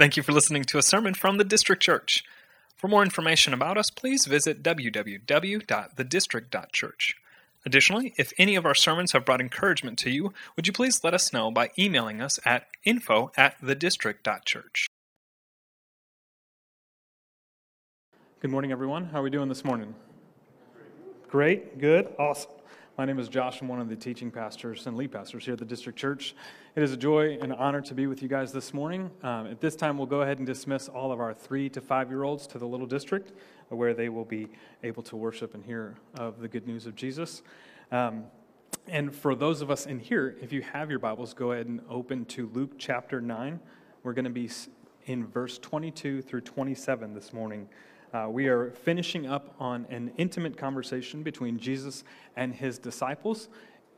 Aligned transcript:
Thank 0.00 0.16
you 0.16 0.22
for 0.22 0.32
listening 0.32 0.64
to 0.64 0.78
a 0.78 0.82
sermon 0.82 1.12
from 1.12 1.36
the 1.36 1.44
District 1.44 1.82
Church. 1.82 2.24
For 2.74 2.88
more 2.88 3.02
information 3.02 3.52
about 3.52 3.76
us, 3.76 3.90
please 3.90 4.24
visit 4.24 4.62
www.thedistrict.church. 4.62 7.14
Additionally, 7.66 8.14
if 8.16 8.32
any 8.38 8.56
of 8.56 8.64
our 8.64 8.74
sermons 8.74 9.12
have 9.12 9.26
brought 9.26 9.42
encouragement 9.42 9.98
to 9.98 10.08
you, 10.08 10.32
would 10.56 10.66
you 10.66 10.72
please 10.72 11.04
let 11.04 11.12
us 11.12 11.34
know 11.34 11.50
by 11.50 11.68
emailing 11.78 12.22
us 12.22 12.40
at 12.46 12.68
info 12.82 13.30
at 13.36 13.60
thedistrict.church. 13.60 14.86
Good 18.40 18.50
morning, 18.50 18.72
everyone. 18.72 19.04
How 19.04 19.20
are 19.20 19.24
we 19.24 19.28
doing 19.28 19.50
this 19.50 19.66
morning? 19.66 19.94
Great, 21.28 21.78
good, 21.78 22.08
awesome. 22.18 22.52
My 23.00 23.06
name 23.06 23.18
is 23.18 23.30
Josh. 23.30 23.62
I'm 23.62 23.68
one 23.68 23.80
of 23.80 23.88
the 23.88 23.96
teaching 23.96 24.30
pastors 24.30 24.86
and 24.86 24.94
lead 24.94 25.10
pastors 25.10 25.46
here 25.46 25.54
at 25.54 25.58
the 25.58 25.64
District 25.64 25.98
Church. 25.98 26.34
It 26.76 26.82
is 26.82 26.92
a 26.92 26.98
joy 26.98 27.38
and 27.40 27.50
honor 27.54 27.80
to 27.80 27.94
be 27.94 28.06
with 28.06 28.20
you 28.20 28.28
guys 28.28 28.52
this 28.52 28.74
morning. 28.74 29.10
Um, 29.22 29.46
at 29.46 29.58
this 29.58 29.74
time, 29.74 29.96
we'll 29.96 30.06
go 30.06 30.20
ahead 30.20 30.36
and 30.36 30.46
dismiss 30.46 30.86
all 30.86 31.10
of 31.10 31.18
our 31.18 31.32
three 31.32 31.70
to 31.70 31.80
five 31.80 32.10
year 32.10 32.24
olds 32.24 32.46
to 32.48 32.58
the 32.58 32.66
little 32.66 32.86
district 32.86 33.32
where 33.70 33.94
they 33.94 34.10
will 34.10 34.26
be 34.26 34.48
able 34.82 35.02
to 35.04 35.16
worship 35.16 35.54
and 35.54 35.64
hear 35.64 35.94
of 36.18 36.40
the 36.40 36.48
good 36.48 36.66
news 36.66 36.84
of 36.84 36.94
Jesus. 36.94 37.40
Um, 37.90 38.24
and 38.86 39.16
for 39.16 39.34
those 39.34 39.62
of 39.62 39.70
us 39.70 39.86
in 39.86 39.98
here, 39.98 40.36
if 40.42 40.52
you 40.52 40.60
have 40.60 40.90
your 40.90 40.98
Bibles, 40.98 41.32
go 41.32 41.52
ahead 41.52 41.68
and 41.68 41.80
open 41.88 42.26
to 42.26 42.50
Luke 42.52 42.72
chapter 42.76 43.18
9. 43.18 43.58
We're 44.02 44.12
going 44.12 44.26
to 44.26 44.30
be 44.30 44.50
in 45.06 45.26
verse 45.26 45.56
22 45.56 46.20
through 46.20 46.42
27 46.42 47.14
this 47.14 47.32
morning. 47.32 47.66
Uh, 48.12 48.26
we 48.28 48.48
are 48.48 48.72
finishing 48.72 49.26
up 49.26 49.54
on 49.60 49.86
an 49.88 50.10
intimate 50.16 50.56
conversation 50.56 51.22
between 51.22 51.58
Jesus 51.58 52.02
and 52.34 52.52
his 52.52 52.76
disciples 52.76 53.48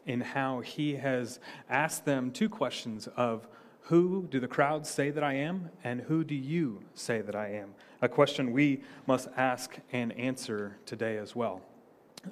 in 0.04 0.20
how 0.20 0.60
he 0.60 0.96
has 0.96 1.40
asked 1.70 2.04
them 2.04 2.30
two 2.30 2.48
questions 2.48 3.08
of 3.16 3.48
who 3.80 4.28
do 4.30 4.38
the 4.38 4.48
crowds 4.48 4.90
say 4.90 5.10
that 5.10 5.24
I 5.24 5.34
am 5.34 5.70
and 5.82 6.02
who 6.02 6.24
do 6.24 6.34
you 6.34 6.82
say 6.94 7.22
that 7.22 7.34
I 7.34 7.52
am? 7.52 7.74
A 8.02 8.08
question 8.08 8.52
we 8.52 8.82
must 9.06 9.28
ask 9.36 9.78
and 9.92 10.12
answer 10.12 10.76
today 10.84 11.16
as 11.16 11.34
well. 11.34 11.62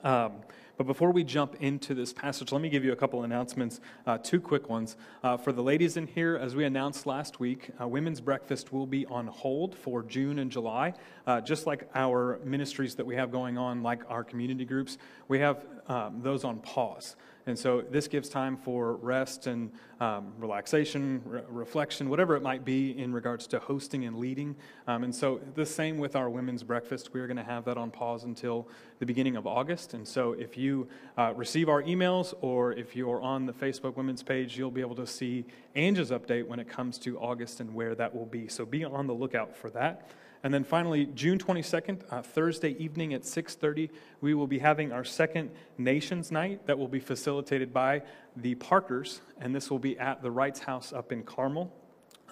Um, 0.04 0.32
but 0.80 0.86
before 0.86 1.12
we 1.12 1.22
jump 1.22 1.56
into 1.60 1.94
this 1.94 2.10
passage, 2.10 2.52
let 2.52 2.62
me 2.62 2.70
give 2.70 2.82
you 2.86 2.92
a 2.92 2.96
couple 2.96 3.22
announcements, 3.22 3.82
uh, 4.06 4.16
two 4.16 4.40
quick 4.40 4.70
ones. 4.70 4.96
Uh, 5.22 5.36
for 5.36 5.52
the 5.52 5.62
ladies 5.62 5.98
in 5.98 6.06
here, 6.06 6.38
as 6.38 6.56
we 6.56 6.64
announced 6.64 7.04
last 7.04 7.38
week, 7.38 7.68
uh, 7.78 7.86
women's 7.86 8.18
breakfast 8.18 8.72
will 8.72 8.86
be 8.86 9.04
on 9.04 9.26
hold 9.26 9.76
for 9.76 10.02
June 10.02 10.38
and 10.38 10.50
July. 10.50 10.94
Uh, 11.26 11.38
just 11.42 11.66
like 11.66 11.86
our 11.94 12.40
ministries 12.44 12.94
that 12.94 13.04
we 13.04 13.14
have 13.14 13.30
going 13.30 13.58
on, 13.58 13.82
like 13.82 14.00
our 14.08 14.24
community 14.24 14.64
groups, 14.64 14.96
we 15.28 15.38
have 15.40 15.66
um, 15.88 16.22
those 16.22 16.44
on 16.44 16.60
pause. 16.60 17.14
And 17.46 17.58
so 17.58 17.82
this 17.90 18.08
gives 18.08 18.28
time 18.28 18.56
for 18.56 18.94
rest 18.96 19.46
and 19.46 19.70
um, 20.00 20.32
relaxation, 20.38 21.22
re- 21.24 21.42
reflection, 21.48 22.08
whatever 22.08 22.36
it 22.36 22.42
might 22.42 22.64
be 22.64 22.98
in 22.98 23.12
regards 23.12 23.46
to 23.48 23.58
hosting 23.58 24.04
and 24.04 24.16
leading. 24.18 24.56
Um, 24.86 25.04
and 25.04 25.14
so 25.14 25.40
the 25.54 25.66
same 25.66 25.98
with 25.98 26.16
our 26.16 26.28
women's 26.30 26.62
breakfast. 26.62 27.12
We 27.12 27.20
are 27.20 27.26
going 27.26 27.36
to 27.36 27.44
have 27.44 27.64
that 27.64 27.76
on 27.76 27.90
pause 27.90 28.24
until 28.24 28.68
the 28.98 29.06
beginning 29.06 29.36
of 29.36 29.46
August. 29.46 29.94
And 29.94 30.06
so 30.06 30.32
if 30.32 30.56
you 30.56 30.88
uh, 31.16 31.32
receive 31.34 31.68
our 31.68 31.82
emails 31.82 32.34
or 32.40 32.72
if 32.72 32.94
you're 32.94 33.20
on 33.20 33.46
the 33.46 33.52
Facebook 33.52 33.96
women's 33.96 34.22
page, 34.22 34.56
you'll 34.56 34.70
be 34.70 34.80
able 34.80 34.96
to 34.96 35.06
see 35.06 35.44
Angie's 35.74 36.10
update 36.10 36.46
when 36.46 36.60
it 36.60 36.68
comes 36.68 36.98
to 36.98 37.18
August 37.18 37.60
and 37.60 37.74
where 37.74 37.94
that 37.94 38.14
will 38.14 38.26
be. 38.26 38.48
So 38.48 38.64
be 38.64 38.84
on 38.84 39.06
the 39.06 39.14
lookout 39.14 39.56
for 39.56 39.70
that. 39.70 40.10
And 40.42 40.54
then 40.54 40.64
finally, 40.64 41.06
June 41.06 41.38
22nd, 41.38 42.02
uh, 42.10 42.22
Thursday 42.22 42.70
evening 42.82 43.12
at 43.12 43.24
6:30, 43.24 43.90
we 44.20 44.32
will 44.32 44.46
be 44.46 44.58
having 44.58 44.90
our 44.90 45.04
second 45.04 45.50
Nations 45.76 46.32
Night 46.32 46.66
that 46.66 46.78
will 46.78 46.88
be 46.88 47.00
facilitated 47.00 47.72
by 47.72 48.02
the 48.36 48.54
Parkers, 48.54 49.20
and 49.38 49.54
this 49.54 49.70
will 49.70 49.78
be 49.78 49.98
at 49.98 50.22
the 50.22 50.30
Wrights 50.30 50.60
House 50.60 50.92
up 50.92 51.12
in 51.12 51.24
Carmel. 51.24 51.72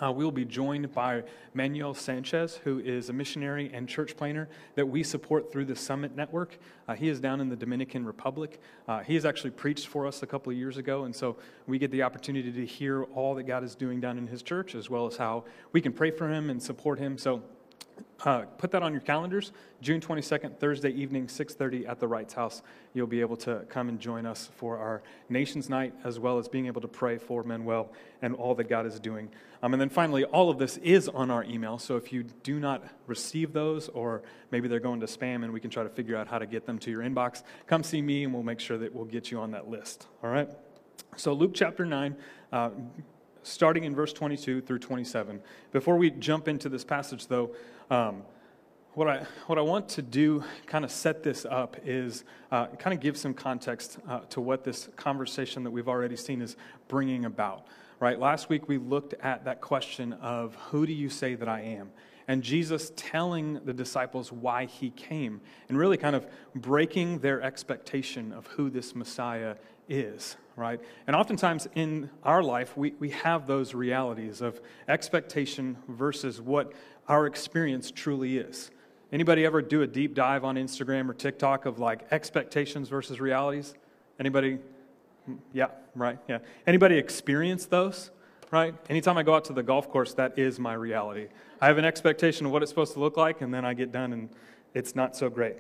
Uh, 0.00 0.12
we 0.12 0.24
will 0.24 0.32
be 0.32 0.44
joined 0.44 0.92
by 0.94 1.24
Manuel 1.54 1.92
Sanchez, 1.92 2.60
who 2.62 2.78
is 2.78 3.08
a 3.08 3.12
missionary 3.12 3.68
and 3.74 3.88
church 3.88 4.16
planter 4.16 4.48
that 4.76 4.86
we 4.86 5.02
support 5.02 5.50
through 5.50 5.64
the 5.64 5.74
Summit 5.74 6.14
Network. 6.14 6.56
Uh, 6.86 6.94
he 6.94 7.08
is 7.08 7.18
down 7.18 7.40
in 7.40 7.48
the 7.48 7.56
Dominican 7.56 8.04
Republic. 8.04 8.60
Uh, 8.86 9.00
he 9.00 9.14
has 9.14 9.24
actually 9.24 9.50
preached 9.50 9.88
for 9.88 10.06
us 10.06 10.22
a 10.22 10.26
couple 10.26 10.52
of 10.52 10.56
years 10.56 10.76
ago, 10.76 11.02
and 11.02 11.14
so 11.14 11.36
we 11.66 11.78
get 11.78 11.90
the 11.90 12.04
opportunity 12.04 12.52
to 12.52 12.64
hear 12.64 13.02
all 13.04 13.34
that 13.34 13.42
God 13.42 13.64
is 13.64 13.74
doing 13.74 14.00
down 14.00 14.18
in 14.18 14.28
his 14.28 14.42
church, 14.42 14.76
as 14.76 14.88
well 14.88 15.06
as 15.06 15.16
how 15.16 15.44
we 15.72 15.80
can 15.80 15.92
pray 15.92 16.12
for 16.12 16.32
him 16.32 16.48
and 16.48 16.62
support 16.62 17.00
him. 17.00 17.18
So 17.18 17.42
uh, 18.24 18.42
put 18.58 18.70
that 18.72 18.82
on 18.82 18.92
your 18.92 19.00
calendars. 19.00 19.52
June 19.80 20.00
22nd, 20.00 20.58
Thursday 20.58 20.90
evening, 20.90 21.26
6:30 21.26 21.86
at 21.86 22.00
the 22.00 22.08
Wrights 22.08 22.34
House. 22.34 22.62
You'll 22.94 23.06
be 23.06 23.20
able 23.20 23.36
to 23.38 23.64
come 23.68 23.88
and 23.88 24.00
join 24.00 24.26
us 24.26 24.50
for 24.56 24.76
our 24.76 25.02
Nations 25.28 25.68
Night, 25.68 25.94
as 26.04 26.18
well 26.18 26.38
as 26.38 26.48
being 26.48 26.66
able 26.66 26.80
to 26.80 26.88
pray 26.88 27.18
for 27.18 27.42
Manuel 27.42 27.92
and 28.22 28.34
all 28.34 28.54
that 28.56 28.68
God 28.68 28.86
is 28.86 28.98
doing. 28.98 29.30
Um, 29.62 29.72
and 29.72 29.80
then 29.80 29.88
finally, 29.88 30.24
all 30.24 30.50
of 30.50 30.58
this 30.58 30.76
is 30.78 31.08
on 31.08 31.30
our 31.30 31.44
email. 31.44 31.78
So 31.78 31.96
if 31.96 32.12
you 32.12 32.22
do 32.22 32.58
not 32.58 32.84
receive 33.06 33.52
those, 33.52 33.88
or 33.88 34.22
maybe 34.50 34.68
they're 34.68 34.80
going 34.80 35.00
to 35.00 35.06
spam, 35.06 35.44
and 35.44 35.52
we 35.52 35.60
can 35.60 35.70
try 35.70 35.82
to 35.82 35.88
figure 35.88 36.16
out 36.16 36.28
how 36.28 36.38
to 36.38 36.46
get 36.46 36.66
them 36.66 36.78
to 36.80 36.90
your 36.90 37.02
inbox, 37.02 37.42
come 37.66 37.82
see 37.82 38.02
me, 38.02 38.24
and 38.24 38.32
we'll 38.32 38.42
make 38.42 38.60
sure 38.60 38.78
that 38.78 38.94
we'll 38.94 39.04
get 39.04 39.30
you 39.30 39.40
on 39.40 39.52
that 39.52 39.68
list. 39.68 40.06
All 40.22 40.30
right. 40.30 40.48
So 41.16 41.32
Luke 41.32 41.52
chapter 41.54 41.84
9. 41.84 42.16
Uh, 42.52 42.70
starting 43.48 43.84
in 43.84 43.94
verse 43.94 44.12
22 44.12 44.60
through 44.60 44.78
27. 44.78 45.40
Before 45.72 45.96
we 45.96 46.10
jump 46.10 46.48
into 46.48 46.68
this 46.68 46.84
passage, 46.84 47.26
though, 47.26 47.50
um, 47.90 48.22
what 48.94 49.08
I, 49.08 49.26
what 49.46 49.58
I 49.58 49.62
want 49.62 49.88
to 49.90 50.02
do, 50.02 50.42
kind 50.66 50.84
of 50.84 50.90
set 50.90 51.22
this 51.22 51.44
up, 51.44 51.76
is 51.84 52.24
uh, 52.50 52.66
kind 52.66 52.94
of 52.94 53.00
give 53.00 53.16
some 53.16 53.32
context 53.32 53.98
uh, 54.08 54.20
to 54.30 54.40
what 54.40 54.64
this 54.64 54.88
conversation 54.96 55.62
that 55.64 55.70
we've 55.70 55.88
already 55.88 56.16
seen 56.16 56.42
is 56.42 56.56
bringing 56.88 57.24
about. 57.24 57.66
Right? 58.00 58.18
Last 58.18 58.48
week 58.48 58.68
we 58.68 58.78
looked 58.78 59.14
at 59.14 59.44
that 59.44 59.60
question 59.60 60.14
of 60.14 60.54
who 60.70 60.86
do 60.86 60.92
you 60.92 61.08
say 61.08 61.34
that 61.34 61.48
I 61.48 61.60
am? 61.60 61.90
And 62.28 62.42
Jesus 62.42 62.92
telling 62.94 63.60
the 63.64 63.72
disciples 63.72 64.30
why 64.30 64.66
he 64.66 64.90
came 64.90 65.40
and 65.68 65.78
really 65.78 65.96
kind 65.96 66.14
of 66.14 66.26
breaking 66.54 67.20
their 67.20 67.40
expectation 67.42 68.32
of 68.32 68.46
who 68.48 68.68
this 68.68 68.94
Messiah 68.94 69.56
is, 69.88 70.36
right? 70.54 70.80
And 71.06 71.16
oftentimes 71.16 71.68
in 71.74 72.10
our 72.22 72.42
life, 72.42 72.76
we, 72.76 72.92
we 72.98 73.10
have 73.10 73.46
those 73.46 73.74
realities 73.74 74.42
of 74.42 74.60
expectation 74.88 75.78
versus 75.88 76.40
what 76.40 76.74
our 77.08 77.26
experience 77.26 77.90
truly 77.90 78.38
is. 78.38 78.70
Anybody 79.10 79.46
ever 79.46 79.62
do 79.62 79.82
a 79.82 79.86
deep 79.86 80.14
dive 80.14 80.44
on 80.44 80.56
Instagram 80.56 81.08
or 81.08 81.14
TikTok 81.14 81.64
of 81.64 81.78
like 81.78 82.06
expectations 82.10 82.88
versus 82.88 83.20
realities? 83.20 83.74
Anybody? 84.20 84.58
Yeah, 85.52 85.68
right. 85.94 86.18
Yeah. 86.28 86.38
Anybody 86.66 86.98
experience 86.98 87.66
those? 87.66 88.10
Right? 88.50 88.74
Anytime 88.88 89.18
I 89.18 89.22
go 89.22 89.34
out 89.34 89.44
to 89.46 89.52
the 89.52 89.62
golf 89.62 89.90
course, 89.90 90.14
that 90.14 90.38
is 90.38 90.58
my 90.58 90.74
reality. 90.74 91.28
I 91.60 91.66
have 91.66 91.78
an 91.78 91.84
expectation 91.84 92.46
of 92.46 92.52
what 92.52 92.62
it's 92.62 92.70
supposed 92.70 92.94
to 92.94 93.00
look 93.00 93.16
like, 93.16 93.40
and 93.40 93.52
then 93.52 93.64
I 93.64 93.74
get 93.74 93.92
done 93.92 94.12
and 94.12 94.28
it's 94.74 94.94
not 94.94 95.16
so 95.16 95.28
great. 95.28 95.56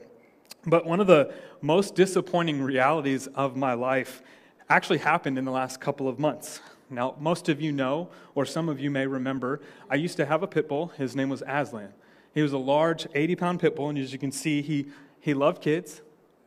But 0.66 0.86
one 0.86 1.00
of 1.00 1.06
the 1.06 1.32
most 1.60 1.94
disappointing 1.94 2.62
realities 2.62 3.26
of 3.28 3.56
my 3.56 3.74
life 3.74 4.22
actually 4.68 4.98
happened 4.98 5.38
in 5.38 5.44
the 5.44 5.50
last 5.50 5.80
couple 5.80 6.08
of 6.08 6.18
months. 6.18 6.60
Now, 6.90 7.16
most 7.18 7.48
of 7.48 7.60
you 7.60 7.72
know, 7.72 8.08
or 8.34 8.46
some 8.46 8.68
of 8.68 8.80
you 8.80 8.90
may 8.90 9.06
remember, 9.06 9.60
I 9.90 9.96
used 9.96 10.16
to 10.16 10.26
have 10.26 10.42
a 10.42 10.46
pit 10.46 10.68
bull. 10.68 10.88
His 10.88 11.14
name 11.14 11.28
was 11.28 11.42
Aslan. 11.46 11.92
He 12.32 12.42
was 12.42 12.52
a 12.52 12.58
large 12.58 13.06
80 13.14 13.36
pound 13.36 13.60
pit 13.60 13.76
bull, 13.76 13.88
and 13.88 13.98
as 13.98 14.12
you 14.12 14.18
can 14.18 14.32
see, 14.32 14.62
he, 14.62 14.86
he 15.20 15.34
loved 15.34 15.62
kids. 15.62 16.02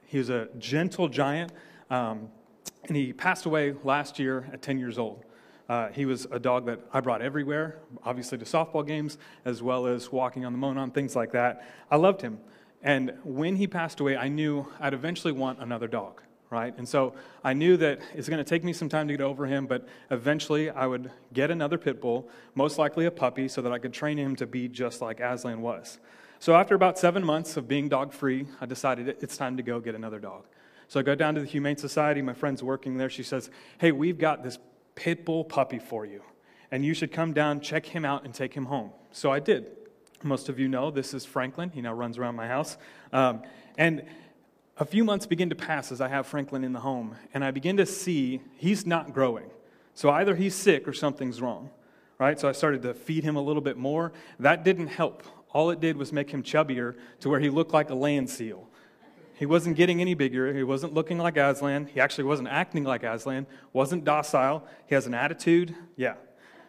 He 0.05 0.17
was 0.17 0.29
a 0.29 0.49
gentle 0.57 1.07
giant, 1.07 1.51
um, 1.89 2.29
and 2.85 2.97
he 2.97 3.13
passed 3.13 3.45
away 3.45 3.75
last 3.83 4.19
year 4.19 4.49
at 4.51 4.61
10 4.61 4.77
years 4.79 4.97
old. 4.97 5.23
Uh, 5.69 5.89
he 5.89 6.05
was 6.05 6.27
a 6.31 6.39
dog 6.39 6.65
that 6.65 6.79
I 6.91 6.99
brought 6.99 7.21
everywhere, 7.21 7.79
obviously 8.03 8.37
to 8.39 8.45
softball 8.45 8.85
games, 8.85 9.17
as 9.45 9.63
well 9.63 9.87
as 9.87 10.11
walking 10.11 10.43
on 10.43 10.51
the 10.51 10.57
Monon, 10.57 10.91
things 10.91 11.15
like 11.15 11.31
that. 11.31 11.65
I 11.89 11.95
loved 11.95 12.21
him. 12.21 12.39
And 12.81 13.13
when 13.23 13.55
he 13.55 13.67
passed 13.67 13.99
away, 13.99 14.17
I 14.17 14.27
knew 14.27 14.67
I'd 14.79 14.93
eventually 14.93 15.31
want 15.31 15.59
another 15.59 15.87
dog 15.87 16.21
right? 16.51 16.77
And 16.77 16.87
so 16.87 17.15
I 17.43 17.53
knew 17.53 17.77
that 17.77 18.01
it's 18.13 18.29
going 18.29 18.43
to 18.43 18.47
take 18.47 18.63
me 18.63 18.73
some 18.73 18.89
time 18.89 19.07
to 19.07 19.13
get 19.13 19.21
over 19.21 19.47
him, 19.47 19.65
but 19.65 19.87
eventually 20.11 20.69
I 20.69 20.85
would 20.85 21.09
get 21.33 21.49
another 21.49 21.77
pit 21.77 21.99
bull, 22.01 22.29
most 22.53 22.77
likely 22.77 23.05
a 23.05 23.11
puppy, 23.11 23.47
so 23.47 23.61
that 23.63 23.71
I 23.71 23.79
could 23.79 23.93
train 23.93 24.17
him 24.17 24.35
to 24.35 24.45
be 24.45 24.67
just 24.67 25.01
like 25.01 25.19
Aslan 25.21 25.61
was. 25.61 25.97
So 26.39 26.53
after 26.53 26.75
about 26.75 26.99
seven 26.99 27.23
months 27.23 27.55
of 27.55 27.67
being 27.67 27.87
dog 27.87 28.11
free, 28.13 28.47
I 28.59 28.65
decided 28.65 29.07
it's 29.07 29.37
time 29.37 29.57
to 29.57 29.63
go 29.63 29.79
get 29.79 29.95
another 29.95 30.19
dog. 30.19 30.45
So 30.87 30.99
I 30.99 31.03
go 31.03 31.15
down 31.15 31.35
to 31.35 31.41
the 31.41 31.47
Humane 31.47 31.77
Society. 31.77 32.21
My 32.21 32.33
friend's 32.33 32.61
working 32.61 32.97
there. 32.97 33.09
She 33.09 33.23
says, 33.23 33.49
Hey, 33.77 33.93
we've 33.93 34.17
got 34.17 34.43
this 34.43 34.59
pit 34.93 35.23
bull 35.23 35.45
puppy 35.45 35.79
for 35.79 36.05
you, 36.05 36.21
and 36.69 36.83
you 36.83 36.93
should 36.93 37.13
come 37.13 37.31
down, 37.31 37.61
check 37.61 37.85
him 37.85 38.03
out, 38.03 38.25
and 38.25 38.33
take 38.33 38.53
him 38.53 38.65
home. 38.65 38.91
So 39.11 39.31
I 39.31 39.39
did. 39.39 39.71
Most 40.21 40.49
of 40.49 40.59
you 40.59 40.67
know 40.67 40.91
this 40.91 41.13
is 41.13 41.25
Franklin. 41.25 41.69
He 41.69 41.81
now 41.81 41.93
runs 41.93 42.17
around 42.17 42.35
my 42.35 42.47
house. 42.47 42.77
Um, 43.13 43.43
and 43.77 44.03
a 44.81 44.85
few 44.85 45.03
months 45.03 45.27
begin 45.27 45.47
to 45.51 45.55
pass 45.55 45.91
as 45.91 46.01
I 46.01 46.07
have 46.07 46.25
Franklin 46.25 46.63
in 46.63 46.73
the 46.73 46.79
home, 46.79 47.15
and 47.35 47.45
I 47.45 47.51
begin 47.51 47.77
to 47.77 47.85
see 47.85 48.41
he's 48.55 48.83
not 48.83 49.13
growing. 49.13 49.51
So 49.93 50.09
either 50.09 50.33
he's 50.35 50.55
sick 50.55 50.87
or 50.87 50.93
something's 50.93 51.39
wrong, 51.39 51.69
right? 52.17 52.39
So 52.39 52.49
I 52.49 52.51
started 52.51 52.81
to 52.81 52.95
feed 52.95 53.23
him 53.23 53.35
a 53.35 53.41
little 53.43 53.61
bit 53.61 53.77
more. 53.77 54.11
That 54.39 54.63
didn't 54.63 54.87
help. 54.87 55.21
All 55.53 55.69
it 55.69 55.79
did 55.81 55.97
was 55.97 56.11
make 56.11 56.31
him 56.31 56.41
chubbier 56.41 56.95
to 57.19 57.29
where 57.29 57.39
he 57.39 57.51
looked 57.51 57.73
like 57.73 57.91
a 57.91 57.93
land 57.93 58.27
seal. 58.31 58.67
He 59.35 59.45
wasn't 59.45 59.75
getting 59.75 60.01
any 60.01 60.15
bigger. 60.15 60.51
He 60.51 60.63
wasn't 60.63 60.95
looking 60.95 61.19
like 61.19 61.37
Aslan. 61.37 61.85
He 61.85 61.99
actually 61.99 62.23
wasn't 62.23 62.47
acting 62.47 62.83
like 62.83 63.03
Aslan, 63.03 63.45
wasn't 63.73 64.03
docile. 64.03 64.65
He 64.87 64.95
has 64.95 65.05
an 65.05 65.13
attitude. 65.13 65.75
Yeah. 65.95 66.15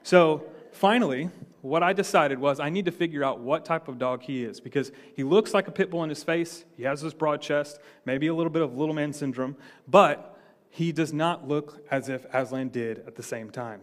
So 0.02 0.44
finally, 0.72 1.30
what 1.62 1.82
I 1.82 1.92
decided 1.92 2.38
was 2.38 2.60
I 2.60 2.68
need 2.68 2.84
to 2.86 2.92
figure 2.92 3.24
out 3.24 3.38
what 3.38 3.64
type 3.64 3.88
of 3.88 3.98
dog 3.98 4.22
he 4.22 4.42
is 4.42 4.60
because 4.60 4.90
he 5.14 5.22
looks 5.22 5.54
like 5.54 5.68
a 5.68 5.70
pit 5.70 5.90
bull 5.90 6.02
in 6.02 6.08
his 6.08 6.22
face. 6.22 6.64
He 6.76 6.82
has 6.82 7.00
this 7.00 7.14
broad 7.14 7.40
chest, 7.40 7.80
maybe 8.04 8.26
a 8.26 8.34
little 8.34 8.50
bit 8.50 8.62
of 8.62 8.76
little 8.76 8.94
man 8.94 9.12
syndrome, 9.12 9.56
but 9.86 10.36
he 10.70 10.90
does 10.90 11.12
not 11.12 11.46
look 11.46 11.84
as 11.90 12.08
if 12.08 12.26
Aslan 12.32 12.70
did 12.70 13.04
at 13.06 13.14
the 13.14 13.22
same 13.22 13.50
time. 13.50 13.80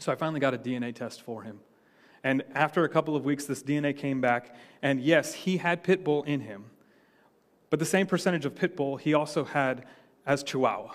So 0.00 0.10
I 0.10 0.16
finally 0.16 0.40
got 0.40 0.54
a 0.54 0.58
DNA 0.58 0.92
test 0.92 1.22
for 1.22 1.42
him. 1.42 1.60
And 2.24 2.42
after 2.54 2.84
a 2.84 2.88
couple 2.88 3.14
of 3.14 3.24
weeks, 3.24 3.44
this 3.44 3.62
DNA 3.62 3.96
came 3.96 4.20
back, 4.20 4.56
and 4.82 5.00
yes, 5.00 5.34
he 5.34 5.58
had 5.58 5.84
pit 5.84 6.02
bull 6.02 6.24
in 6.24 6.40
him. 6.40 6.64
But 7.70 7.78
the 7.78 7.86
same 7.86 8.06
percentage 8.06 8.44
of 8.44 8.56
pit 8.56 8.76
bull 8.76 8.96
he 8.96 9.14
also 9.14 9.44
had 9.44 9.84
as 10.26 10.42
Chihuahua. 10.42 10.94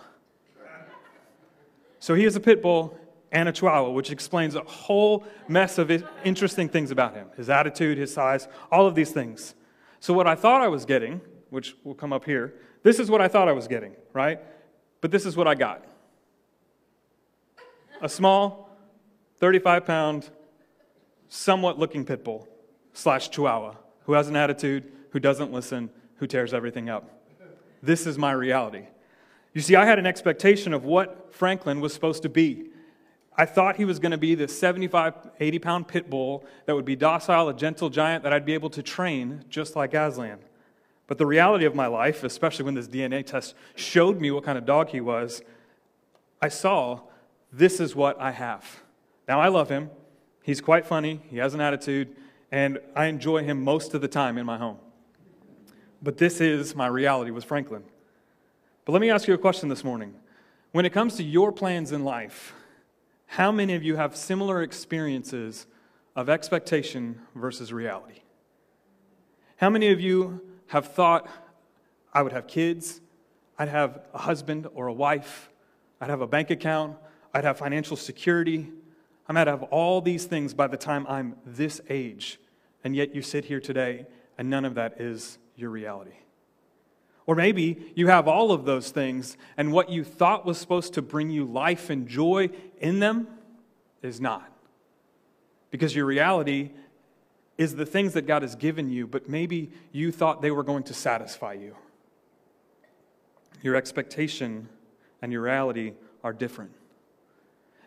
So 1.99 2.13
he 2.15 2.25
is 2.25 2.35
a 2.35 2.39
pit 2.39 2.61
bull 2.61 2.98
and 3.31 3.47
a 3.47 3.51
Chihuahua, 3.51 3.91
which 3.91 4.11
explains 4.11 4.55
a 4.55 4.61
whole 4.61 5.23
mess 5.47 5.77
of 5.77 5.91
interesting 6.23 6.69
things 6.69 6.91
about 6.91 7.13
him 7.13 7.27
his 7.35 7.49
attitude, 7.49 7.97
his 7.97 8.13
size, 8.13 8.47
all 8.71 8.87
of 8.87 8.95
these 8.95 9.11
things. 9.11 9.55
So, 9.99 10.13
what 10.13 10.27
I 10.27 10.35
thought 10.35 10.61
I 10.61 10.67
was 10.67 10.85
getting, 10.85 11.21
which 11.49 11.75
will 11.83 11.95
come 11.95 12.13
up 12.13 12.25
here, 12.25 12.53
this 12.83 12.99
is 12.99 13.09
what 13.09 13.21
I 13.21 13.27
thought 13.27 13.47
I 13.47 13.53
was 13.53 13.67
getting, 13.67 13.95
right? 14.13 14.39
But 15.01 15.11
this 15.11 15.25
is 15.25 15.35
what 15.35 15.47
I 15.47 15.55
got 15.55 15.85
a 18.01 18.09
small, 18.09 18.69
35 19.39 19.85
pound, 19.85 20.29
somewhat 21.27 21.77
looking 21.77 22.05
pit 22.05 22.23
bull 22.23 22.47
slash 22.93 23.29
Chihuahua 23.29 23.75
who 24.09 24.13
has 24.13 24.27
an 24.27 24.35
attitude, 24.35 24.91
who 25.11 25.19
doesn't 25.19 25.51
listen, 25.51 25.89
who 26.15 26.25
tears 26.25 26.51
everything 26.51 26.89
up. 26.89 27.21
This 27.83 28.07
is 28.07 28.17
my 28.17 28.31
reality. 28.31 28.87
You 29.53 29.61
see, 29.61 29.75
I 29.75 29.85
had 29.85 29.99
an 29.99 30.07
expectation 30.07 30.73
of 30.73 30.83
what 30.83 31.31
Franklin 31.31 31.79
was 31.79 31.93
supposed 31.93 32.23
to 32.23 32.29
be. 32.29 32.69
I 33.39 33.45
thought 33.45 33.77
he 33.77 33.85
was 33.85 33.99
going 33.99 34.11
to 34.11 34.17
be 34.17 34.35
this 34.35 34.59
75, 34.59 35.13
80 35.39 35.59
pound 35.59 35.87
pit 35.87 36.09
bull 36.09 36.43
that 36.65 36.75
would 36.75 36.83
be 36.83 36.97
docile, 36.97 37.47
a 37.47 37.53
gentle 37.53 37.89
giant 37.89 38.21
that 38.23 38.33
I'd 38.33 38.45
be 38.45 38.53
able 38.53 38.69
to 38.71 38.83
train 38.83 39.45
just 39.49 39.77
like 39.77 39.93
Aslan. 39.93 40.39
But 41.07 41.19
the 41.19 41.25
reality 41.25 41.63
of 41.63 41.73
my 41.73 41.87
life, 41.87 42.25
especially 42.25 42.65
when 42.65 42.73
this 42.73 42.89
DNA 42.89 43.25
test 43.25 43.55
showed 43.75 44.19
me 44.19 44.29
what 44.29 44.43
kind 44.43 44.57
of 44.57 44.65
dog 44.65 44.89
he 44.89 44.99
was, 44.99 45.41
I 46.41 46.49
saw 46.49 46.99
this 47.49 47.79
is 47.79 47.95
what 47.95 48.19
I 48.19 48.31
have. 48.31 48.81
Now, 49.25 49.39
I 49.39 49.47
love 49.47 49.69
him. 49.69 49.89
He's 50.43 50.59
quite 50.59 50.85
funny, 50.85 51.21
he 51.29 51.37
has 51.37 51.53
an 51.53 51.61
attitude, 51.61 52.13
and 52.51 52.77
I 52.93 53.05
enjoy 53.05 53.45
him 53.45 53.63
most 53.63 53.93
of 53.93 54.01
the 54.01 54.09
time 54.09 54.37
in 54.37 54.45
my 54.45 54.57
home. 54.57 54.79
But 56.03 56.17
this 56.17 56.41
is 56.41 56.75
my 56.75 56.87
reality 56.87 57.31
with 57.31 57.45
Franklin. 57.45 57.83
But 58.83 58.91
let 58.91 58.99
me 58.99 59.09
ask 59.09 59.29
you 59.29 59.33
a 59.33 59.37
question 59.37 59.69
this 59.69 59.85
morning. 59.85 60.13
When 60.73 60.83
it 60.83 60.91
comes 60.91 61.15
to 61.15 61.23
your 61.23 61.53
plans 61.53 61.93
in 61.93 62.03
life, 62.03 62.53
how 63.31 63.51
many 63.51 63.75
of 63.75 63.83
you 63.83 63.95
have 63.95 64.15
similar 64.15 64.63
experiences 64.63 65.67
of 66.15 66.29
expectation 66.29 67.21
versus 67.35 67.71
reality? 67.71 68.23
How 69.57 69.69
many 69.69 69.91
of 69.91 70.01
you 70.01 70.41
have 70.67 70.87
thought, 70.93 71.29
I 72.11 72.23
would 72.23 72.33
have 72.33 72.47
kids, 72.47 73.01
I'd 73.59 73.69
have 73.69 74.01
a 74.15 74.17
husband 74.17 74.65
or 74.73 74.87
a 74.87 74.93
wife, 74.93 75.51
I'd 76.01 76.09
have 76.09 76.21
a 76.21 76.27
bank 76.27 76.49
account, 76.49 76.97
I'd 77.31 77.43
have 77.43 77.59
financial 77.59 77.95
security, 77.95 78.71
i'm 79.27 79.35
might 79.35 79.45
have 79.45 79.61
all 79.63 80.01
these 80.01 80.25
things 80.25 80.55
by 80.55 80.65
the 80.65 80.77
time 80.77 81.05
I'm 81.07 81.35
this 81.45 81.79
age, 81.87 82.39
and 82.83 82.95
yet 82.95 83.13
you 83.13 83.21
sit 83.21 83.45
here 83.45 83.59
today 83.59 84.07
and 84.39 84.49
none 84.49 84.65
of 84.65 84.73
that 84.73 84.99
is 84.99 85.37
your 85.55 85.69
reality? 85.69 86.15
Or 87.29 87.35
maybe 87.35 87.93
you 87.93 88.07
have 88.07 88.27
all 88.27 88.51
of 88.51 88.65
those 88.65 88.89
things, 88.89 89.37
and 89.55 89.71
what 89.71 89.91
you 89.91 90.03
thought 90.03 90.47
was 90.47 90.57
supposed 90.57 90.95
to 90.95 91.03
bring 91.03 91.29
you 91.29 91.45
life 91.45 91.91
and 91.91 92.07
joy 92.07 92.49
in 92.79 92.99
them 92.99 93.27
is 94.01 94.19
not. 94.19 94.51
Because 95.71 95.95
your 95.95 96.05
reality 96.05 96.71
is 97.57 97.75
the 97.75 97.85
things 97.85 98.13
that 98.13 98.23
God 98.23 98.41
has 98.41 98.55
given 98.55 98.89
you, 98.89 99.05
but 99.05 99.29
maybe 99.29 99.69
you 99.91 100.11
thought 100.11 100.41
they 100.41 100.51
were 100.51 100.63
going 100.63 100.83
to 100.83 100.93
satisfy 100.93 101.53
you. 101.53 101.75
Your 103.61 103.75
expectation 103.75 104.69
and 105.21 105.31
your 105.31 105.41
reality 105.41 105.93
are 106.23 106.33
different. 106.33 106.71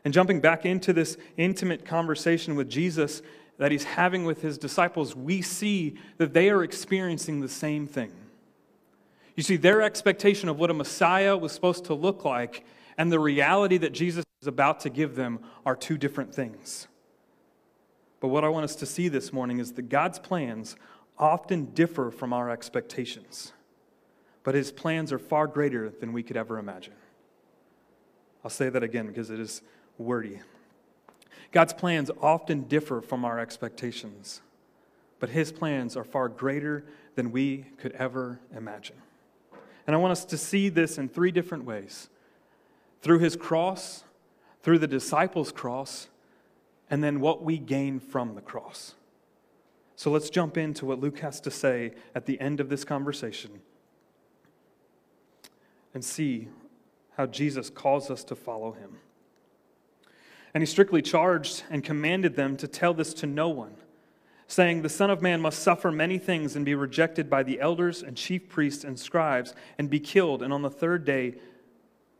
And 0.04 0.12
jumping 0.12 0.40
back 0.40 0.66
into 0.66 0.92
this 0.92 1.16
intimate 1.36 1.84
conversation 1.84 2.54
with 2.54 2.68
Jesus 2.68 3.22
that 3.58 3.70
he's 3.70 3.84
having 3.84 4.24
with 4.24 4.42
his 4.42 4.58
disciples, 4.58 5.14
we 5.14 5.40
see 5.40 5.96
that 6.18 6.34
they 6.34 6.50
are 6.50 6.62
experiencing 6.62 7.40
the 7.40 7.48
same 7.48 7.86
thing. 7.86 8.12
You 9.36 9.42
see, 9.42 9.56
their 9.56 9.80
expectation 9.80 10.48
of 10.48 10.58
what 10.58 10.70
a 10.70 10.74
Messiah 10.74 11.36
was 11.36 11.52
supposed 11.52 11.84
to 11.86 11.94
look 11.94 12.24
like 12.24 12.64
and 12.98 13.10
the 13.10 13.20
reality 13.20 13.78
that 13.78 13.92
Jesus 13.92 14.24
is 14.40 14.48
about 14.48 14.80
to 14.80 14.90
give 14.90 15.14
them 15.14 15.40
are 15.64 15.76
two 15.76 15.96
different 15.96 16.34
things. 16.34 16.88
But 18.20 18.28
what 18.28 18.44
I 18.44 18.48
want 18.48 18.64
us 18.64 18.76
to 18.76 18.86
see 18.86 19.08
this 19.08 19.32
morning 19.32 19.58
is 19.58 19.72
that 19.72 19.88
God's 19.88 20.18
plans 20.18 20.76
often 21.18 21.66
differ 21.66 22.10
from 22.10 22.32
our 22.32 22.50
expectations, 22.50 23.52
but 24.44 24.54
his 24.54 24.72
plans 24.72 25.12
are 25.12 25.18
far 25.18 25.46
greater 25.46 25.90
than 25.90 26.12
we 26.12 26.22
could 26.22 26.36
ever 26.36 26.58
imagine. 26.58 26.94
I'll 28.44 28.50
say 28.50 28.68
that 28.68 28.82
again 28.82 29.06
because 29.06 29.30
it 29.30 29.40
is 29.40 29.62
wordy. 29.98 30.40
God's 31.52 31.72
plans 31.72 32.10
often 32.20 32.62
differ 32.62 33.00
from 33.00 33.24
our 33.24 33.38
expectations, 33.38 34.40
but 35.20 35.30
his 35.30 35.52
plans 35.52 35.96
are 35.96 36.04
far 36.04 36.28
greater 36.28 36.84
than 37.14 37.30
we 37.30 37.66
could 37.78 37.92
ever 37.92 38.40
imagine. 38.56 38.96
And 39.86 39.94
I 39.94 39.98
want 39.98 40.12
us 40.12 40.24
to 40.26 40.38
see 40.38 40.68
this 40.68 40.98
in 40.98 41.08
three 41.08 41.30
different 41.30 41.64
ways 41.64 42.08
through 43.02 43.18
his 43.18 43.36
cross, 43.36 44.04
through 44.62 44.78
the 44.78 44.86
disciples' 44.86 45.52
cross, 45.52 46.08
and 46.88 47.02
then 47.02 47.20
what 47.20 47.42
we 47.42 47.58
gain 47.58 48.00
from 48.00 48.34
the 48.34 48.40
cross. 48.40 48.94
So 49.96 50.10
let's 50.10 50.30
jump 50.30 50.56
into 50.56 50.86
what 50.86 51.00
Luke 51.00 51.18
has 51.18 51.40
to 51.42 51.50
say 51.50 51.92
at 52.14 52.26
the 52.26 52.40
end 52.40 52.60
of 52.60 52.68
this 52.68 52.84
conversation 52.84 53.60
and 55.94 56.04
see 56.04 56.48
how 57.16 57.26
Jesus 57.26 57.68
calls 57.68 58.10
us 58.10 58.24
to 58.24 58.34
follow 58.34 58.72
him. 58.72 58.98
And 60.54 60.62
he 60.62 60.66
strictly 60.66 61.02
charged 61.02 61.64
and 61.70 61.84
commanded 61.84 62.36
them 62.36 62.56
to 62.56 62.68
tell 62.68 62.94
this 62.94 63.12
to 63.14 63.26
no 63.26 63.48
one 63.48 63.74
saying, 64.52 64.82
The 64.82 64.88
Son 64.88 65.10
of 65.10 65.22
Man 65.22 65.40
must 65.40 65.62
suffer 65.62 65.90
many 65.90 66.18
things 66.18 66.54
and 66.54 66.64
be 66.64 66.74
rejected 66.74 67.30
by 67.30 67.42
the 67.42 67.60
elders 67.60 68.02
and 68.02 68.16
chief 68.16 68.48
priests 68.48 68.84
and 68.84 68.98
scribes 68.98 69.54
and 69.78 69.88
be 69.88 69.98
killed, 69.98 70.42
and 70.42 70.52
on 70.52 70.62
the 70.62 70.70
third 70.70 71.04
day 71.04 71.36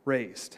raised. 0.03 0.57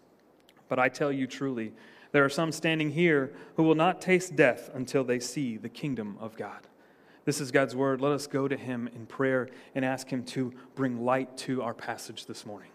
But 0.71 0.79
I 0.79 0.87
tell 0.87 1.11
you 1.11 1.27
truly, 1.27 1.73
there 2.13 2.23
are 2.23 2.29
some 2.29 2.53
standing 2.53 2.91
here 2.91 3.33
who 3.57 3.63
will 3.63 3.75
not 3.75 3.99
taste 3.99 4.37
death 4.37 4.69
until 4.73 5.03
they 5.03 5.19
see 5.19 5.57
the 5.57 5.67
kingdom 5.67 6.15
of 6.21 6.37
God. 6.37 6.65
This 7.25 7.41
is 7.41 7.51
God's 7.51 7.75
word. 7.75 7.99
Let 7.99 8.13
us 8.13 8.25
go 8.25 8.47
to 8.47 8.55
him 8.55 8.87
in 8.95 9.05
prayer 9.05 9.49
and 9.75 9.83
ask 9.83 10.07
him 10.07 10.23
to 10.27 10.53
bring 10.75 11.03
light 11.03 11.35
to 11.39 11.61
our 11.61 11.73
passage 11.73 12.25
this 12.25 12.45
morning. 12.45 12.69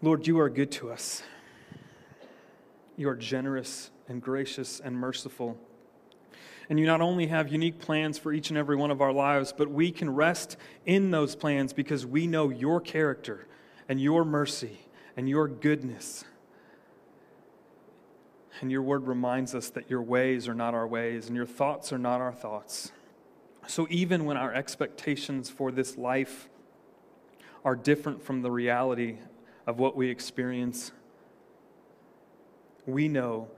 Lord, 0.00 0.28
you 0.28 0.38
are 0.38 0.48
good 0.48 0.70
to 0.70 0.92
us. 0.92 1.24
You 2.96 3.08
are 3.08 3.16
generous 3.16 3.90
and 4.06 4.22
gracious 4.22 4.78
and 4.78 4.94
merciful. 4.94 5.58
And 6.68 6.78
you 6.78 6.86
not 6.86 7.00
only 7.00 7.26
have 7.26 7.50
unique 7.50 7.80
plans 7.80 8.16
for 8.16 8.32
each 8.32 8.50
and 8.50 8.56
every 8.56 8.76
one 8.76 8.92
of 8.92 9.00
our 9.00 9.12
lives, 9.12 9.52
but 9.52 9.68
we 9.68 9.90
can 9.90 10.14
rest 10.14 10.56
in 10.86 11.10
those 11.10 11.34
plans 11.34 11.72
because 11.72 12.06
we 12.06 12.28
know 12.28 12.48
your 12.48 12.80
character 12.80 13.48
and 13.88 14.00
your 14.00 14.24
mercy 14.24 14.78
and 15.20 15.28
your 15.28 15.46
goodness. 15.46 16.24
And 18.62 18.72
your 18.72 18.80
word 18.80 19.06
reminds 19.06 19.54
us 19.54 19.68
that 19.68 19.90
your 19.90 20.00
ways 20.00 20.48
are 20.48 20.54
not 20.54 20.72
our 20.72 20.86
ways 20.86 21.26
and 21.26 21.36
your 21.36 21.44
thoughts 21.44 21.92
are 21.92 21.98
not 21.98 22.22
our 22.22 22.32
thoughts. 22.32 22.90
So 23.66 23.86
even 23.90 24.24
when 24.24 24.38
our 24.38 24.54
expectations 24.54 25.50
for 25.50 25.70
this 25.72 25.98
life 25.98 26.48
are 27.66 27.76
different 27.76 28.22
from 28.22 28.40
the 28.40 28.50
reality 28.50 29.18
of 29.66 29.78
what 29.78 29.94
we 29.94 30.08
experience, 30.08 30.90
we 32.86 33.06
know 33.06 33.48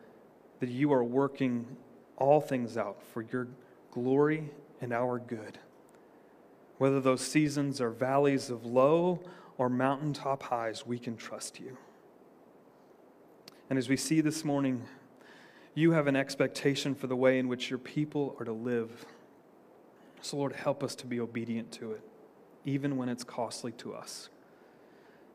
that 0.59 0.69
you 0.69 0.93
are 0.93 1.05
working 1.05 1.77
all 2.17 2.41
things 2.41 2.77
out 2.77 3.01
for 3.15 3.23
your 3.23 3.47
glory 3.93 4.51
and 4.81 4.93
our 4.93 5.21
good. 5.21 5.61
Whether 6.79 7.01
those 7.01 7.21
seasons 7.21 7.81
are 7.81 7.91
valleys 7.91 8.51
of 8.51 8.67
low 8.67 9.21
or 9.63 9.69
mountaintop 9.69 10.43
highs, 10.43 10.85
we 10.85 10.99
can 10.99 11.17
trust 11.17 11.61
you. 11.61 11.77
And 13.71 13.79
as 13.79 13.89
we 13.89 13.97
see 13.97 14.21
this 14.21 14.45
morning, 14.45 14.89
you 15.73 15.93
have 15.93 16.09
an 16.09 16.17
expectation 16.17 16.97
for 16.97 17.07
the 17.07 17.15
way 17.15 17.39
in 17.39 17.47
which 17.47 17.71
your 17.71 17.79
people 17.79 18.35
are 18.41 18.45
to 18.45 18.53
live. 18.53 19.07
So, 20.21 20.37
Lord, 20.37 20.53
help 20.53 20.83
us 20.83 20.97
to 20.97 21.07
be 21.07 21.21
obedient 21.21 21.71
to 21.75 21.93
it, 21.93 22.03
even 22.65 22.97
when 22.97 23.09
it's 23.09 23.23
costly 23.23 23.71
to 23.79 23.95
us. 23.95 24.31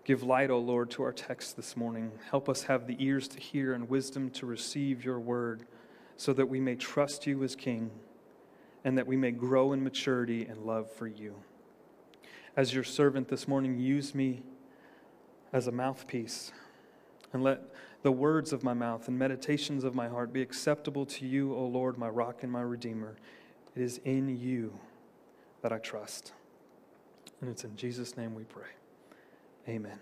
Give 0.04 0.24
light, 0.24 0.52
O 0.52 0.60
Lord, 0.60 0.92
to 0.92 1.04
our 1.04 1.14
text 1.14 1.56
this 1.56 1.78
morning. 1.78 2.12
Help 2.30 2.50
us 2.50 2.64
have 2.64 2.86
the 2.86 2.98
ears 3.00 3.30
to 3.30 3.40
hear 3.40 3.72
and 3.72 3.88
wisdom 3.88 4.30
to 4.32 4.46
receive 4.46 5.06
your 5.06 5.22
word, 5.22 5.66
so 6.18 6.34
that 6.34 6.50
we 6.50 6.60
may 6.60 6.76
trust 6.76 7.26
you 7.28 7.46
as 7.46 7.56
King 7.56 7.92
and 8.84 8.98
that 8.98 9.08
we 9.08 9.16
may 9.16 9.32
grow 9.32 9.72
in 9.72 9.86
maturity 9.86 10.46
and 10.46 10.66
love 10.66 10.92
for 10.92 11.08
you. 11.08 11.36
As 12.58 12.74
your 12.74 12.84
servant 12.84 13.28
this 13.28 13.48
morning, 13.48 13.78
use 13.78 14.16
me 14.16 14.42
as 15.54 15.68
a 15.68 15.72
mouthpiece 15.72 16.52
and 17.32 17.44
let 17.44 17.62
the 18.02 18.12
words 18.12 18.52
of 18.52 18.64
my 18.64 18.74
mouth 18.74 19.08
and 19.08 19.18
meditations 19.18 19.84
of 19.84 19.94
my 19.94 20.08
heart 20.08 20.34
be 20.34 20.42
acceptable 20.42 21.06
to 21.06 21.28
you, 21.28 21.54
O 21.54 21.68
Lord, 21.68 22.00
my 22.00 22.10
rock 22.10 22.42
and 22.42 22.52
my 22.52 22.62
redeemer. 22.62 23.16
It 23.76 23.84
is 23.84 24.00
in 24.04 24.36
you 24.36 24.80
that 25.62 25.72
I 25.72 25.78
trust. 25.78 26.34
And 27.42 27.50
it's 27.52 27.64
in 27.64 27.76
Jesus' 27.76 28.18
name 28.18 28.34
we 28.34 28.44
pray. 28.44 28.72
Amen. 29.70 30.00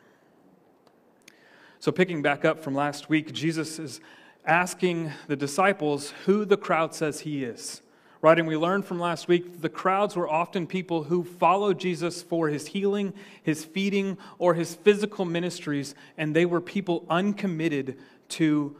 So, 1.80 1.92
picking 1.92 2.22
back 2.22 2.46
up 2.46 2.62
from 2.62 2.74
last 2.74 3.10
week, 3.10 3.34
Jesus 3.34 3.80
is 3.80 4.00
asking 4.46 5.12
the 5.28 5.36
disciples 5.36 6.14
who 6.26 6.46
the 6.46 6.56
crowd 6.56 6.96
says 6.96 7.20
he 7.22 7.44
is. 7.44 7.82
Right, 8.26 8.40
and 8.40 8.48
we 8.48 8.58
learned 8.58 8.86
from 8.86 9.00
last 9.00 9.28
week 9.28 9.62
the 9.62 9.70
crowds 9.70 10.16
were 10.16 10.28
often 10.28 10.66
people 10.66 11.04
who 11.04 11.24
followed 11.24 11.80
Jesus 11.80 12.24
for 12.24 12.50
his 12.50 12.66
healing, 12.66 13.14
his 13.44 13.64
feeding, 13.64 14.18
or 14.40 14.56
his 14.56 14.74
physical 14.74 15.26
ministries, 15.26 15.94
and 16.18 16.36
they 16.36 16.48
were 16.48 16.60
people 16.60 17.06
uncommitted 17.08 18.00
to 18.30 18.78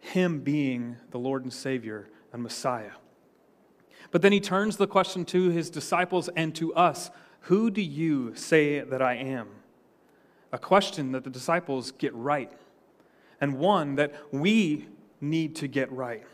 him 0.00 0.40
being 0.40 0.96
the 1.12 1.20
Lord 1.20 1.44
and 1.44 1.52
Savior 1.52 2.10
and 2.32 2.42
Messiah. 2.42 2.90
But 4.10 4.22
then 4.22 4.32
he 4.32 4.40
turns 4.40 4.76
the 4.76 4.88
question 4.88 5.24
to 5.26 5.50
his 5.50 5.70
disciples 5.70 6.28
and 6.34 6.52
to 6.56 6.74
us 6.74 7.12
Who 7.42 7.70
do 7.70 7.82
you 7.82 8.34
say 8.34 8.80
that 8.80 9.00
I 9.00 9.14
am? 9.14 9.50
A 10.50 10.58
question 10.58 11.12
that 11.12 11.22
the 11.22 11.30
disciples 11.30 11.92
get 11.92 12.12
right, 12.12 12.50
and 13.40 13.56
one 13.56 13.94
that 13.94 14.12
we 14.32 14.88
need 15.20 15.54
to 15.54 15.68
get 15.68 15.92
right 15.92 16.24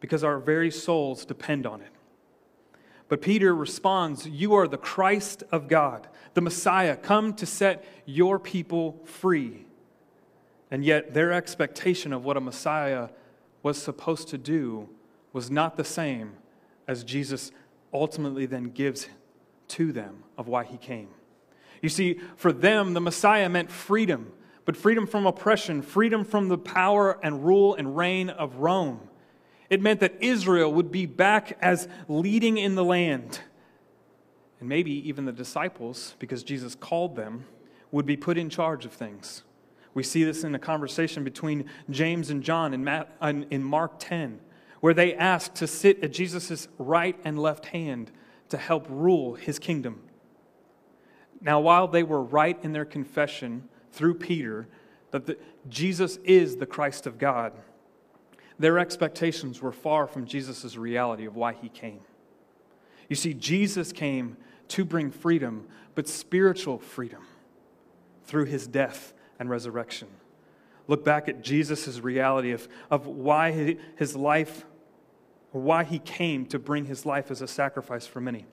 because 0.00 0.24
our 0.24 0.38
very 0.38 0.70
souls 0.70 1.24
depend 1.24 1.66
on 1.66 1.80
it. 1.80 1.90
But 3.08 3.22
Peter 3.22 3.54
responds, 3.54 4.26
You 4.26 4.54
are 4.54 4.66
the 4.66 4.76
Christ 4.76 5.44
of 5.52 5.68
God, 5.68 6.08
the 6.34 6.40
Messiah, 6.40 6.96
come 6.96 7.34
to 7.34 7.46
set 7.46 7.84
your 8.04 8.38
people 8.38 9.00
free. 9.04 9.66
And 10.70 10.84
yet, 10.84 11.14
their 11.14 11.32
expectation 11.32 12.12
of 12.12 12.24
what 12.24 12.36
a 12.36 12.40
Messiah 12.40 13.10
was 13.62 13.80
supposed 13.80 14.28
to 14.28 14.38
do 14.38 14.88
was 15.32 15.50
not 15.50 15.76
the 15.76 15.84
same 15.84 16.32
as 16.88 17.04
Jesus 17.04 17.52
ultimately 17.92 18.46
then 18.46 18.64
gives 18.64 19.08
to 19.68 19.92
them 19.92 20.24
of 20.36 20.48
why 20.48 20.64
he 20.64 20.76
came. 20.76 21.08
You 21.82 21.88
see, 21.88 22.20
for 22.36 22.52
them, 22.52 22.94
the 22.94 23.00
Messiah 23.00 23.48
meant 23.48 23.70
freedom, 23.70 24.32
but 24.64 24.76
freedom 24.76 25.06
from 25.06 25.26
oppression, 25.26 25.82
freedom 25.82 26.24
from 26.24 26.48
the 26.48 26.58
power 26.58 27.18
and 27.22 27.44
rule 27.44 27.74
and 27.74 27.96
reign 27.96 28.30
of 28.30 28.56
Rome. 28.56 29.00
It 29.68 29.80
meant 29.80 30.00
that 30.00 30.14
Israel 30.20 30.72
would 30.72 30.92
be 30.92 31.06
back 31.06 31.56
as 31.60 31.88
leading 32.08 32.58
in 32.58 32.74
the 32.74 32.84
land. 32.84 33.40
And 34.60 34.68
maybe 34.68 34.92
even 35.08 35.24
the 35.24 35.32
disciples, 35.32 36.14
because 36.18 36.42
Jesus 36.42 36.74
called 36.74 37.16
them, 37.16 37.46
would 37.90 38.06
be 38.06 38.16
put 38.16 38.38
in 38.38 38.48
charge 38.50 38.84
of 38.84 38.92
things. 38.92 39.42
We 39.94 40.02
see 40.02 40.24
this 40.24 40.44
in 40.44 40.54
a 40.54 40.58
conversation 40.58 41.24
between 41.24 41.70
James 41.88 42.30
and 42.30 42.42
John 42.42 42.74
in, 42.74 43.64
Mark 43.64 43.94
10, 43.98 44.40
where 44.80 44.94
they 44.94 45.14
ask 45.14 45.54
to 45.54 45.66
sit 45.66 46.02
at 46.04 46.12
Jesus' 46.12 46.68
right 46.78 47.18
and 47.24 47.38
left 47.38 47.66
hand 47.66 48.12
to 48.50 48.58
help 48.58 48.86
rule 48.88 49.34
his 49.34 49.58
kingdom. 49.58 50.00
Now, 51.40 51.60
while 51.60 51.88
they 51.88 52.02
were 52.02 52.22
right 52.22 52.58
in 52.62 52.72
their 52.72 52.84
confession 52.84 53.68
through 53.92 54.14
Peter 54.14 54.68
that 55.10 55.26
the, 55.26 55.38
Jesus 55.68 56.18
is 56.24 56.56
the 56.56 56.66
Christ 56.66 57.06
of 57.06 57.18
God, 57.18 57.52
their 58.58 58.78
expectations 58.78 59.60
were 59.60 59.72
far 59.72 60.06
from 60.06 60.26
Jesus' 60.26 60.76
reality 60.76 61.26
of 61.26 61.36
why 61.36 61.52
he 61.52 61.68
came. 61.68 62.00
You 63.08 63.16
see, 63.16 63.34
Jesus 63.34 63.92
came 63.92 64.36
to 64.68 64.84
bring 64.84 65.10
freedom, 65.10 65.66
but 65.94 66.08
spiritual 66.08 66.78
freedom 66.78 67.22
through 68.24 68.46
his 68.46 68.66
death 68.66 69.12
and 69.38 69.48
resurrection. 69.48 70.08
Look 70.88 71.04
back 71.04 71.28
at 71.28 71.42
Jesus' 71.42 72.00
reality 72.00 72.52
of, 72.52 72.68
of 72.90 73.06
why 73.06 73.76
his 73.96 74.16
life, 74.16 74.64
why 75.52 75.84
he 75.84 75.98
came 75.98 76.46
to 76.46 76.58
bring 76.58 76.84
his 76.84 77.04
life 77.04 77.30
as 77.30 77.42
a 77.42 77.48
sacrifice 77.48 78.06
for 78.06 78.20
many. 78.20 78.46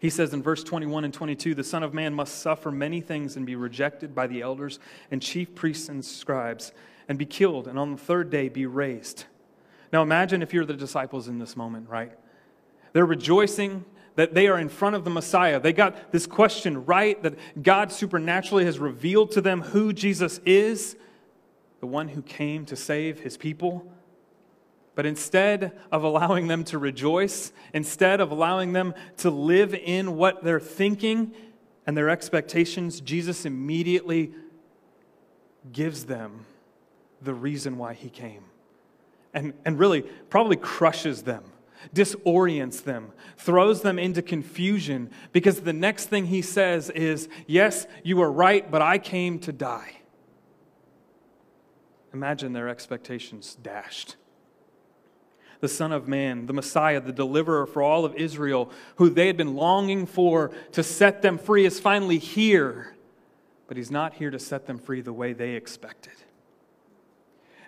He 0.00 0.10
says 0.10 0.32
in 0.32 0.42
verse 0.42 0.62
21 0.64 1.04
and 1.04 1.14
22 1.14 1.54
the 1.54 1.64
Son 1.64 1.82
of 1.82 1.92
Man 1.92 2.14
must 2.14 2.40
suffer 2.40 2.70
many 2.70 3.00
things 3.00 3.36
and 3.36 3.44
be 3.44 3.56
rejected 3.56 4.14
by 4.14 4.26
the 4.26 4.40
elders 4.40 4.78
and 5.10 5.20
chief 5.20 5.54
priests 5.54 5.88
and 5.88 6.04
scribes 6.04 6.72
and 7.08 7.18
be 7.18 7.26
killed, 7.26 7.68
and 7.68 7.78
on 7.78 7.92
the 7.92 7.98
third 7.98 8.30
day 8.30 8.48
be 8.48 8.66
raised. 8.66 9.24
Now 9.92 10.02
imagine 10.02 10.42
if 10.42 10.54
you're 10.54 10.64
the 10.64 10.74
disciples 10.74 11.28
in 11.28 11.38
this 11.38 11.56
moment, 11.56 11.88
right? 11.88 12.12
They're 12.92 13.06
rejoicing 13.06 13.84
that 14.14 14.34
they 14.34 14.46
are 14.46 14.58
in 14.58 14.68
front 14.68 14.96
of 14.96 15.04
the 15.04 15.10
Messiah. 15.10 15.58
They 15.58 15.72
got 15.72 16.12
this 16.12 16.26
question 16.26 16.84
right 16.84 17.22
that 17.22 17.34
God 17.62 17.92
supernaturally 17.92 18.64
has 18.64 18.78
revealed 18.78 19.30
to 19.32 19.40
them 19.40 19.62
who 19.62 19.92
Jesus 19.92 20.40
is, 20.44 20.96
the 21.80 21.86
one 21.86 22.08
who 22.08 22.22
came 22.22 22.64
to 22.66 22.76
save 22.76 23.20
his 23.20 23.36
people. 23.36 23.90
But 24.94 25.06
instead 25.06 25.72
of 25.90 26.04
allowing 26.04 26.48
them 26.48 26.64
to 26.64 26.78
rejoice, 26.78 27.52
instead 27.72 28.20
of 28.20 28.30
allowing 28.30 28.74
them 28.74 28.94
to 29.18 29.30
live 29.30 29.74
in 29.74 30.16
what 30.16 30.44
they're 30.44 30.60
thinking 30.60 31.32
and 31.86 31.96
their 31.96 32.10
expectations, 32.10 33.00
Jesus 33.00 33.46
immediately 33.46 34.32
gives 35.72 36.04
them 36.04 36.44
the 37.22 37.34
reason 37.34 37.78
why 37.78 37.94
he 37.94 38.10
came. 38.10 38.44
And, 39.34 39.54
and 39.64 39.78
really, 39.78 40.02
probably 40.02 40.56
crushes 40.56 41.22
them, 41.22 41.44
disorients 41.94 42.82
them, 42.82 43.12
throws 43.36 43.80
them 43.80 43.98
into 43.98 44.20
confusion 44.20 45.10
because 45.32 45.60
the 45.60 45.72
next 45.72 46.06
thing 46.06 46.26
he 46.26 46.42
says 46.42 46.90
is, 46.90 47.28
Yes, 47.46 47.86
you 48.02 48.20
are 48.20 48.30
right, 48.30 48.70
but 48.70 48.82
I 48.82 48.98
came 48.98 49.38
to 49.40 49.52
die. 49.52 50.02
Imagine 52.12 52.52
their 52.52 52.68
expectations 52.68 53.56
dashed. 53.62 54.16
The 55.60 55.68
Son 55.68 55.92
of 55.92 56.08
Man, 56.08 56.46
the 56.46 56.52
Messiah, 56.52 57.00
the 57.00 57.12
deliverer 57.12 57.66
for 57.66 57.82
all 57.82 58.04
of 58.04 58.14
Israel, 58.16 58.70
who 58.96 59.08
they 59.08 59.28
had 59.28 59.36
been 59.36 59.54
longing 59.54 60.06
for 60.06 60.50
to 60.72 60.82
set 60.82 61.22
them 61.22 61.38
free, 61.38 61.64
is 61.64 61.80
finally 61.80 62.18
here. 62.18 62.96
But 63.68 63.76
he's 63.76 63.90
not 63.90 64.14
here 64.14 64.30
to 64.30 64.38
set 64.38 64.66
them 64.66 64.78
free 64.78 65.00
the 65.00 65.12
way 65.12 65.32
they 65.32 65.52
expected. 65.52 66.12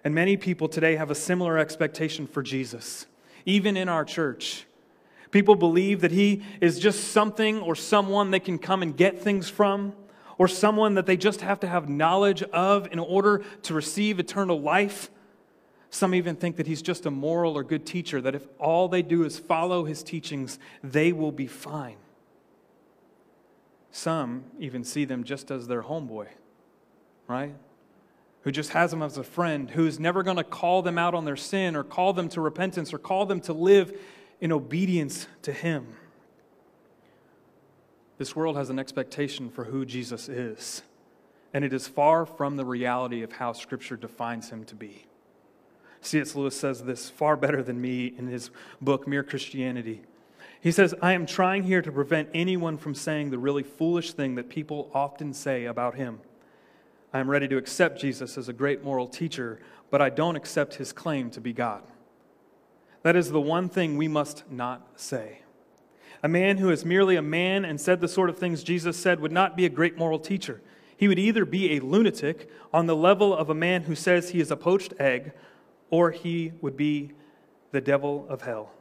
And 0.04 0.14
many 0.14 0.36
people 0.36 0.68
today 0.68 0.96
have 0.96 1.10
a 1.10 1.14
similar 1.14 1.58
expectation 1.58 2.26
for 2.26 2.42
Jesus, 2.42 3.06
even 3.46 3.76
in 3.76 3.88
our 3.88 4.04
church. 4.04 4.66
People 5.30 5.56
believe 5.56 6.02
that 6.02 6.12
he 6.12 6.44
is 6.60 6.78
just 6.78 7.08
something 7.12 7.60
or 7.60 7.74
someone 7.74 8.30
they 8.30 8.38
can 8.38 8.58
come 8.58 8.82
and 8.82 8.96
get 8.96 9.18
things 9.18 9.48
from, 9.48 9.94
or 10.36 10.46
someone 10.46 10.94
that 10.94 11.06
they 11.06 11.16
just 11.16 11.40
have 11.40 11.58
to 11.60 11.66
have 11.66 11.88
knowledge 11.88 12.42
of 12.42 12.86
in 12.92 12.98
order 12.98 13.42
to 13.62 13.72
receive 13.72 14.20
eternal 14.20 14.60
life. 14.60 15.10
Some 15.90 16.14
even 16.14 16.36
think 16.36 16.56
that 16.56 16.66
he's 16.66 16.82
just 16.82 17.06
a 17.06 17.10
moral 17.10 17.56
or 17.56 17.64
good 17.64 17.86
teacher, 17.86 18.20
that 18.20 18.34
if 18.34 18.46
all 18.58 18.88
they 18.88 19.02
do 19.02 19.24
is 19.24 19.38
follow 19.38 19.84
his 19.84 20.02
teachings, 20.02 20.58
they 20.82 21.12
will 21.12 21.32
be 21.32 21.46
fine. 21.46 21.96
Some 23.90 24.44
even 24.58 24.82
see 24.82 25.04
them 25.04 25.22
just 25.22 25.52
as 25.52 25.68
their 25.68 25.82
homeboy, 25.82 26.26
right? 27.28 27.54
Who 28.44 28.52
just 28.52 28.70
has 28.70 28.90
them 28.90 29.02
as 29.02 29.16
a 29.16 29.24
friend, 29.24 29.70
who's 29.70 29.98
never 29.98 30.22
going 30.22 30.36
to 30.36 30.44
call 30.44 30.82
them 30.82 30.98
out 30.98 31.14
on 31.14 31.24
their 31.24 31.36
sin 31.36 31.74
or 31.74 31.82
call 31.82 32.12
them 32.12 32.28
to 32.28 32.40
repentance 32.40 32.92
or 32.92 32.98
call 32.98 33.24
them 33.24 33.40
to 33.40 33.54
live 33.54 33.98
in 34.40 34.52
obedience 34.52 35.26
to 35.42 35.52
Him. 35.52 35.96
This 38.18 38.36
world 38.36 38.56
has 38.56 38.68
an 38.68 38.78
expectation 38.78 39.50
for 39.50 39.64
who 39.64 39.86
Jesus 39.86 40.28
is, 40.28 40.82
and 41.54 41.64
it 41.64 41.72
is 41.72 41.88
far 41.88 42.26
from 42.26 42.56
the 42.56 42.66
reality 42.66 43.22
of 43.22 43.32
how 43.32 43.52
Scripture 43.52 43.96
defines 43.96 44.50
Him 44.50 44.64
to 44.64 44.74
be. 44.74 45.06
C.S. 46.02 46.34
Lewis 46.34 46.58
says 46.58 46.84
this 46.84 47.08
far 47.08 47.36
better 47.36 47.62
than 47.62 47.80
me 47.80 48.12
in 48.18 48.26
his 48.26 48.50
book, 48.78 49.08
Mere 49.08 49.22
Christianity. 49.22 50.02
He 50.60 50.70
says, 50.70 50.94
I 51.00 51.14
am 51.14 51.24
trying 51.24 51.62
here 51.62 51.80
to 51.80 51.90
prevent 51.90 52.28
anyone 52.34 52.76
from 52.76 52.94
saying 52.94 53.30
the 53.30 53.38
really 53.38 53.62
foolish 53.62 54.12
thing 54.12 54.34
that 54.34 54.50
people 54.50 54.90
often 54.92 55.32
say 55.32 55.64
about 55.64 55.94
him. 55.94 56.20
I 57.14 57.20
am 57.20 57.30
ready 57.30 57.46
to 57.46 57.56
accept 57.56 58.00
Jesus 58.00 58.36
as 58.36 58.48
a 58.48 58.52
great 58.52 58.82
moral 58.82 59.06
teacher, 59.06 59.60
but 59.88 60.02
I 60.02 60.10
don't 60.10 60.34
accept 60.34 60.74
his 60.74 60.92
claim 60.92 61.30
to 61.30 61.40
be 61.40 61.52
God. 61.52 61.84
That 63.04 63.14
is 63.14 63.30
the 63.30 63.40
one 63.40 63.68
thing 63.68 63.96
we 63.96 64.08
must 64.08 64.50
not 64.50 64.84
say. 64.96 65.42
A 66.24 66.28
man 66.28 66.58
who 66.58 66.70
is 66.70 66.84
merely 66.84 67.14
a 67.14 67.22
man 67.22 67.64
and 67.64 67.80
said 67.80 68.00
the 68.00 68.08
sort 68.08 68.30
of 68.30 68.38
things 68.38 68.64
Jesus 68.64 68.96
said 68.96 69.20
would 69.20 69.30
not 69.30 69.56
be 69.56 69.64
a 69.64 69.68
great 69.68 69.96
moral 69.96 70.18
teacher. 70.18 70.60
He 70.96 71.06
would 71.06 71.20
either 71.20 71.44
be 71.44 71.76
a 71.76 71.80
lunatic 71.80 72.50
on 72.72 72.86
the 72.86 72.96
level 72.96 73.32
of 73.32 73.48
a 73.48 73.54
man 73.54 73.82
who 73.82 73.94
says 73.94 74.30
he 74.30 74.40
is 74.40 74.50
a 74.50 74.56
poached 74.56 74.94
egg, 74.98 75.32
or 75.90 76.10
he 76.10 76.52
would 76.62 76.76
be 76.76 77.12
the 77.70 77.80
devil 77.80 78.26
of 78.28 78.42
hell. 78.42 78.72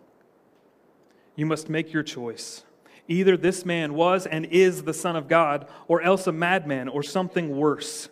You 1.35 1.45
must 1.45 1.69
make 1.69 1.93
your 1.93 2.03
choice. 2.03 2.63
Either 3.07 3.37
this 3.37 3.63
man 3.63 3.93
was 3.93 4.25
and 4.25 4.45
is 4.45 4.83
the 4.83 4.93
Son 4.93 5.15
of 5.15 5.27
God, 5.27 5.67
or 5.87 6.01
else 6.01 6.25
a 6.25 6.31
madman 6.31 6.87
or 6.87 7.03
something 7.03 7.55
worse. 7.55 8.09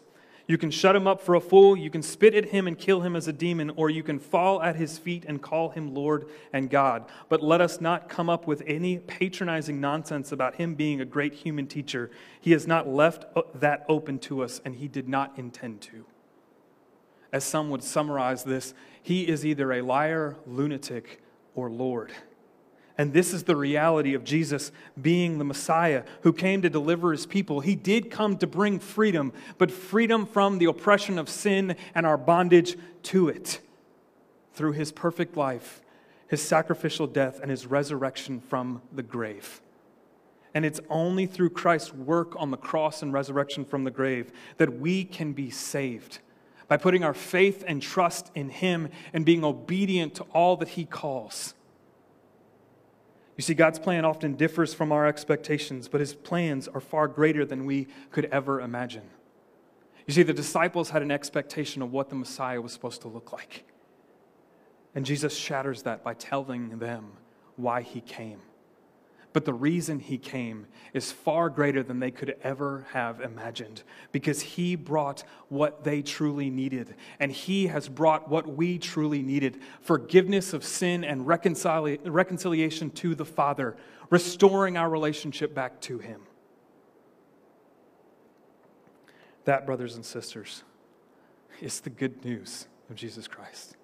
You 0.47 0.57
can 0.57 0.71
shut 0.71 0.95
him 0.95 1.07
up 1.07 1.21
for 1.21 1.35
a 1.35 1.41
fool, 1.41 1.77
you 1.77 1.89
can 1.89 2.01
spit 2.01 2.33
at 2.33 2.45
him 2.45 2.67
and 2.67 2.77
kill 2.77 3.01
him 3.01 3.15
as 3.15 3.27
a 3.27 3.33
demon, 3.33 3.69
or 3.71 3.89
you 3.89 4.03
can 4.03 4.19
fall 4.19 4.61
at 4.61 4.75
his 4.75 4.97
feet 4.97 5.25
and 5.27 5.41
call 5.41 5.69
him 5.69 5.93
Lord 5.93 6.27
and 6.51 6.69
God. 6.69 7.05
But 7.29 7.41
let 7.41 7.61
us 7.61 7.79
not 7.79 8.09
come 8.09 8.29
up 8.29 8.47
with 8.47 8.63
any 8.65 8.99
patronizing 8.99 9.79
nonsense 9.79 10.31
about 10.31 10.55
him 10.55 10.75
being 10.75 10.99
a 10.99 11.05
great 11.05 11.33
human 11.33 11.67
teacher. 11.67 12.11
He 12.39 12.51
has 12.51 12.67
not 12.67 12.87
left 12.87 13.25
uh, 13.35 13.43
that 13.55 13.85
open 13.87 14.19
to 14.19 14.43
us, 14.43 14.61
and 14.65 14.75
he 14.75 14.87
did 14.87 15.07
not 15.07 15.37
intend 15.37 15.81
to. 15.81 16.05
As 17.31 17.43
some 17.43 17.69
would 17.69 17.83
summarize 17.83 18.43
this, 18.43 18.73
he 19.01 19.27
is 19.27 19.45
either 19.45 19.71
a 19.71 19.81
liar, 19.81 20.35
lunatic, 20.45 21.21
or 21.55 21.69
Lord. 21.69 22.11
And 22.97 23.13
this 23.13 23.33
is 23.33 23.43
the 23.43 23.55
reality 23.55 24.13
of 24.13 24.23
Jesus 24.23 24.71
being 25.01 25.37
the 25.37 25.43
Messiah 25.43 26.03
who 26.21 26.33
came 26.33 26.61
to 26.61 26.69
deliver 26.69 27.11
his 27.11 27.25
people. 27.25 27.61
He 27.61 27.75
did 27.75 28.11
come 28.11 28.37
to 28.37 28.47
bring 28.47 28.79
freedom, 28.79 29.33
but 29.57 29.71
freedom 29.71 30.25
from 30.25 30.57
the 30.57 30.65
oppression 30.65 31.17
of 31.17 31.29
sin 31.29 31.75
and 31.95 32.05
our 32.05 32.17
bondage 32.17 32.77
to 33.03 33.29
it 33.29 33.59
through 34.53 34.73
his 34.73 34.91
perfect 34.91 35.37
life, 35.37 35.81
his 36.27 36.41
sacrificial 36.41 37.07
death, 37.07 37.39
and 37.41 37.49
his 37.49 37.65
resurrection 37.65 38.39
from 38.39 38.81
the 38.91 39.03
grave. 39.03 39.61
And 40.53 40.65
it's 40.65 40.81
only 40.89 41.25
through 41.25 41.51
Christ's 41.51 41.93
work 41.93 42.33
on 42.35 42.51
the 42.51 42.57
cross 42.57 43.01
and 43.01 43.13
resurrection 43.13 43.63
from 43.63 43.85
the 43.85 43.91
grave 43.91 44.31
that 44.57 44.79
we 44.79 45.05
can 45.05 45.31
be 45.31 45.49
saved 45.49 46.19
by 46.67 46.77
putting 46.77 47.03
our 47.03 47.13
faith 47.13 47.63
and 47.67 47.81
trust 47.81 48.31
in 48.35 48.49
him 48.49 48.89
and 49.13 49.25
being 49.25 49.43
obedient 49.43 50.15
to 50.15 50.23
all 50.33 50.57
that 50.57 50.69
he 50.69 50.85
calls. 50.85 51.53
You 53.37 53.43
see, 53.43 53.53
God's 53.53 53.79
plan 53.79 54.05
often 54.05 54.35
differs 54.35 54.73
from 54.73 54.91
our 54.91 55.07
expectations, 55.07 55.87
but 55.87 55.99
his 56.01 56.13
plans 56.13 56.67
are 56.67 56.81
far 56.81 57.07
greater 57.07 57.45
than 57.45 57.65
we 57.65 57.87
could 58.11 58.25
ever 58.25 58.61
imagine. 58.61 59.09
You 60.05 60.13
see, 60.13 60.23
the 60.23 60.33
disciples 60.33 60.89
had 60.89 61.01
an 61.01 61.11
expectation 61.11 61.81
of 61.81 61.91
what 61.91 62.09
the 62.09 62.15
Messiah 62.15 62.61
was 62.61 62.73
supposed 62.73 63.01
to 63.01 63.07
look 63.07 63.31
like. 63.31 63.63
And 64.93 65.05
Jesus 65.05 65.35
shatters 65.35 65.83
that 65.83 66.03
by 66.03 66.13
telling 66.13 66.79
them 66.79 67.13
why 67.55 67.81
he 67.81 68.01
came. 68.01 68.41
But 69.33 69.45
the 69.45 69.53
reason 69.53 69.99
he 69.99 70.17
came 70.17 70.67
is 70.93 71.11
far 71.11 71.49
greater 71.49 71.83
than 71.83 71.99
they 71.99 72.11
could 72.11 72.35
ever 72.43 72.85
have 72.91 73.21
imagined 73.21 73.83
because 74.11 74.41
he 74.41 74.75
brought 74.75 75.23
what 75.47 75.85
they 75.85 76.01
truly 76.01 76.49
needed. 76.49 76.95
And 77.19 77.31
he 77.31 77.67
has 77.67 77.87
brought 77.87 78.29
what 78.29 78.55
we 78.55 78.77
truly 78.77 79.21
needed 79.21 79.61
forgiveness 79.81 80.53
of 80.53 80.65
sin 80.65 81.05
and 81.05 81.25
reconcili- 81.25 81.99
reconciliation 82.03 82.89
to 82.91 83.15
the 83.15 83.25
Father, 83.25 83.77
restoring 84.09 84.75
our 84.75 84.89
relationship 84.89 85.55
back 85.55 85.79
to 85.81 85.99
him. 85.99 86.21
That, 89.45 89.65
brothers 89.65 89.95
and 89.95 90.05
sisters, 90.05 90.63
is 91.61 91.79
the 91.79 91.89
good 91.89 92.25
news 92.25 92.67
of 92.89 92.95
Jesus 92.97 93.27
Christ. 93.27 93.77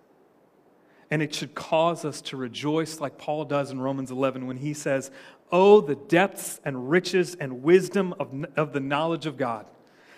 And 1.10 1.22
it 1.22 1.34
should 1.34 1.56
cause 1.56 2.04
us 2.04 2.20
to 2.24 2.38
rejoice 2.38 3.00
like 3.00 3.18
Paul 3.18 3.46
does 3.46 3.72
in 3.72 3.80
Romans 3.80 4.12
11 4.12 4.46
when 4.46 4.58
he 4.58 4.74
says, 4.74 5.10
Oh, 5.52 5.82
the 5.82 5.96
depths 5.96 6.60
and 6.66 6.90
riches 6.90 7.36
and 7.36 7.64
wisdom 7.64 8.14
of, 8.20 8.46
of 8.56 8.74
the 8.74 8.80
knowledge 8.80 9.26
of 9.26 9.38
God. 9.38 9.66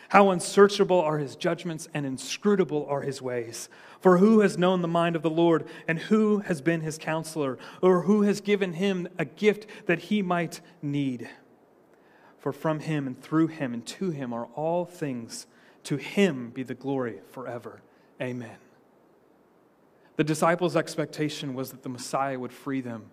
How 0.10 0.32
unsearchable 0.32 1.00
are 1.00 1.20
his 1.20 1.36
judgments 1.36 1.88
and 1.94 2.04
inscrutable 2.04 2.88
are 2.90 3.02
his 3.02 3.22
ways. 3.22 3.70
For 4.00 4.18
who 4.18 4.40
has 4.40 4.58
known 4.58 4.82
the 4.82 4.88
mind 4.88 5.16
of 5.16 5.22
the 5.22 5.30
Lord, 5.30 5.68
and 5.88 6.00
who 6.00 6.40
has 6.40 6.62
been 6.62 6.82
his 6.82 6.98
counselor, 6.98 7.60
or 7.82 8.02
who 8.02 8.24
has 8.24 8.42
given 8.42 8.74
him 8.74 9.08
a 9.20 9.26
gift 9.26 9.68
that 9.86 10.00
he 10.00 10.24
might 10.24 10.62
need? 10.82 11.30
For 12.40 12.52
from 12.52 12.80
him 12.80 13.06
and 13.06 13.22
through 13.22 13.48
him 13.48 13.74
and 13.74 13.86
to 13.86 14.10
him 14.10 14.34
are 14.34 14.46
all 14.56 14.86
things. 14.86 15.46
To 15.84 15.98
him 15.98 16.50
be 16.50 16.64
the 16.64 16.74
glory 16.74 17.20
forever. 17.32 17.82
Amen. 18.20 18.58
The 20.16 20.24
disciples' 20.24 20.76
expectation 20.76 21.54
was 21.54 21.70
that 21.70 21.84
the 21.84 21.90
Messiah 21.90 22.40
would 22.40 22.52
free 22.52 22.82
them 22.82 23.12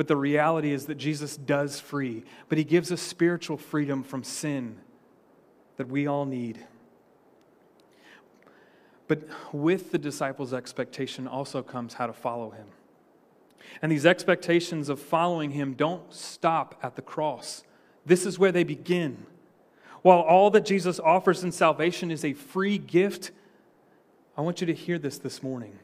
but 0.00 0.08
the 0.08 0.16
reality 0.16 0.72
is 0.72 0.86
that 0.86 0.94
Jesus 0.94 1.36
does 1.36 1.78
free, 1.78 2.24
but 2.48 2.56
he 2.56 2.64
gives 2.64 2.90
us 2.90 3.02
spiritual 3.02 3.58
freedom 3.58 4.02
from 4.02 4.24
sin 4.24 4.78
that 5.76 5.88
we 5.88 6.06
all 6.06 6.24
need. 6.24 6.58
But 9.08 9.28
with 9.52 9.92
the 9.92 9.98
disciples' 9.98 10.54
expectation 10.54 11.28
also 11.28 11.62
comes 11.62 11.92
how 11.92 12.06
to 12.06 12.14
follow 12.14 12.48
him. 12.48 12.68
And 13.82 13.92
these 13.92 14.06
expectations 14.06 14.88
of 14.88 14.98
following 14.98 15.50
him 15.50 15.74
don't 15.74 16.10
stop 16.14 16.80
at 16.82 16.96
the 16.96 17.02
cross. 17.02 17.62
This 18.06 18.24
is 18.24 18.38
where 18.38 18.52
they 18.52 18.64
begin. 18.64 19.26
While 20.00 20.20
all 20.20 20.50
that 20.52 20.64
Jesus 20.64 20.98
offers 20.98 21.44
in 21.44 21.52
salvation 21.52 22.10
is 22.10 22.24
a 22.24 22.32
free 22.32 22.78
gift, 22.78 23.32
I 24.34 24.40
want 24.40 24.62
you 24.62 24.66
to 24.66 24.72
hear 24.72 24.98
this 24.98 25.18
this 25.18 25.42
morning. 25.42 25.78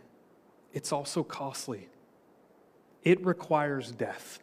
It's 0.72 0.90
also 0.90 1.22
costly 1.22 1.90
it 3.07 3.25
requires 3.25 3.92
death. 3.92 4.40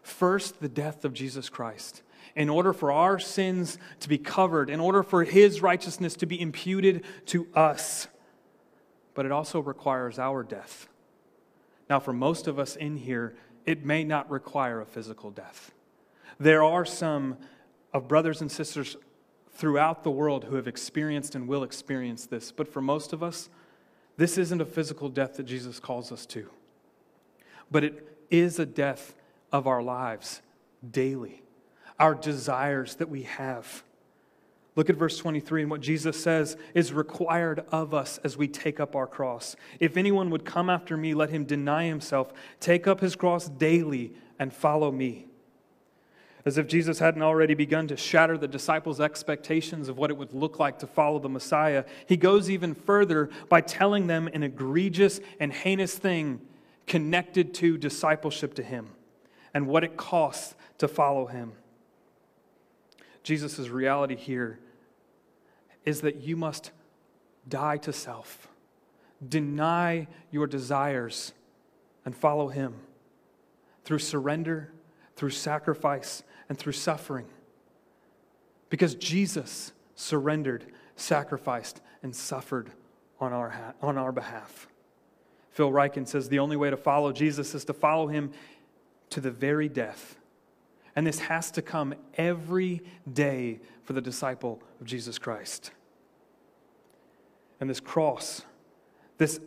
First, 0.00 0.60
the 0.60 0.68
death 0.68 1.04
of 1.04 1.12
Jesus 1.12 1.48
Christ. 1.48 2.02
In 2.36 2.48
order 2.48 2.72
for 2.72 2.92
our 2.92 3.18
sins 3.18 3.76
to 4.00 4.08
be 4.08 4.18
covered, 4.18 4.70
in 4.70 4.78
order 4.78 5.02
for 5.02 5.24
his 5.24 5.60
righteousness 5.60 6.14
to 6.16 6.26
be 6.26 6.40
imputed 6.40 7.04
to 7.26 7.48
us. 7.54 8.06
But 9.14 9.26
it 9.26 9.32
also 9.32 9.58
requires 9.58 10.16
our 10.16 10.44
death. 10.44 10.86
Now, 11.90 11.98
for 11.98 12.12
most 12.12 12.46
of 12.46 12.60
us 12.60 12.76
in 12.76 12.98
here, 12.98 13.34
it 13.64 13.84
may 13.84 14.04
not 14.04 14.30
require 14.30 14.80
a 14.80 14.86
physical 14.86 15.32
death. 15.32 15.72
There 16.38 16.62
are 16.62 16.84
some 16.84 17.36
of 17.92 18.06
brothers 18.06 18.42
and 18.42 18.52
sisters 18.52 18.96
throughout 19.50 20.04
the 20.04 20.10
world 20.12 20.44
who 20.44 20.54
have 20.54 20.68
experienced 20.68 21.34
and 21.34 21.48
will 21.48 21.64
experience 21.64 22.26
this. 22.26 22.52
But 22.52 22.72
for 22.72 22.80
most 22.80 23.12
of 23.12 23.24
us, 23.24 23.48
this 24.16 24.38
isn't 24.38 24.60
a 24.60 24.66
physical 24.66 25.08
death 25.08 25.36
that 25.38 25.46
Jesus 25.46 25.80
calls 25.80 26.12
us 26.12 26.26
to 26.26 26.48
but 27.70 27.84
it 27.84 28.18
is 28.30 28.58
a 28.58 28.66
death 28.66 29.14
of 29.52 29.66
our 29.66 29.82
lives 29.82 30.42
daily, 30.88 31.42
our 31.98 32.14
desires 32.14 32.96
that 32.96 33.08
we 33.08 33.22
have. 33.22 33.82
Look 34.74 34.90
at 34.90 34.96
verse 34.96 35.16
23 35.16 35.62
and 35.62 35.70
what 35.70 35.80
Jesus 35.80 36.22
says 36.22 36.56
is 36.74 36.92
required 36.92 37.64
of 37.72 37.94
us 37.94 38.18
as 38.22 38.36
we 38.36 38.46
take 38.46 38.78
up 38.78 38.94
our 38.94 39.06
cross. 39.06 39.56
If 39.80 39.96
anyone 39.96 40.28
would 40.30 40.44
come 40.44 40.68
after 40.68 40.98
me, 40.98 41.14
let 41.14 41.30
him 41.30 41.44
deny 41.44 41.86
himself, 41.86 42.32
take 42.60 42.86
up 42.86 43.00
his 43.00 43.16
cross 43.16 43.48
daily, 43.48 44.12
and 44.38 44.52
follow 44.52 44.92
me. 44.92 45.26
As 46.44 46.58
if 46.58 46.68
Jesus 46.68 46.98
hadn't 46.98 47.22
already 47.22 47.54
begun 47.54 47.88
to 47.88 47.96
shatter 47.96 48.36
the 48.36 48.46
disciples' 48.46 49.00
expectations 49.00 49.88
of 49.88 49.96
what 49.96 50.10
it 50.10 50.16
would 50.16 50.34
look 50.34 50.60
like 50.60 50.78
to 50.80 50.86
follow 50.86 51.18
the 51.18 51.28
Messiah, 51.28 51.84
he 52.06 52.18
goes 52.18 52.50
even 52.50 52.74
further 52.74 53.30
by 53.48 53.62
telling 53.62 54.06
them 54.06 54.28
an 54.28 54.42
egregious 54.42 55.20
and 55.40 55.52
heinous 55.52 55.96
thing 55.96 56.40
connected 56.86 57.52
to 57.54 57.76
discipleship 57.76 58.54
to 58.54 58.62
Him 58.62 58.90
and 59.52 59.66
what 59.66 59.84
it 59.84 59.96
costs 59.96 60.54
to 60.78 60.88
follow 60.88 61.26
Him. 61.26 61.52
Jesus' 63.22 63.68
reality 63.68 64.16
here 64.16 64.58
is 65.84 66.02
that 66.02 66.16
you 66.16 66.36
must 66.36 66.70
die 67.48 67.76
to 67.78 67.92
self, 67.92 68.48
deny 69.26 70.06
your 70.30 70.46
desires, 70.46 71.32
and 72.04 72.14
follow 72.14 72.48
Him 72.48 72.74
through 73.84 73.98
surrender, 73.98 74.72
through 75.16 75.30
sacrifice, 75.30 76.22
and 76.48 76.58
through 76.58 76.72
suffering. 76.72 77.26
Because 78.68 78.94
Jesus 78.94 79.72
surrendered, 79.94 80.66
sacrificed, 80.96 81.80
and 82.02 82.14
suffered 82.14 82.70
on 83.20 83.32
our, 83.32 83.74
on 83.80 83.96
our 83.96 84.12
behalf. 84.12 84.68
Phil 85.56 85.70
Ryken 85.70 86.06
says 86.06 86.28
the 86.28 86.38
only 86.38 86.54
way 86.54 86.68
to 86.68 86.76
follow 86.76 87.12
Jesus 87.12 87.54
is 87.54 87.64
to 87.64 87.72
follow 87.72 88.08
him 88.08 88.30
to 89.08 89.22
the 89.22 89.30
very 89.30 89.70
death. 89.70 90.18
And 90.94 91.06
this 91.06 91.18
has 91.18 91.50
to 91.52 91.62
come 91.62 91.94
every 92.18 92.82
day 93.10 93.60
for 93.82 93.94
the 93.94 94.02
disciple 94.02 94.62
of 94.82 94.86
Jesus 94.86 95.18
Christ. 95.18 95.70
And 97.58 97.70
this 97.70 97.80
cross, 97.80 98.42
this 99.16 99.40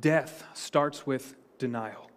death 0.00 0.44
starts 0.52 1.06
with 1.06 1.34
denial. 1.56 2.10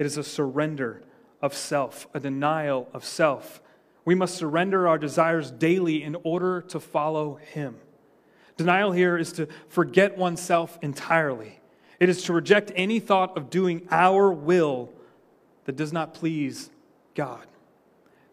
It 0.00 0.06
is 0.06 0.16
a 0.16 0.24
surrender 0.24 1.04
of 1.40 1.54
self, 1.54 2.08
a 2.12 2.18
denial 2.18 2.88
of 2.92 3.04
self. 3.04 3.62
We 4.04 4.16
must 4.16 4.34
surrender 4.34 4.88
our 4.88 4.98
desires 4.98 5.52
daily 5.52 6.02
in 6.02 6.16
order 6.24 6.60
to 6.62 6.80
follow 6.80 7.36
Him. 7.36 7.76
Denial 8.56 8.90
here 8.90 9.16
is 9.16 9.32
to 9.34 9.46
forget 9.68 10.18
oneself 10.18 10.76
entirely. 10.82 11.61
It 12.02 12.08
is 12.08 12.24
to 12.24 12.32
reject 12.32 12.72
any 12.74 12.98
thought 12.98 13.36
of 13.36 13.48
doing 13.48 13.86
our 13.88 14.32
will 14.32 14.90
that 15.66 15.76
does 15.76 15.92
not 15.92 16.14
please 16.14 16.68
God. 17.14 17.46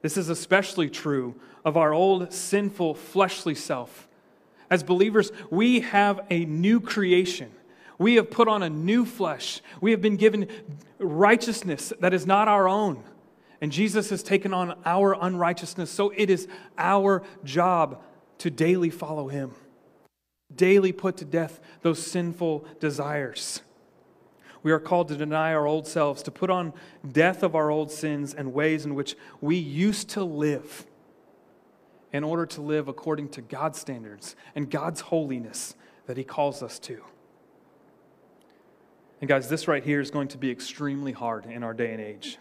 This 0.02 0.18
is 0.18 0.28
especially 0.28 0.90
true 0.90 1.36
of 1.64 1.78
our 1.78 1.94
old 1.94 2.34
sinful 2.34 2.96
fleshly 2.96 3.54
self. 3.54 4.08
As 4.72 4.82
believers, 4.82 5.32
we 5.52 5.82
have 5.82 6.20
a 6.32 6.46
new 6.46 6.80
creation. 6.80 7.52
We 8.00 8.16
have 8.16 8.32
put 8.32 8.48
on 8.48 8.64
a 8.64 8.72
new 8.72 9.06
flesh. 9.06 9.62
We 9.82 9.92
have 9.92 10.02
been 10.02 10.18
given 10.18 10.48
righteousness 10.98 11.94
that 12.00 12.12
is 12.12 12.26
not 12.26 12.48
our 12.48 12.68
own. 12.68 13.04
And 13.62 13.72
Jesus 13.72 14.10
has 14.10 14.24
taken 14.24 14.52
on 14.52 14.80
our 14.84 15.14
unrighteousness. 15.14 15.92
So 15.92 16.12
it 16.18 16.32
is 16.32 16.48
our 16.76 17.22
job 17.44 18.02
to 18.40 18.50
daily 18.50 18.90
follow 18.90 19.28
him, 19.28 19.54
daily 20.56 20.92
put 20.92 21.18
to 21.18 21.26
death 21.26 21.60
those 21.82 22.06
sinful 22.06 22.66
desires. 22.80 23.62
We 24.62 24.72
are 24.72 24.80
called 24.80 25.08
to 25.10 25.16
deny 25.16 25.54
our 25.54 25.66
old 25.66 25.88
selves, 25.88 26.22
to 26.24 26.32
put 26.32 26.50
on 26.50 26.74
death 27.10 27.44
of 27.44 27.56
our 27.56 27.70
old 27.70 27.92
sins 27.92 28.34
and 28.34 28.54
ways 28.54 28.86
in 28.86 28.94
which 28.94 29.16
we 29.40 29.56
used 29.56 30.10
to 30.10 30.24
live 30.24 30.86
in 32.12 32.24
order 32.24 32.46
to 32.46 32.62
live 32.62 32.88
according 32.88 33.30
to 33.30 33.42
God's 33.42 33.80
standards 33.80 34.36
and 34.56 34.70
God's 34.70 35.02
holiness 35.02 35.76
that 36.08 36.18
He 36.18 36.24
calls 36.24 36.62
us 36.62 36.80
to. 36.80 37.02
And, 39.22 39.28
guys, 39.28 39.50
this 39.50 39.68
right 39.68 39.84
here 39.84 40.00
is 40.00 40.12
going 40.12 40.30
to 40.30 40.38
be 40.38 40.50
extremely 40.50 41.12
hard 41.12 41.46
in 41.46 41.64
our 41.64 41.74
day 41.74 41.92
and 41.92 42.02
age. 42.02 42.38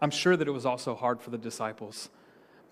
I'm 0.00 0.10
sure 0.10 0.36
that 0.36 0.46
it 0.46 0.52
was 0.52 0.66
also 0.66 0.94
hard 0.94 1.20
for 1.20 1.30
the 1.30 1.38
disciples. 1.38 2.10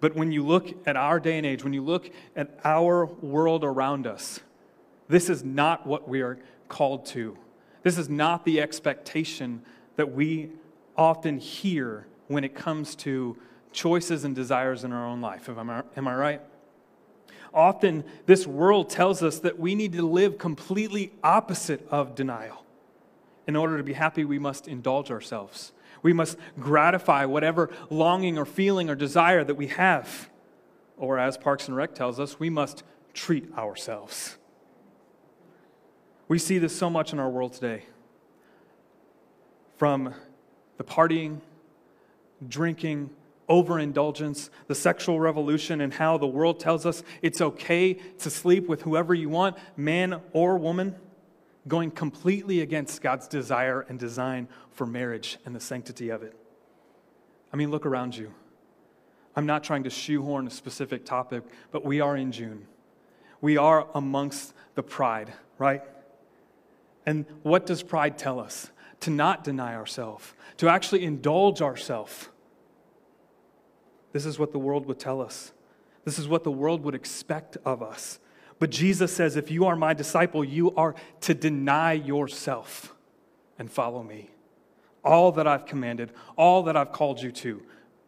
But 0.00 0.14
when 0.14 0.32
you 0.32 0.44
look 0.44 0.86
at 0.86 0.96
our 0.96 1.18
day 1.20 1.36
and 1.36 1.46
age, 1.46 1.64
when 1.64 1.72
you 1.72 1.82
look 1.82 2.10
at 2.36 2.58
our 2.64 3.06
world 3.06 3.64
around 3.64 4.06
us, 4.06 4.40
this 5.08 5.28
is 5.28 5.44
not 5.44 5.86
what 5.86 6.08
we 6.08 6.22
are 6.22 6.38
called 6.68 7.06
to. 7.06 7.36
This 7.82 7.98
is 7.98 8.08
not 8.08 8.44
the 8.44 8.60
expectation 8.60 9.62
that 9.96 10.12
we 10.12 10.50
often 10.96 11.38
hear 11.38 12.06
when 12.28 12.44
it 12.44 12.54
comes 12.54 12.94
to 12.96 13.36
choices 13.72 14.24
and 14.24 14.34
desires 14.34 14.84
in 14.84 14.92
our 14.92 15.06
own 15.06 15.20
life. 15.20 15.48
Am 15.48 15.68
I, 15.68 15.82
am 15.96 16.08
I 16.08 16.14
right? 16.14 16.40
Often, 17.52 18.04
this 18.26 18.46
world 18.46 18.90
tells 18.90 19.22
us 19.22 19.38
that 19.40 19.58
we 19.58 19.74
need 19.74 19.92
to 19.92 20.06
live 20.06 20.38
completely 20.38 21.12
opposite 21.22 21.86
of 21.90 22.14
denial. 22.14 22.64
In 23.46 23.54
order 23.54 23.76
to 23.76 23.84
be 23.84 23.92
happy, 23.92 24.24
we 24.24 24.38
must 24.38 24.66
indulge 24.66 25.10
ourselves. 25.10 25.72
We 26.02 26.12
must 26.12 26.36
gratify 26.58 27.26
whatever 27.26 27.70
longing 27.90 28.38
or 28.38 28.44
feeling 28.44 28.90
or 28.90 28.94
desire 28.94 29.44
that 29.44 29.54
we 29.54 29.68
have. 29.68 30.30
Or, 30.96 31.18
as 31.18 31.36
Parks 31.36 31.68
and 31.68 31.76
Rec 31.76 31.94
tells 31.94 32.18
us, 32.18 32.40
we 32.40 32.50
must 32.50 32.82
treat 33.12 33.52
ourselves. 33.56 34.36
We 36.28 36.38
see 36.38 36.58
this 36.58 36.74
so 36.74 36.88
much 36.88 37.12
in 37.12 37.18
our 37.18 37.28
world 37.28 37.52
today. 37.52 37.84
From 39.76 40.14
the 40.78 40.84
partying, 40.84 41.40
drinking, 42.46 43.10
overindulgence, 43.48 44.50
the 44.66 44.74
sexual 44.74 45.20
revolution, 45.20 45.80
and 45.80 45.92
how 45.92 46.16
the 46.16 46.26
world 46.26 46.60
tells 46.60 46.86
us 46.86 47.02
it's 47.22 47.40
okay 47.40 47.94
to 47.94 48.30
sleep 48.30 48.68
with 48.68 48.82
whoever 48.82 49.14
you 49.14 49.28
want, 49.28 49.56
man 49.76 50.20
or 50.32 50.56
woman, 50.56 50.94
going 51.68 51.90
completely 51.90 52.60
against 52.60 53.02
God's 53.02 53.28
desire 53.28 53.82
and 53.88 53.98
design 53.98 54.48
for 54.70 54.86
marriage 54.86 55.38
and 55.44 55.54
the 55.54 55.60
sanctity 55.60 56.10
of 56.10 56.22
it. 56.22 56.36
I 57.52 57.56
mean, 57.56 57.70
look 57.70 57.86
around 57.86 58.16
you. 58.16 58.32
I'm 59.36 59.46
not 59.46 59.64
trying 59.64 59.84
to 59.84 59.90
shoehorn 59.90 60.46
a 60.46 60.50
specific 60.50 61.04
topic, 61.04 61.42
but 61.70 61.84
we 61.84 62.00
are 62.00 62.16
in 62.16 62.32
June. 62.32 62.66
We 63.40 63.56
are 63.56 63.86
amongst 63.94 64.54
the 64.74 64.82
pride, 64.82 65.32
right? 65.58 65.82
And 67.06 67.26
what 67.42 67.66
does 67.66 67.82
pride 67.82 68.18
tell 68.18 68.40
us? 68.40 68.70
To 69.00 69.10
not 69.10 69.44
deny 69.44 69.74
ourselves, 69.74 70.32
to 70.56 70.68
actually 70.68 71.04
indulge 71.04 71.60
ourselves 71.60 72.28
this 74.14 74.24
is 74.24 74.38
what 74.38 74.52
the 74.52 74.60
world 74.60 74.86
would 74.86 75.00
tell 75.00 75.20
us. 75.20 75.52
This 76.04 76.20
is 76.20 76.28
what 76.28 76.44
the 76.44 76.50
world 76.52 76.84
would 76.84 76.94
expect 76.94 77.58
of 77.64 77.82
us. 77.82 78.20
But 78.60 78.70
Jesus 78.70 79.12
says, 79.12 79.34
if 79.34 79.50
you 79.50 79.66
are 79.66 79.74
my 79.74 79.92
disciple, 79.92 80.44
you 80.44 80.72
are 80.76 80.94
to 81.22 81.34
deny 81.34 81.94
yourself 81.94 82.94
and 83.58 83.68
follow 83.68 84.04
me. 84.04 84.30
All 85.04 85.32
that 85.32 85.48
I've 85.48 85.66
commanded, 85.66 86.12
all 86.38 86.62
that 86.62 86.76
I've 86.76 86.92
called 86.92 87.20
you 87.20 87.32
to, 87.32 87.64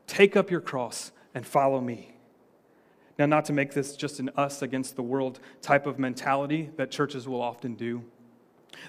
take 0.06 0.36
up 0.36 0.48
your 0.48 0.60
cross 0.60 1.10
and 1.34 1.44
follow 1.44 1.80
me. 1.80 2.14
Now, 3.18 3.26
not 3.26 3.44
to 3.46 3.52
make 3.52 3.72
this 3.72 3.96
just 3.96 4.20
an 4.20 4.30
us 4.36 4.62
against 4.62 4.94
the 4.94 5.02
world 5.02 5.40
type 5.60 5.86
of 5.86 5.98
mentality 5.98 6.70
that 6.76 6.92
churches 6.92 7.26
will 7.26 7.42
often 7.42 7.74
do. 7.74 8.04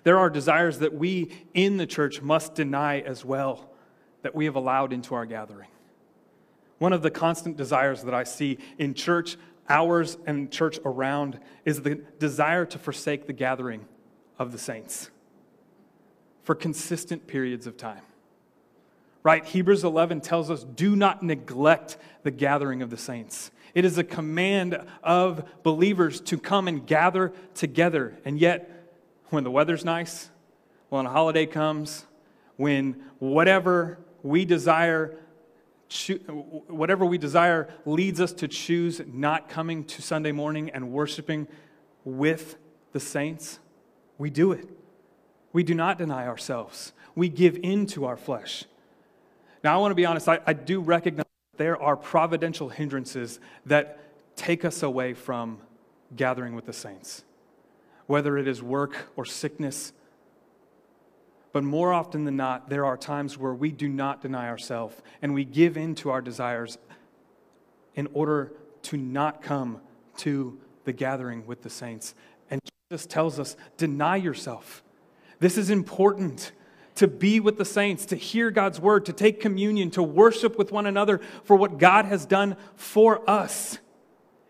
There 0.03 0.17
are 0.17 0.29
desires 0.29 0.79
that 0.79 0.93
we 0.93 1.31
in 1.53 1.77
the 1.77 1.85
church 1.85 2.21
must 2.21 2.55
deny 2.55 2.99
as 2.99 3.23
well, 3.23 3.69
that 4.21 4.35
we 4.35 4.45
have 4.45 4.55
allowed 4.55 4.93
into 4.93 5.15
our 5.15 5.25
gathering. 5.25 5.69
One 6.77 6.93
of 6.93 7.01
the 7.01 7.11
constant 7.11 7.57
desires 7.57 8.03
that 8.03 8.13
I 8.13 8.23
see 8.23 8.59
in 8.77 8.93
church 8.93 9.37
hours 9.69 10.17
and 10.25 10.51
church 10.51 10.79
around 10.85 11.39
is 11.65 11.81
the 11.81 11.95
desire 12.19 12.65
to 12.65 12.79
forsake 12.79 13.27
the 13.27 13.33
gathering 13.33 13.85
of 14.39 14.51
the 14.51 14.57
saints 14.57 15.09
for 16.43 16.55
consistent 16.55 17.27
periods 17.27 17.67
of 17.67 17.75
time. 17.75 18.01
Right? 19.23 19.45
Hebrews 19.45 19.83
11 19.83 20.21
tells 20.21 20.49
us 20.49 20.63
do 20.63 20.95
not 20.95 21.21
neglect 21.21 21.97
the 22.23 22.31
gathering 22.31 22.81
of 22.81 22.89
the 22.89 22.97
saints. 22.97 23.51
It 23.73 23.83
is 23.83 23.97
a 23.97 24.03
command 24.03 24.81
of 25.03 25.43
believers 25.63 26.21
to 26.21 26.37
come 26.37 26.69
and 26.69 26.87
gather 26.87 27.33
together. 27.53 28.17
And 28.23 28.39
yet, 28.39 28.76
when 29.29 29.43
the 29.43 29.51
weather's 29.51 29.85
nice, 29.85 30.29
when 30.89 31.05
a 31.05 31.09
holiday 31.09 31.45
comes, 31.45 32.05
when 32.55 33.03
whatever 33.19 33.99
we 34.23 34.45
desire 34.45 35.17
whatever 36.67 37.05
we 37.05 37.17
desire 37.17 37.69
leads 37.85 38.19
us 38.19 38.33
to 38.33 38.47
choose 38.47 39.01
not 39.07 39.47
coming 39.47 39.85
to 39.85 40.01
Sunday 40.01 40.33
morning 40.33 40.69
and 40.71 40.91
worshiping 40.91 41.47
with 42.03 42.57
the 42.91 42.99
saints, 42.99 43.59
we 44.17 44.29
do 44.29 44.51
it. 44.51 44.67
We 45.53 45.63
do 45.63 45.73
not 45.73 45.97
deny 45.97 46.27
ourselves. 46.27 46.91
We 47.15 47.29
give 47.29 47.57
in 47.63 47.85
to 47.87 48.05
our 48.05 48.17
flesh. 48.17 48.65
Now, 49.63 49.75
I 49.75 49.77
want 49.77 49.91
to 49.91 49.95
be 49.95 50.05
honest, 50.05 50.27
I, 50.27 50.39
I 50.45 50.53
do 50.53 50.81
recognize 50.81 51.25
there 51.55 51.81
are 51.81 51.95
providential 51.95 52.69
hindrances 52.69 53.39
that 53.65 53.99
take 54.35 54.63
us 54.65 54.83
away 54.83 55.13
from 55.13 55.59
gathering 56.15 56.53
with 56.55 56.65
the 56.65 56.73
saints, 56.73 57.23
whether 58.07 58.37
it 58.37 58.47
is 58.47 58.63
work 58.63 59.11
or 59.15 59.25
sickness 59.25 59.93
but 61.57 61.63
more 61.63 61.91
often 61.91 62.23
than 62.23 62.35
not, 62.35 62.69
there 62.69 62.85
are 62.85 62.95
times 62.95 63.35
where 63.35 63.51
we 63.51 63.71
do 63.71 63.89
not 63.89 64.21
deny 64.21 64.47
ourselves 64.47 64.95
and 65.23 65.33
we 65.33 65.43
give 65.43 65.75
in 65.75 65.95
to 65.95 66.11
our 66.11 66.21
desires 66.21 66.77
in 67.95 68.07
order 68.13 68.53
to 68.83 68.95
not 68.95 69.41
come 69.41 69.81
to 70.17 70.59
the 70.83 70.93
gathering 70.93 71.47
with 71.47 71.63
the 71.63 71.69
saints. 71.71 72.13
And 72.51 72.61
Jesus 72.91 73.07
tells 73.07 73.39
us 73.39 73.55
deny 73.75 74.17
yourself. 74.17 74.83
This 75.39 75.57
is 75.57 75.71
important 75.71 76.51
to 76.93 77.07
be 77.07 77.39
with 77.39 77.57
the 77.57 77.65
saints, 77.65 78.05
to 78.05 78.15
hear 78.15 78.51
God's 78.51 78.79
word, 78.79 79.07
to 79.07 79.13
take 79.13 79.39
communion, 79.39 79.89
to 79.89 80.03
worship 80.03 80.59
with 80.59 80.71
one 80.71 80.85
another 80.85 81.21
for 81.43 81.55
what 81.55 81.79
God 81.79 82.05
has 82.05 82.27
done 82.27 82.55
for 82.75 83.27
us. 83.27 83.79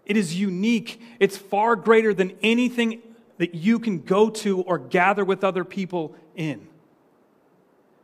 It 0.06 0.18
is 0.18 0.38
unique, 0.38 1.02
it's 1.22 1.38
far 1.38 1.78
greater 1.78 2.14
than 2.14 2.34
anything 2.42 3.02
that 3.38 3.56
you 3.56 3.80
can 3.80 4.00
go 4.00 4.30
to 4.30 4.62
or 4.62 4.78
gather 4.78 5.24
with 5.24 5.44
other 5.44 5.64
people 5.64 6.16
in. 6.36 6.68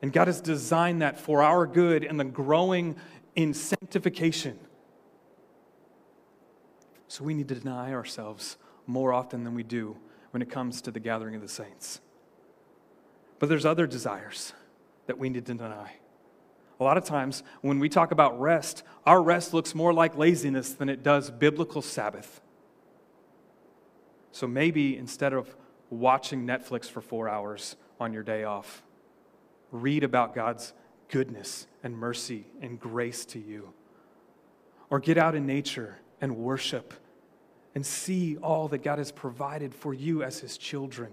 And 0.01 0.11
God 0.11 0.27
has 0.27 0.41
designed 0.41 1.01
that 1.01 1.19
for 1.19 1.41
our 1.41 1.65
good 1.65 2.03
and 2.03 2.19
the 2.19 2.25
growing 2.25 2.95
in 3.35 3.53
sanctification. 3.53 4.59
So 7.07 7.23
we 7.23 7.33
need 7.33 7.47
to 7.49 7.55
deny 7.55 7.93
ourselves 7.93 8.57
more 8.85 9.13
often 9.13 9.43
than 9.43 9.55
we 9.55 9.63
do 9.63 9.97
when 10.31 10.41
it 10.41 10.49
comes 10.49 10.81
to 10.81 10.91
the 10.91 10.99
gathering 10.99 11.35
of 11.35 11.41
the 11.41 11.47
saints. 11.47 12.01
But 13.39 13.49
there's 13.49 13.65
other 13.65 13.87
desires 13.87 14.53
that 15.07 15.17
we 15.17 15.29
need 15.29 15.45
to 15.45 15.53
deny. 15.53 15.93
A 16.79 16.83
lot 16.83 16.97
of 16.97 17.05
times 17.05 17.43
when 17.61 17.79
we 17.79 17.87
talk 17.87 18.11
about 18.11 18.39
rest, 18.39 18.83
our 19.05 19.21
rest 19.21 19.53
looks 19.53 19.75
more 19.75 19.93
like 19.93 20.17
laziness 20.17 20.73
than 20.73 20.89
it 20.89 21.03
does 21.03 21.29
biblical 21.29 21.81
Sabbath. 21.81 22.41
So 24.33 24.47
maybe 24.47 24.97
instead 24.97 25.31
of 25.31 25.55
watching 25.91 26.45
Netflix 26.45 26.89
for 26.89 27.01
four 27.01 27.29
hours 27.29 27.75
on 27.99 28.13
your 28.13 28.23
day 28.23 28.43
off, 28.43 28.81
read 29.71 30.03
about 30.03 30.33
God's 30.33 30.73
goodness 31.07 31.67
and 31.83 31.95
mercy 31.95 32.47
and 32.59 32.79
grace 32.79 33.25
to 33.25 33.39
you. 33.39 33.73
Or 34.89 34.99
get 34.99 35.19
out 35.19 35.35
in 35.35 35.45
nature 35.45 35.99
and 36.19 36.35
worship 36.35 36.95
and 37.75 37.85
see 37.85 38.37
all 38.37 38.67
that 38.69 38.79
God 38.79 38.97
has 38.97 39.11
provided 39.11 39.73
for 39.73 39.93
you 39.93 40.23
as 40.23 40.39
His 40.39 40.57
children. 40.57 41.11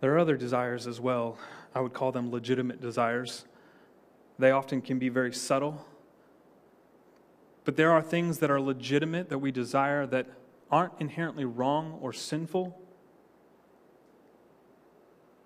There 0.00 0.12
are 0.14 0.18
other 0.18 0.36
desires 0.36 0.88
as 0.88 1.00
well. 1.00 1.38
I 1.76 1.80
would 1.80 1.92
call 1.92 2.10
them 2.10 2.32
legitimate 2.32 2.80
desires. 2.80 3.44
They 4.36 4.50
often 4.50 4.80
can 4.80 4.98
be 4.98 5.08
very 5.08 5.32
subtle. 5.32 5.86
But 7.68 7.76
there 7.76 7.92
are 7.92 8.00
things 8.00 8.38
that 8.38 8.50
are 8.50 8.62
legitimate 8.62 9.28
that 9.28 9.40
we 9.40 9.52
desire 9.52 10.06
that 10.06 10.26
aren't 10.70 10.94
inherently 11.00 11.44
wrong 11.44 11.98
or 12.00 12.14
sinful, 12.14 12.80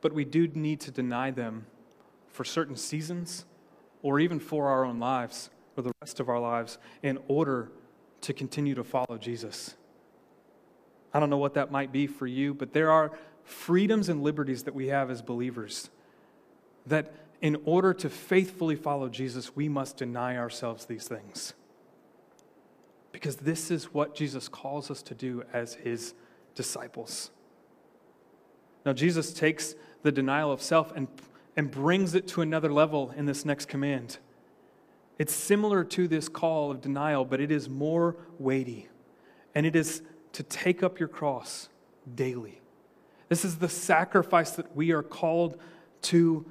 but 0.01 0.13
we 0.13 0.25
do 0.25 0.47
need 0.47 0.79
to 0.83 0.93
deny 0.93 1.33
them 1.33 1.67
for 2.29 2.45
certain 2.45 2.77
seasons 2.77 3.45
or 4.03 4.21
even 4.21 4.39
for 4.39 4.69
our 4.69 4.85
own 4.85 5.01
lives 5.01 5.51
or 5.77 5.83
the 5.83 5.91
rest 6.01 6.21
of 6.21 6.29
our 6.29 6.39
lives 6.39 6.79
in 7.03 7.19
order 7.27 7.73
to 8.21 8.33
continue 8.33 8.77
to 8.77 8.85
follow 8.85 9.19
Jesus. 9.19 9.75
I 11.13 11.19
don't 11.19 11.29
know 11.29 11.39
what 11.39 11.55
that 11.55 11.73
might 11.73 11.91
be 11.91 12.07
for 12.07 12.29
you, 12.29 12.55
but 12.55 12.73
there 12.73 12.93
are 12.93 13.11
freedoms 13.43 14.09
and 14.09 14.23
liberties 14.23 14.63
that 14.63 14.77
we 14.77 14.87
have 14.87 15.11
as 15.11 15.23
believers 15.23 15.91
that 16.87 17.13
in 17.41 17.61
order 17.65 17.93
to 17.93 18.09
faithfully 18.09 18.77
follow 18.77 19.09
Jesus, 19.09 19.57
we 19.57 19.69
must 19.69 19.97
deny 19.97 20.37
ourselves 20.37 20.85
these 20.85 21.09
things. 21.09 21.55
Because 23.13 23.37
this 23.37 23.71
is 23.71 23.93
what 23.93 24.15
Jesus 24.15 24.49
calls 24.49 24.91
us 24.91 25.03
to 25.03 25.15
do 25.15 25.45
as 25.53 25.75
his 25.75 26.15
disciples. 26.55 27.31
Now, 28.85 28.93
Jesus 28.93 29.33
takes 29.33 29.75
the 30.03 30.11
denial 30.11 30.51
of 30.51 30.61
self 30.61 30.93
and, 30.97 31.07
and 31.57 31.71
brings 31.71 32.15
it 32.15 32.27
to 32.29 32.43
another 32.43 32.73
level 32.73 33.13
in 33.17 33.27
this 33.27 33.45
next 33.45 33.69
command. 33.69 34.19
It's 35.19 35.35
similar 35.35 35.85
to 35.85 36.09
this 36.09 36.29
call 36.29 36.71
of 36.71 36.81
denial, 36.81 37.25
but 37.25 37.41
it 37.41 37.53
is 37.53 37.69
more 37.69 38.17
weighty. 38.39 38.89
And 39.55 39.67
it 39.67 39.77
is 39.77 40.03
to 40.33 40.43
take 40.43 40.83
up 40.83 40.99
your 40.99 41.09
cross 41.09 41.69
daily. 42.15 42.61
This 43.29 43.45
is 43.45 43.59
the 43.59 43.69
sacrifice 43.69 44.53
that 44.53 44.75
we 44.75 44.91
are 44.91 45.03
called 45.03 45.59
to 46.03 46.45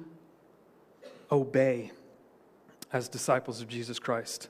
obey 1.30 1.92
as 2.92 3.08
disciples 3.08 3.60
of 3.60 3.68
Jesus 3.68 3.98
Christ. 3.98 4.48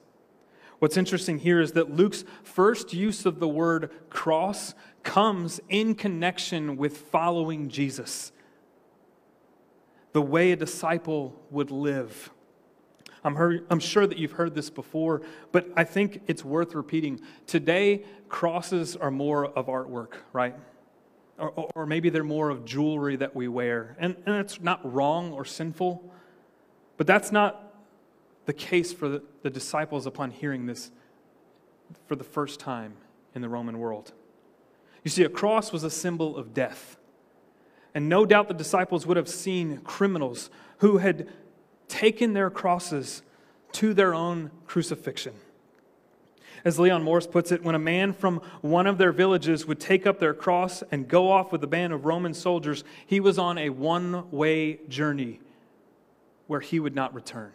What's 0.83 0.97
interesting 0.97 1.39
here 1.39 1.61
is 1.61 1.75
that 1.75 1.95
Luke's 1.95 2.25
first 2.43 2.93
use 2.93 3.25
of 3.25 3.39
the 3.39 3.47
word 3.47 3.93
cross 4.11 4.75
comes 5.05 5.61
in 5.69 5.95
connection 5.95 6.77
with 6.77 6.97
following 7.03 7.69
Jesus, 7.69 8.33
the 10.13 10.21
way 10.21 10.51
a 10.51 10.57
disciple 10.57 11.41
would 11.53 11.71
live. 11.71 12.33
I'm, 13.23 13.37
heard, 13.37 13.65
I'm, 13.71 13.79
sure 13.79 14.09
that 14.09 14.19
you've 14.19 14.33
heard 14.33 14.57
this 14.57 14.71
before, 14.71 15.23
but 15.53 15.69
I 15.77 15.85
think 15.85 16.23
it's 16.27 16.45
worth 16.45 16.75
repeating. 16.75 17.21
Today, 17.47 18.03
crosses 18.29 18.97
are 18.97 19.13
more 19.13 19.47
of 19.47 19.67
artwork, 19.67 20.15
right? 20.33 20.57
Or, 21.39 21.69
or 21.77 21.87
maybe 21.87 22.11
they're 22.11 22.25
more 22.25 22.51
of 22.51 22.65
jewelry 22.65 23.15
that 23.15 23.37
we 23.37 23.47
wear. 23.47 23.95
And, 24.01 24.17
and 24.27 24.35
it's 24.35 24.61
not 24.61 24.81
wrong 24.93 25.31
or 25.33 25.45
sinful. 25.45 26.13
But 26.97 27.07
that's 27.07 27.31
not 27.31 27.72
the 28.47 28.53
case 28.53 28.93
for 28.93 29.09
the, 29.09 29.51
disciples 29.51 30.07
upon 30.07 30.31
hearing 30.31 30.67
this 30.67 30.91
for 32.07 32.17
the 32.17 32.25
first 32.25 32.59
time 32.59 32.95
in 33.35 33.43
the 33.43 33.49
Roman 33.49 33.79
world. 33.79 34.13
You 35.05 35.11
see, 35.11 35.25
a 35.25 35.29
cross 35.29 35.73
was 35.73 35.85
a 35.85 35.91
symbol 35.91 36.37
of 36.37 36.55
death. 36.55 36.97
And 37.95 38.09
no 38.09 38.25
doubt 38.25 38.49
the 38.49 38.55
disciples 38.55 39.07
would 39.07 39.17
have 39.17 39.29
seen 39.29 39.79
criminals 39.79 40.51
who 40.79 40.99
had 40.99 41.29
taken 41.89 42.33
their 42.33 42.51
crosses 42.51 43.23
to 43.73 43.95
their 43.95 44.15
own 44.15 44.51
crucifixion. 44.67 45.35
As 46.65 46.79
Leon 46.79 47.03
Morris 47.03 47.27
puts 47.27 47.51
it, 47.51 47.65
when 47.65 47.75
a 47.75 47.81
man 47.81 48.13
from 48.13 48.41
one 48.61 48.87
of 48.87 48.97
their 48.97 49.13
villages 49.13 49.67
would 49.67 49.81
take 49.81 50.07
up 50.07 50.21
their 50.21 50.33
cross 50.33 50.83
and 50.93 51.09
go 51.09 51.31
off 51.31 51.51
with 51.51 51.63
a 51.65 51.67
band 51.67 51.93
of 51.93 52.05
Roman 52.05 52.35
soldiers, 52.35 52.85
he 53.07 53.19
was 53.19 53.39
on 53.39 53.59
a 53.59 53.71
one 53.71 54.31
way 54.31 54.79
journey 54.89 55.41
where 56.47 56.61
he 56.61 56.79
would 56.79 56.95
not 56.95 57.13
return. 57.15 57.53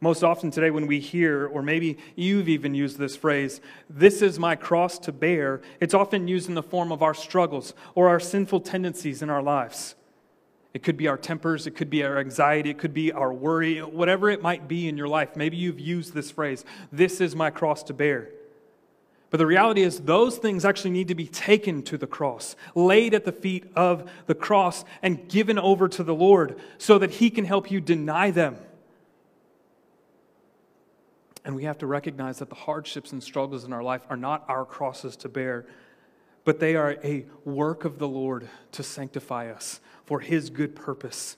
Most 0.00 0.22
often 0.22 0.50
today, 0.50 0.70
when 0.70 0.86
we 0.86 1.00
hear, 1.00 1.46
or 1.46 1.62
maybe 1.62 1.96
you've 2.14 2.48
even 2.48 2.74
used 2.74 2.98
this 2.98 3.16
phrase, 3.16 3.60
this 3.88 4.20
is 4.20 4.38
my 4.38 4.54
cross 4.54 4.98
to 5.00 5.12
bear, 5.12 5.62
it's 5.80 5.94
often 5.94 6.28
used 6.28 6.48
in 6.48 6.54
the 6.54 6.62
form 6.62 6.92
of 6.92 7.02
our 7.02 7.14
struggles 7.14 7.72
or 7.94 8.08
our 8.08 8.20
sinful 8.20 8.60
tendencies 8.60 9.22
in 9.22 9.30
our 9.30 9.42
lives. 9.42 9.94
It 10.74 10.82
could 10.82 10.98
be 10.98 11.08
our 11.08 11.16
tempers, 11.16 11.66
it 11.66 11.70
could 11.70 11.88
be 11.88 12.04
our 12.04 12.18
anxiety, 12.18 12.68
it 12.68 12.78
could 12.78 12.92
be 12.92 13.10
our 13.10 13.32
worry, 13.32 13.78
whatever 13.78 14.28
it 14.28 14.42
might 14.42 14.68
be 14.68 14.86
in 14.88 14.98
your 14.98 15.08
life. 15.08 15.34
Maybe 15.34 15.56
you've 15.56 15.80
used 15.80 16.12
this 16.12 16.30
phrase, 16.30 16.66
this 16.92 17.22
is 17.22 17.34
my 17.34 17.48
cross 17.48 17.82
to 17.84 17.94
bear. 17.94 18.28
But 19.30 19.38
the 19.38 19.46
reality 19.46 19.82
is, 19.82 20.00
those 20.00 20.36
things 20.36 20.64
actually 20.64 20.90
need 20.90 21.08
to 21.08 21.14
be 21.14 21.26
taken 21.26 21.82
to 21.84 21.98
the 21.98 22.06
cross, 22.06 22.54
laid 22.74 23.14
at 23.14 23.24
the 23.24 23.32
feet 23.32 23.64
of 23.74 24.10
the 24.26 24.34
cross, 24.34 24.84
and 25.02 25.28
given 25.28 25.58
over 25.58 25.88
to 25.88 26.04
the 26.04 26.14
Lord 26.14 26.58
so 26.78 26.98
that 26.98 27.12
He 27.12 27.30
can 27.30 27.46
help 27.46 27.70
you 27.70 27.80
deny 27.80 28.30
them. 28.30 28.56
And 31.46 31.54
we 31.54 31.62
have 31.62 31.78
to 31.78 31.86
recognize 31.86 32.40
that 32.40 32.48
the 32.48 32.56
hardships 32.56 33.12
and 33.12 33.22
struggles 33.22 33.64
in 33.64 33.72
our 33.72 33.82
life 33.82 34.02
are 34.10 34.16
not 34.16 34.44
our 34.48 34.64
crosses 34.64 35.16
to 35.18 35.28
bear, 35.28 35.64
but 36.44 36.58
they 36.58 36.74
are 36.74 36.98
a 37.04 37.24
work 37.44 37.84
of 37.84 38.00
the 38.00 38.08
Lord 38.08 38.48
to 38.72 38.82
sanctify 38.82 39.50
us 39.52 39.80
for 40.04 40.18
His 40.18 40.50
good 40.50 40.74
purpose 40.74 41.36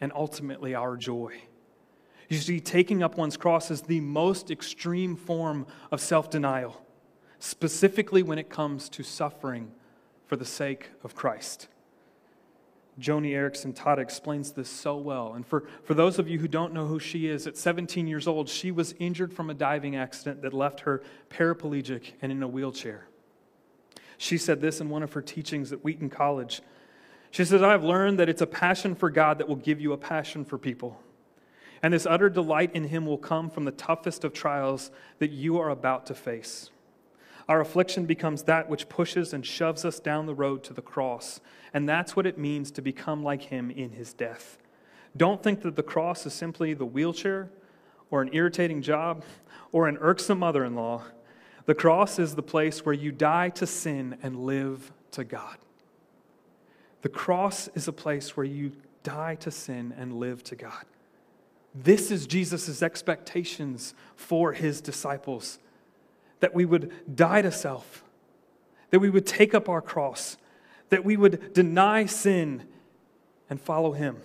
and 0.00 0.10
ultimately 0.14 0.74
our 0.74 0.96
joy. 0.96 1.42
You 2.30 2.38
see, 2.38 2.58
taking 2.58 3.02
up 3.02 3.18
one's 3.18 3.36
cross 3.36 3.70
is 3.70 3.82
the 3.82 4.00
most 4.00 4.50
extreme 4.50 5.14
form 5.14 5.66
of 5.92 6.00
self 6.00 6.30
denial 6.30 6.80
specifically 7.38 8.22
when 8.22 8.38
it 8.38 8.48
comes 8.48 8.88
to 8.88 9.02
suffering 9.02 9.70
for 10.26 10.36
the 10.36 10.46
sake 10.46 10.88
of 11.02 11.14
Christ. 11.14 11.68
Joni 13.00 13.32
Eareckson 13.32 13.74
Tada 13.74 13.98
explains 13.98 14.52
this 14.52 14.68
so 14.68 14.96
well. 14.96 15.34
And 15.34 15.46
for, 15.46 15.64
for 15.82 15.94
those 15.94 16.18
of 16.18 16.28
you 16.28 16.38
who 16.38 16.48
don't 16.48 16.72
know 16.72 16.86
who 16.86 16.98
she 16.98 17.26
is, 17.26 17.46
at 17.46 17.56
17 17.56 18.06
years 18.06 18.28
old, 18.28 18.48
she 18.48 18.70
was 18.70 18.94
injured 18.98 19.32
from 19.32 19.50
a 19.50 19.54
diving 19.54 19.96
accident 19.96 20.42
that 20.42 20.54
left 20.54 20.80
her 20.80 21.02
paraplegic 21.28 22.12
and 22.22 22.30
in 22.30 22.42
a 22.42 22.48
wheelchair. 22.48 23.08
She 24.16 24.38
said 24.38 24.60
this 24.60 24.80
in 24.80 24.88
one 24.88 25.02
of 25.02 25.12
her 25.14 25.22
teachings 25.22 25.72
at 25.72 25.82
Wheaton 25.82 26.08
College. 26.08 26.62
She 27.32 27.44
says, 27.44 27.62
I've 27.62 27.82
learned 27.82 28.20
that 28.20 28.28
it's 28.28 28.42
a 28.42 28.46
passion 28.46 28.94
for 28.94 29.10
God 29.10 29.38
that 29.38 29.48
will 29.48 29.56
give 29.56 29.80
you 29.80 29.92
a 29.92 29.98
passion 29.98 30.44
for 30.44 30.56
people. 30.56 31.00
And 31.82 31.92
this 31.92 32.06
utter 32.06 32.30
delight 32.30 32.70
in 32.74 32.84
Him 32.84 33.06
will 33.06 33.18
come 33.18 33.50
from 33.50 33.64
the 33.64 33.72
toughest 33.72 34.22
of 34.22 34.32
trials 34.32 34.92
that 35.18 35.32
you 35.32 35.58
are 35.58 35.68
about 35.68 36.06
to 36.06 36.14
face. 36.14 36.70
Our 37.48 37.60
affliction 37.60 38.06
becomes 38.06 38.44
that 38.44 38.68
which 38.68 38.88
pushes 38.88 39.32
and 39.32 39.44
shoves 39.44 39.84
us 39.84 40.00
down 40.00 40.26
the 40.26 40.34
road 40.34 40.64
to 40.64 40.72
the 40.72 40.82
cross. 40.82 41.40
And 41.74 41.88
that's 41.88 42.16
what 42.16 42.26
it 42.26 42.38
means 42.38 42.70
to 42.72 42.82
become 42.82 43.22
like 43.22 43.42
him 43.42 43.70
in 43.70 43.90
his 43.90 44.12
death. 44.14 44.58
Don't 45.16 45.42
think 45.42 45.62
that 45.62 45.76
the 45.76 45.82
cross 45.82 46.26
is 46.26 46.32
simply 46.32 46.74
the 46.74 46.86
wheelchair 46.86 47.50
or 48.10 48.22
an 48.22 48.30
irritating 48.32 48.82
job 48.82 49.24
or 49.72 49.88
an 49.88 49.98
irksome 49.98 50.38
mother 50.38 50.64
in 50.64 50.74
law. 50.74 51.02
The 51.66 51.74
cross 51.74 52.18
is 52.18 52.34
the 52.34 52.42
place 52.42 52.84
where 52.84 52.94
you 52.94 53.12
die 53.12 53.50
to 53.50 53.66
sin 53.66 54.18
and 54.22 54.44
live 54.44 54.92
to 55.12 55.24
God. 55.24 55.56
The 57.02 57.08
cross 57.08 57.68
is 57.74 57.86
a 57.88 57.92
place 57.92 58.36
where 58.36 58.46
you 58.46 58.72
die 59.02 59.34
to 59.36 59.50
sin 59.50 59.94
and 59.96 60.14
live 60.14 60.42
to 60.44 60.56
God. 60.56 60.84
This 61.74 62.10
is 62.10 62.26
Jesus' 62.26 62.82
expectations 62.82 63.94
for 64.16 64.52
his 64.52 64.80
disciples 64.80 65.58
that 66.40 66.54
we 66.54 66.64
would 66.64 66.92
die 67.14 67.42
to 67.42 67.52
self, 67.52 68.04
that 68.90 69.00
we 69.00 69.10
would 69.10 69.26
take 69.26 69.54
up 69.54 69.68
our 69.68 69.80
cross, 69.80 70.36
that 70.90 71.04
we 71.04 71.16
would 71.16 71.52
deny 71.52 72.06
sin 72.06 72.64
and 73.48 73.60
follow 73.60 73.92
Him. 73.92 74.18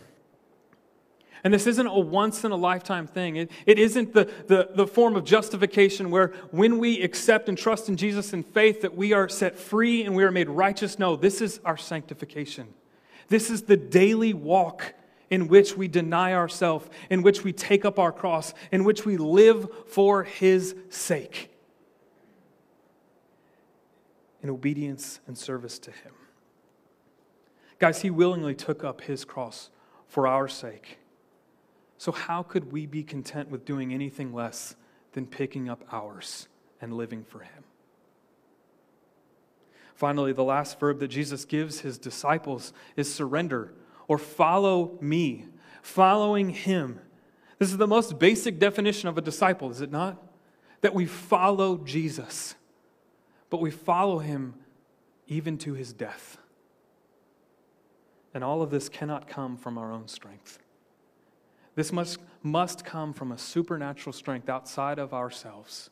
And 1.43 1.53
this 1.53 1.67
isn't 1.67 1.87
a 1.87 1.99
once 1.99 2.43
in 2.43 2.51
a 2.51 2.57
lifetime 2.57 3.07
thing. 3.07 3.37
It, 3.37 3.51
it 3.65 3.79
isn't 3.79 4.13
the, 4.13 4.29
the, 4.47 4.69
the 4.75 4.85
form 4.85 5.15
of 5.15 5.23
justification 5.23 6.11
where 6.11 6.33
when 6.51 6.79
we 6.79 7.01
accept 7.01 7.47
and 7.47 7.57
trust 7.57 7.87
in 7.87 7.95
Jesus 7.95 8.33
in 8.33 8.43
faith 8.43 8.81
that 8.81 8.95
we 8.95 9.13
are 9.13 9.29
set 9.29 9.57
free 9.57 10.03
and 10.03 10.15
we 10.15 10.23
are 10.23 10.31
made 10.31 10.49
righteous. 10.49 10.99
No, 10.99 11.15
this 11.15 11.41
is 11.41 11.61
our 11.63 11.77
sanctification. 11.77 12.67
This 13.29 13.49
is 13.49 13.63
the 13.63 13.77
daily 13.77 14.33
walk 14.33 14.93
in 15.29 15.47
which 15.47 15.77
we 15.77 15.87
deny 15.87 16.33
ourselves, 16.33 16.89
in 17.09 17.21
which 17.21 17.43
we 17.43 17.53
take 17.53 17.85
up 17.85 17.99
our 17.99 18.11
cross, 18.11 18.53
in 18.71 18.83
which 18.83 19.05
we 19.05 19.15
live 19.15 19.69
for 19.87 20.23
His 20.23 20.75
sake 20.89 21.48
in 24.41 24.49
obedience 24.49 25.19
and 25.27 25.37
service 25.37 25.79
to 25.79 25.91
Him. 25.91 26.13
Guys, 27.79 28.01
He 28.01 28.09
willingly 28.09 28.55
took 28.55 28.83
up 28.83 29.01
His 29.01 29.25
cross 29.25 29.69
for 30.07 30.27
our 30.27 30.47
sake. 30.47 30.99
So, 31.97 32.11
how 32.11 32.43
could 32.43 32.71
we 32.71 32.85
be 32.85 33.03
content 33.03 33.49
with 33.49 33.65
doing 33.65 33.93
anything 33.93 34.33
less 34.33 34.75
than 35.13 35.25
picking 35.25 35.69
up 35.69 35.83
ours 35.91 36.47
and 36.81 36.93
living 36.93 37.23
for 37.23 37.39
Him? 37.39 37.63
Finally, 39.95 40.31
the 40.31 40.43
last 40.43 40.79
verb 40.79 40.99
that 40.99 41.09
Jesus 41.09 41.43
gives 41.43 41.81
His 41.81 41.97
disciples 41.97 42.71
is 42.95 43.13
surrender 43.13 43.73
or 44.07 44.17
follow 44.17 44.97
me, 45.01 45.45
following 45.81 46.49
Him. 46.49 46.99
This 47.57 47.69
is 47.69 47.77
the 47.77 47.87
most 47.87 48.17
basic 48.17 48.59
definition 48.59 49.09
of 49.09 49.17
a 49.17 49.21
disciple, 49.21 49.69
is 49.69 49.81
it 49.81 49.91
not? 49.91 50.21
That 50.81 50.93
we 50.93 51.05
follow 51.05 51.77
Jesus 51.77 52.55
but 53.49 53.61
we 53.61 53.71
follow 53.71 54.19
him 54.19 54.53
even 55.27 55.57
to 55.59 55.73
his 55.73 55.93
death. 55.93 56.37
And 58.33 58.43
all 58.43 58.61
of 58.61 58.69
this 58.69 58.89
cannot 58.89 59.27
come 59.27 59.57
from 59.57 59.77
our 59.77 59.91
own 59.91 60.07
strength. 60.07 60.59
This 61.75 61.91
must, 61.91 62.19
must 62.43 62.85
come 62.85 63.13
from 63.13 63.31
a 63.31 63.37
supernatural 63.37 64.13
strength 64.13 64.49
outside 64.49 64.99
of 64.99 65.13
ourselves. 65.13 65.89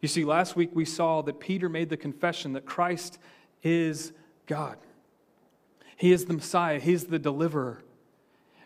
You 0.00 0.08
see, 0.08 0.24
last 0.24 0.56
week 0.56 0.70
we 0.74 0.84
saw 0.84 1.22
that 1.22 1.40
Peter 1.40 1.68
made 1.68 1.90
the 1.90 1.96
confession 1.96 2.52
that 2.54 2.66
Christ 2.66 3.18
is 3.62 4.12
God. 4.46 4.78
He 5.96 6.12
is 6.12 6.26
the 6.26 6.34
Messiah, 6.34 6.78
He's 6.78 7.06
the 7.06 7.18
deliverer. 7.18 7.82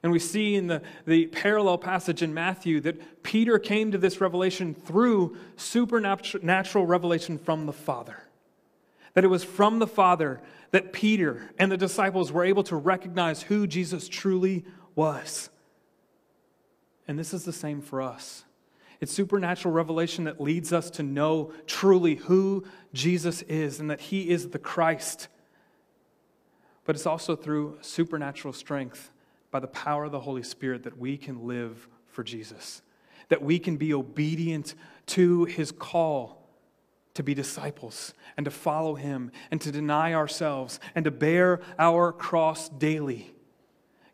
And 0.03 0.11
we 0.11 0.19
see 0.19 0.57
in 0.57 0.67
the, 0.67 0.83
the 1.07 1.27
parallel 1.27 1.79
passage 1.79 2.23
in 2.23 2.35
Matthew 2.35 2.81
that 2.81 3.23
Peter 3.23 3.59
came 3.59 3.93
to 3.93 3.99
this 3.99 4.21
revelation 4.21 4.75
through 4.75 5.37
supernatural 5.57 6.87
revelation 6.87 7.39
from 7.39 7.67
the 7.67 7.73
Father. 7.73 8.25
that 9.15 9.25
it 9.25 9.29
was 9.29 9.45
from 9.45 9.79
the 9.79 9.87
Father 9.87 10.41
that 10.73 10.93
Peter 10.93 11.51
and 11.59 11.71
the 11.71 11.77
disciples 11.77 12.33
were 12.33 12.45
able 12.45 12.65
to 12.65 12.77
recognize 12.77 13.43
who 13.43 13.67
Jesus 13.67 14.09
truly 14.09 14.65
was. 14.95 15.51
And 17.07 17.19
this 17.19 17.35
is 17.35 17.45
the 17.45 17.53
same 17.53 17.81
for 17.81 18.01
us. 18.03 18.45
It's 19.01 19.13
supernatural 19.13 19.75
revelation 19.75 20.25
that 20.25 20.41
leads 20.41 20.73
us 20.73 20.89
to 20.91 21.03
know 21.03 21.53
truly 21.67 22.15
who 22.15 22.65
Jesus 22.95 23.43
is 23.43 23.81
and 23.81 23.91
that 23.91 24.01
he 24.01 24.31
is 24.31 24.49
the 24.49 24.59
Christ. 24.59 25.29
But 26.85 26.97
it's 26.97 27.07
also 27.07 27.37
through 27.37 27.79
supernatural 27.83 28.55
strength 28.55 29.12
by 29.53 29.61
the 29.61 29.69
power 29.69 30.07
of 30.07 30.13
the 30.13 30.19
Holy 30.19 30.43
Spirit 30.43 30.83
that 30.83 30.99
we 30.99 31.17
can 31.17 31.47
live 31.47 31.87
for 32.09 32.25
Jesus, 32.25 32.83
that 33.29 33.43
we 33.43 33.61
can 33.61 33.77
be 33.77 33.95
obedient 33.95 34.75
to 35.07 35.45
his 35.45 35.71
call 35.71 36.43
to 37.15 37.23
be 37.23 37.35
disciples 37.35 38.15
and 38.37 38.45
to 38.47 38.51
follow 38.51 38.95
him 38.95 39.31
and 39.51 39.61
to 39.61 39.71
deny 39.71 40.15
ourselves 40.15 40.81
and 40.95 41.05
to 41.05 41.11
bear 41.11 41.61
our 41.79 42.13
cross 42.13 42.71
daily. 42.71 43.35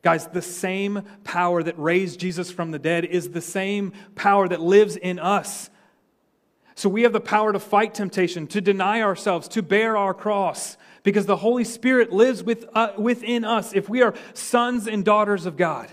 Guys, 0.03 0.27
the 0.27 0.43
same 0.43 1.03
power 1.23 1.63
that 1.63 1.79
raised 1.79 2.19
Jesus 2.19 2.51
from 2.51 2.73
the 2.73 2.79
dead 2.79 3.05
is 3.05 3.31
the 3.31 3.41
same 3.41 3.93
power 4.17 4.49
that 4.49 4.61
lives 4.61 4.97
in 4.97 5.19
us. 5.19 5.71
So 6.75 6.89
we 6.89 7.03
have 7.03 7.13
the 7.13 7.21
power 7.21 7.53
to 7.53 7.61
fight 7.61 7.95
temptation, 7.95 8.47
to 8.49 8.61
deny 8.61 9.03
ourselves, 9.03 9.49
to 9.49 9.63
bear 9.63 9.97
our 9.97 10.15
cross, 10.15 10.77
because 11.09 11.25
the 11.25 11.39
Holy 11.39 11.65
Spirit 11.65 12.13
lives 12.13 12.43
with, 12.43 12.67
uh, 12.75 12.93
within 12.99 13.43
us 13.43 13.73
if 13.73 13.89
we 13.89 14.03
are 14.03 14.13
sons 14.35 14.87
and 14.87 15.03
daughters 15.03 15.47
of 15.47 15.57
God. 15.57 15.89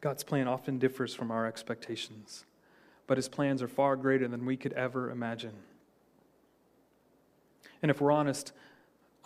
God's 0.00 0.22
plan 0.22 0.46
often 0.46 0.78
differs 0.78 1.12
from 1.12 1.32
our 1.32 1.44
expectations, 1.44 2.44
but 3.08 3.18
his 3.18 3.28
plans 3.28 3.62
are 3.62 3.68
far 3.68 3.96
greater 3.96 4.28
than 4.28 4.46
we 4.46 4.56
could 4.56 4.74
ever 4.74 5.10
imagine. 5.10 5.54
And 7.82 7.90
if 7.90 8.00
we're 8.00 8.12
honest, 8.12 8.52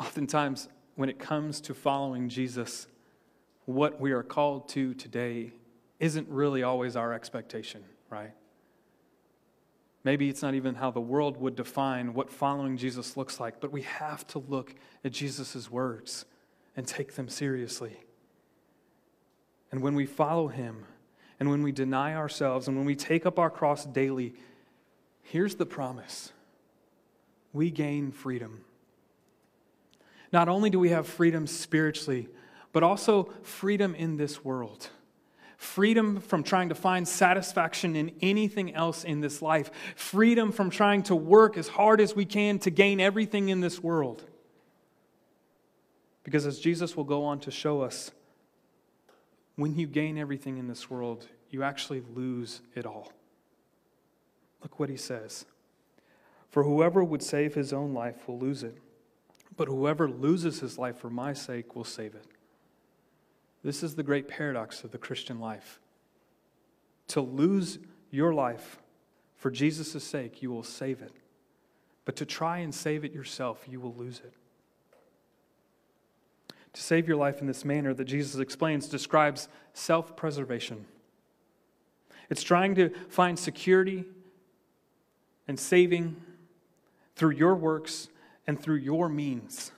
oftentimes 0.00 0.70
when 0.94 1.10
it 1.10 1.18
comes 1.18 1.60
to 1.60 1.74
following 1.74 2.30
Jesus, 2.30 2.86
what 3.66 4.00
we 4.00 4.12
are 4.12 4.22
called 4.22 4.66
to 4.70 4.94
today 4.94 5.52
isn't 6.00 6.26
really 6.30 6.62
always 6.62 6.96
our 6.96 7.12
expectation, 7.12 7.84
right? 8.08 8.32
Maybe 10.04 10.28
it's 10.28 10.42
not 10.42 10.54
even 10.54 10.74
how 10.74 10.90
the 10.90 11.00
world 11.00 11.38
would 11.38 11.56
define 11.56 12.12
what 12.12 12.30
following 12.30 12.76
Jesus 12.76 13.16
looks 13.16 13.40
like, 13.40 13.58
but 13.60 13.72
we 13.72 13.82
have 13.82 14.26
to 14.28 14.38
look 14.38 14.74
at 15.02 15.12
Jesus' 15.12 15.70
words 15.70 16.26
and 16.76 16.86
take 16.86 17.14
them 17.14 17.28
seriously. 17.28 17.96
And 19.72 19.82
when 19.82 19.94
we 19.94 20.04
follow 20.04 20.48
him, 20.48 20.84
and 21.40 21.50
when 21.50 21.62
we 21.62 21.72
deny 21.72 22.14
ourselves, 22.14 22.68
and 22.68 22.76
when 22.76 22.86
we 22.86 22.94
take 22.94 23.26
up 23.26 23.38
our 23.38 23.50
cross 23.50 23.84
daily, 23.86 24.34
here's 25.22 25.56
the 25.56 25.66
promise 25.66 26.32
we 27.52 27.70
gain 27.70 28.12
freedom. 28.12 28.60
Not 30.32 30.48
only 30.48 30.68
do 30.68 30.78
we 30.78 30.90
have 30.90 31.06
freedom 31.06 31.46
spiritually, 31.46 32.28
but 32.72 32.82
also 32.82 33.32
freedom 33.42 33.94
in 33.94 34.16
this 34.16 34.44
world. 34.44 34.90
Freedom 35.64 36.20
from 36.20 36.44
trying 36.44 36.68
to 36.68 36.74
find 36.74 37.08
satisfaction 37.08 37.96
in 37.96 38.12
anything 38.20 38.74
else 38.74 39.02
in 39.02 39.20
this 39.20 39.40
life. 39.40 39.70
Freedom 39.96 40.52
from 40.52 40.68
trying 40.68 41.02
to 41.04 41.16
work 41.16 41.56
as 41.56 41.68
hard 41.68 42.02
as 42.02 42.14
we 42.14 42.26
can 42.26 42.58
to 42.60 42.70
gain 42.70 43.00
everything 43.00 43.48
in 43.48 43.60
this 43.60 43.82
world. 43.82 44.22
Because 46.22 46.46
as 46.46 46.60
Jesus 46.60 46.96
will 46.96 47.04
go 47.04 47.24
on 47.24 47.40
to 47.40 47.50
show 47.50 47.80
us, 47.80 48.12
when 49.56 49.74
you 49.74 49.86
gain 49.86 50.18
everything 50.18 50.58
in 50.58 50.68
this 50.68 50.90
world, 50.90 51.26
you 51.50 51.62
actually 51.62 52.02
lose 52.14 52.60
it 52.74 52.84
all. 52.84 53.10
Look 54.62 54.78
what 54.78 54.90
he 54.90 54.98
says 54.98 55.46
For 56.50 56.62
whoever 56.62 57.02
would 57.02 57.22
save 57.22 57.54
his 57.54 57.72
own 57.72 57.94
life 57.94 58.28
will 58.28 58.38
lose 58.38 58.62
it, 58.62 58.76
but 59.56 59.66
whoever 59.66 60.10
loses 60.10 60.60
his 60.60 60.78
life 60.78 60.98
for 60.98 61.10
my 61.10 61.32
sake 61.32 61.74
will 61.74 61.84
save 61.84 62.14
it. 62.14 62.26
This 63.64 63.82
is 63.82 63.96
the 63.96 64.02
great 64.02 64.28
paradox 64.28 64.84
of 64.84 64.92
the 64.92 64.98
Christian 64.98 65.40
life. 65.40 65.80
To 67.08 67.20
lose 67.20 67.78
your 68.10 68.32
life 68.32 68.78
for 69.36 69.50
Jesus' 69.50 70.04
sake, 70.04 70.42
you 70.42 70.50
will 70.50 70.62
save 70.62 71.02
it. 71.02 71.12
But 72.04 72.16
to 72.16 72.26
try 72.26 72.58
and 72.58 72.74
save 72.74 73.04
it 73.04 73.12
yourself, 73.12 73.64
you 73.68 73.80
will 73.80 73.94
lose 73.94 74.20
it 74.22 74.34
to 76.74 76.82
save 76.82 77.08
your 77.08 77.16
life 77.16 77.40
in 77.40 77.46
this 77.46 77.64
manner 77.64 77.94
that 77.94 78.04
Jesus 78.04 78.40
explains 78.40 78.88
describes 78.88 79.48
self 79.72 80.16
preservation. 80.16 80.84
It's 82.28 82.42
trying 82.42 82.74
to 82.74 82.90
find 83.08 83.38
security 83.38 84.04
and 85.46 85.58
saving 85.58 86.16
through 87.16 87.32
your 87.32 87.54
works 87.54 88.08
and 88.46 88.60
through 88.60 88.76
your 88.76 89.08
means 89.08 89.70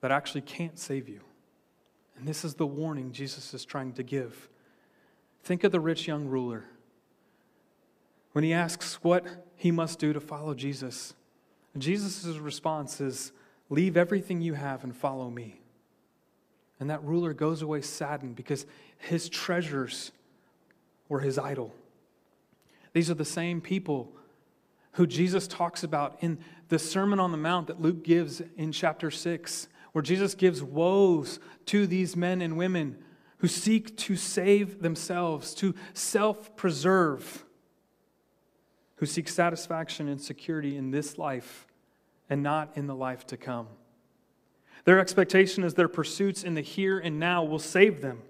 that 0.00 0.12
actually 0.12 0.42
can't 0.42 0.78
save 0.78 1.08
you. 1.08 1.20
And 2.18 2.26
this 2.26 2.44
is 2.44 2.54
the 2.54 2.66
warning 2.66 3.12
Jesus 3.12 3.54
is 3.54 3.64
trying 3.64 3.92
to 3.94 4.02
give. 4.02 4.48
Think 5.44 5.64
of 5.64 5.72
the 5.72 5.80
rich 5.80 6.06
young 6.06 6.26
ruler. 6.26 6.64
When 8.32 8.44
he 8.44 8.52
asks 8.52 8.94
what 9.02 9.26
he 9.56 9.70
must 9.70 9.98
do 9.98 10.12
to 10.12 10.20
follow 10.20 10.54
Jesus, 10.54 11.14
Jesus' 11.76 12.24
response 12.38 13.00
is, 13.00 13.32
Leave 13.70 13.96
everything 13.96 14.40
you 14.40 14.54
have 14.54 14.82
and 14.82 14.96
follow 14.96 15.30
me. 15.30 15.60
And 16.80 16.88
that 16.90 17.04
ruler 17.04 17.34
goes 17.34 17.60
away 17.60 17.82
saddened 17.82 18.34
because 18.34 18.66
his 18.96 19.28
treasures 19.28 20.12
were 21.08 21.20
his 21.20 21.38
idol. 21.38 21.74
These 22.92 23.10
are 23.10 23.14
the 23.14 23.24
same 23.24 23.60
people 23.60 24.12
who 24.92 25.06
Jesus 25.06 25.46
talks 25.46 25.84
about 25.84 26.16
in 26.20 26.38
the 26.68 26.78
Sermon 26.78 27.20
on 27.20 27.30
the 27.30 27.38
Mount 27.38 27.66
that 27.66 27.80
Luke 27.80 28.02
gives 28.02 28.42
in 28.56 28.72
chapter 28.72 29.10
6, 29.10 29.68
where 29.92 30.02
Jesus 30.02 30.34
gives 30.34 30.62
woes 30.62 31.40
to 31.66 31.86
these 31.86 32.16
men 32.16 32.40
and 32.40 32.56
women 32.56 32.98
who 33.38 33.48
seek 33.48 33.96
to 33.96 34.16
save 34.16 34.82
themselves, 34.82 35.54
to 35.54 35.74
self 35.94 36.56
preserve, 36.56 37.44
who 38.96 39.06
seek 39.06 39.28
satisfaction 39.28 40.08
and 40.08 40.20
security 40.20 40.76
in 40.76 40.90
this 40.90 41.18
life 41.18 41.66
and 42.28 42.42
not 42.42 42.76
in 42.76 42.86
the 42.86 42.94
life 42.94 43.26
to 43.28 43.36
come. 43.36 43.68
Their 44.84 45.00
expectation 45.00 45.64
is 45.64 45.74
their 45.74 45.88
pursuits 45.88 46.42
in 46.42 46.54
the 46.54 46.60
here 46.60 46.98
and 46.98 47.18
now 47.18 47.44
will 47.44 47.58
save 47.58 48.00
them, 48.00 48.22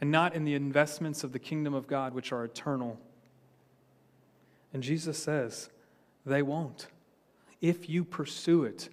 and 0.00 0.10
not 0.10 0.34
in 0.34 0.44
the 0.44 0.54
investments 0.54 1.24
of 1.24 1.32
the 1.32 1.38
kingdom 1.38 1.74
of 1.74 1.86
God, 1.86 2.14
which 2.14 2.32
are 2.32 2.44
eternal. 2.44 2.98
And 4.72 4.82
Jesus 4.82 5.18
says, 5.18 5.70
they 6.24 6.42
won't. 6.42 6.88
If 7.60 7.88
you 7.88 8.04
pursue 8.04 8.64
it, 8.64 8.90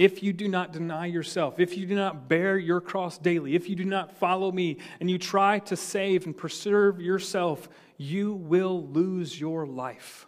if 0.00 0.22
you 0.22 0.32
do 0.32 0.48
not 0.48 0.72
deny 0.72 1.04
yourself, 1.04 1.60
if 1.60 1.76
you 1.76 1.84
do 1.84 1.94
not 1.94 2.26
bear 2.26 2.56
your 2.56 2.80
cross 2.80 3.18
daily, 3.18 3.54
if 3.54 3.68
you 3.68 3.76
do 3.76 3.84
not 3.84 4.10
follow 4.10 4.50
me, 4.50 4.78
and 4.98 5.10
you 5.10 5.18
try 5.18 5.58
to 5.58 5.76
save 5.76 6.24
and 6.24 6.34
preserve 6.34 7.02
yourself, 7.02 7.68
you 7.98 8.32
will 8.32 8.88
lose 8.88 9.38
your 9.38 9.66
life. 9.66 10.26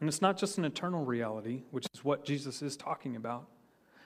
And 0.00 0.08
it's 0.08 0.22
not 0.22 0.38
just 0.38 0.56
an 0.56 0.64
eternal 0.64 1.04
reality, 1.04 1.64
which 1.70 1.86
is 1.92 2.02
what 2.02 2.24
Jesus 2.24 2.62
is 2.62 2.78
talking 2.78 3.14
about. 3.14 3.46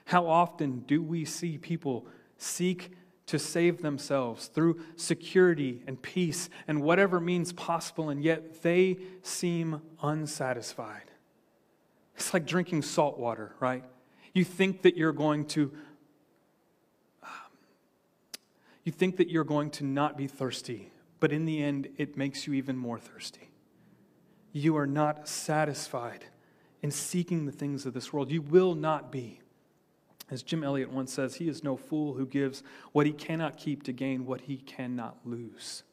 How 0.03 0.27
often 0.27 0.79
do 0.79 1.01
we 1.01 1.23
see 1.23 1.57
people 1.57 2.07
seek 2.37 2.91
to 3.27 3.39
save 3.39 3.81
themselves 3.81 4.47
through 4.47 4.81
security 4.97 5.81
and 5.87 6.01
peace 6.01 6.49
and 6.67 6.81
whatever 6.81 7.21
means 7.21 7.53
possible, 7.53 8.09
and 8.09 8.21
yet 8.21 8.63
they 8.63 8.97
seem 9.21 9.81
unsatisfied? 10.03 11.08
It's 12.19 12.33
like 12.33 12.45
drinking 12.45 12.83
salt 12.83 13.17
water, 13.17 13.55
right? 13.59 13.83
You 14.33 14.43
think 14.43 14.83
that 14.83 14.95
you're 14.95 15.13
going 15.13 15.45
to. 15.47 15.71
Um, 17.23 17.29
you 18.83 18.91
think 18.91 19.17
that 19.17 19.29
you're 19.29 19.43
going 19.43 19.71
to 19.71 19.85
not 19.85 20.17
be 20.17 20.27
thirsty, 20.27 20.91
but 21.19 21.31
in 21.31 21.45
the 21.45 21.63
end, 21.63 21.87
it 21.97 22.17
makes 22.17 22.45
you 22.45 22.53
even 22.53 22.77
more 22.77 22.99
thirsty 22.99 23.49
you 24.51 24.77
are 24.77 24.87
not 24.87 25.27
satisfied 25.27 26.25
in 26.81 26.91
seeking 26.91 27.45
the 27.45 27.51
things 27.51 27.85
of 27.85 27.93
this 27.93 28.11
world. 28.11 28.31
You 28.31 28.41
will 28.41 28.75
not 28.75 29.11
be. 29.11 29.41
As 30.31 30.43
Jim 30.43 30.63
Elliot 30.63 30.91
once 30.91 31.13
says, 31.13 31.35
he 31.35 31.47
is 31.47 31.63
no 31.63 31.75
fool 31.75 32.13
who 32.13 32.25
gives 32.25 32.63
what 32.91 33.05
he 33.05 33.11
cannot 33.11 33.57
keep 33.57 33.83
to 33.83 33.91
gain 33.91 34.25
what 34.25 34.41
he 34.41 34.57
cannot 34.57 35.17
lose. 35.25 35.83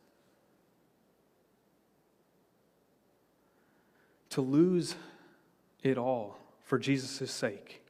To 4.31 4.41
lose 4.43 4.95
it 5.87 5.99
all 5.99 6.39
for 6.63 6.79
Jesus' 6.79 7.31
sake, 7.31 7.83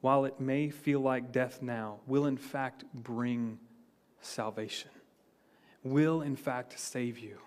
while 0.00 0.24
it 0.24 0.40
may 0.40 0.68
feel 0.68 1.00
like 1.00 1.32
death 1.32 1.62
now, 1.62 2.00
will 2.06 2.26
in 2.26 2.36
fact 2.36 2.84
bring 2.92 3.58
salvation, 4.20 4.90
will 5.82 6.22
in 6.22 6.36
fact 6.36 6.78
save 6.78 7.18
you. 7.18 7.38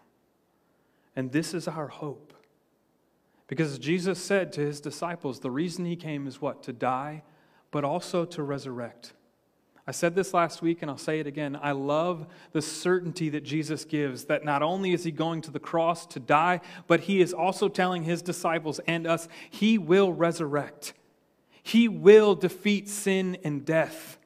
And 1.15 1.31
this 1.31 1.53
is 1.53 1.67
our 1.67 1.87
hope. 1.87 2.33
Because 3.47 3.77
Jesus 3.77 4.19
said 4.19 4.51
to 4.53 4.61
his 4.61 4.81
disciples, 4.81 5.39
the 5.39 5.51
reason 5.51 5.85
he 5.85 5.95
came 5.95 6.27
is 6.27 6.41
what? 6.41 6.63
To 6.63 6.73
die, 6.73 7.23
but 7.71 7.83
also 7.83 8.25
to 8.25 8.43
resurrect. 8.43 9.13
I 9.87 9.91
said 9.91 10.15
this 10.15 10.33
last 10.33 10.61
week 10.61 10.81
and 10.81 10.89
I'll 10.89 10.97
say 10.97 11.19
it 11.19 11.27
again. 11.27 11.59
I 11.61 11.71
love 11.71 12.25
the 12.53 12.61
certainty 12.61 13.29
that 13.29 13.43
Jesus 13.43 13.85
gives 13.85 14.25
that 14.25 14.43
not 14.43 14.63
only 14.63 14.93
is 14.93 15.03
he 15.03 15.11
going 15.11 15.41
to 15.41 15.51
the 15.51 15.59
cross 15.59 16.07
to 16.07 16.19
die, 16.19 16.61
but 16.87 17.01
he 17.01 17.21
is 17.21 17.33
also 17.33 17.69
telling 17.69 18.03
his 18.03 18.21
disciples 18.21 18.79
and 18.87 19.05
us 19.05 19.27
he 19.49 19.77
will 19.77 20.11
resurrect. 20.11 20.93
He 21.61 21.87
will 21.87 22.33
defeat 22.33 22.89
sin 22.89 23.37
and 23.43 23.63
death. 23.63 24.17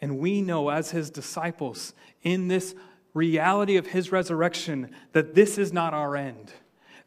And 0.00 0.18
we 0.18 0.40
know 0.40 0.68
as 0.68 0.92
his 0.92 1.10
disciples 1.10 1.92
in 2.22 2.46
this 2.46 2.76
reality 3.12 3.76
of 3.76 3.88
his 3.88 4.12
resurrection 4.12 4.90
that 5.12 5.34
this 5.34 5.58
is 5.58 5.72
not 5.72 5.94
our 5.94 6.16
end. 6.16 6.52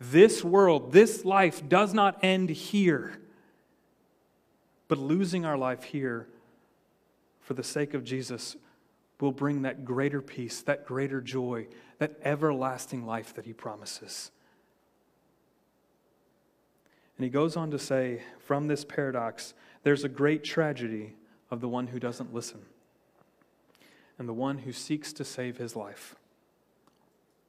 This 0.02 0.43
world, 0.43 0.91
this 0.91 1.24
life 1.24 1.68
does 1.70 1.93
not 1.93 2.20
end 2.24 2.50
here. 2.50 3.20
But 4.89 4.97
losing 4.97 5.45
our 5.45 5.58
life 5.58 5.84
here 5.84 6.28
for 7.50 7.56
the 7.56 7.64
sake 7.64 7.95
of 7.95 8.04
Jesus 8.04 8.56
will 9.20 9.32
bring 9.32 9.64
that 9.64 9.84
greater 9.84 10.22
peace, 10.22 10.62
that 10.62 10.86
greater 10.86 11.20
joy, 11.20 11.66
that 11.97 12.16
everlasting 12.24 13.08
life 13.08 13.34
that 13.34 13.47
he 13.47 13.54
promises. 13.54 14.30
And 17.18 17.24
he 17.24 17.32
goes 17.32 17.58
on 17.58 17.72
to 17.72 17.80
say, 17.80 18.22
from 18.38 18.68
this 18.68 18.86
paradox, 18.86 19.56
there's 19.82 20.04
a 20.04 20.10
great 20.10 20.43
tragedy 20.43 21.16
of 21.50 21.60
the 21.60 21.68
one 21.68 21.88
who 21.88 22.00
doesn't 22.00 22.36
listen 22.36 22.62
and 24.20 24.30
the 24.30 24.34
one 24.34 24.60
who 24.60 24.72
seeks 24.72 25.12
to 25.14 25.26
save 25.26 25.58
his 25.58 25.76
life. 25.76 26.14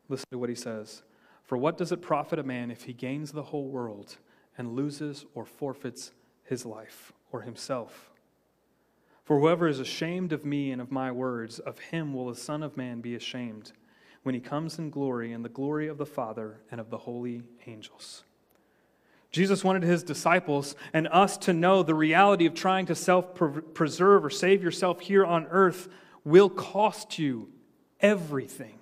Listen 0.08 0.28
to 0.30 0.38
what 0.38 0.48
he 0.48 0.54
says 0.54 1.02
For 1.44 1.58
what 1.58 1.76
does 1.76 1.92
it 1.92 2.00
profit 2.00 2.38
a 2.38 2.42
man 2.42 2.70
if 2.70 2.84
he 2.84 2.94
gains 2.94 3.32
the 3.32 3.42
whole 3.42 3.68
world 3.68 4.16
and 4.56 4.74
loses 4.74 5.26
or 5.34 5.44
forfeits 5.44 6.12
his 6.42 6.64
life 6.64 7.12
or 7.32 7.42
himself? 7.42 8.09
For 9.30 9.38
whoever 9.38 9.68
is 9.68 9.78
ashamed 9.78 10.32
of 10.32 10.44
me 10.44 10.72
and 10.72 10.82
of 10.82 10.90
my 10.90 11.12
words, 11.12 11.60
of 11.60 11.78
him 11.78 12.12
will 12.12 12.26
the 12.26 12.34
Son 12.34 12.64
of 12.64 12.76
Man 12.76 13.00
be 13.00 13.14
ashamed 13.14 13.70
when 14.24 14.34
he 14.34 14.40
comes 14.40 14.76
in 14.76 14.90
glory 14.90 15.32
and 15.32 15.44
the 15.44 15.48
glory 15.48 15.86
of 15.86 15.98
the 15.98 16.04
Father 16.04 16.62
and 16.68 16.80
of 16.80 16.90
the 16.90 16.98
holy 16.98 17.44
angels. 17.64 18.24
Jesus 19.30 19.62
wanted 19.62 19.84
his 19.84 20.02
disciples 20.02 20.74
and 20.92 21.06
us 21.12 21.36
to 21.36 21.52
know 21.52 21.84
the 21.84 21.94
reality 21.94 22.44
of 22.44 22.54
trying 22.54 22.86
to 22.86 22.96
self 22.96 23.32
preserve 23.72 24.24
or 24.24 24.30
save 24.30 24.64
yourself 24.64 24.98
here 24.98 25.24
on 25.24 25.46
earth 25.46 25.86
will 26.24 26.50
cost 26.50 27.16
you 27.16 27.50
everything. 28.00 28.80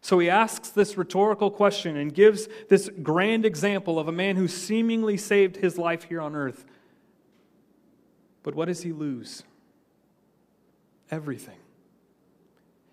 So 0.00 0.18
he 0.18 0.28
asks 0.28 0.70
this 0.70 0.98
rhetorical 0.98 1.52
question 1.52 1.96
and 1.96 2.12
gives 2.12 2.48
this 2.68 2.90
grand 3.00 3.46
example 3.46 4.00
of 4.00 4.08
a 4.08 4.12
man 4.12 4.34
who 4.34 4.48
seemingly 4.48 5.16
saved 5.16 5.58
his 5.58 5.78
life 5.78 6.02
here 6.02 6.20
on 6.20 6.34
earth 6.34 6.64
but 8.48 8.54
what 8.54 8.64
does 8.64 8.80
he 8.80 8.94
lose? 8.94 9.42
Everything. 11.10 11.58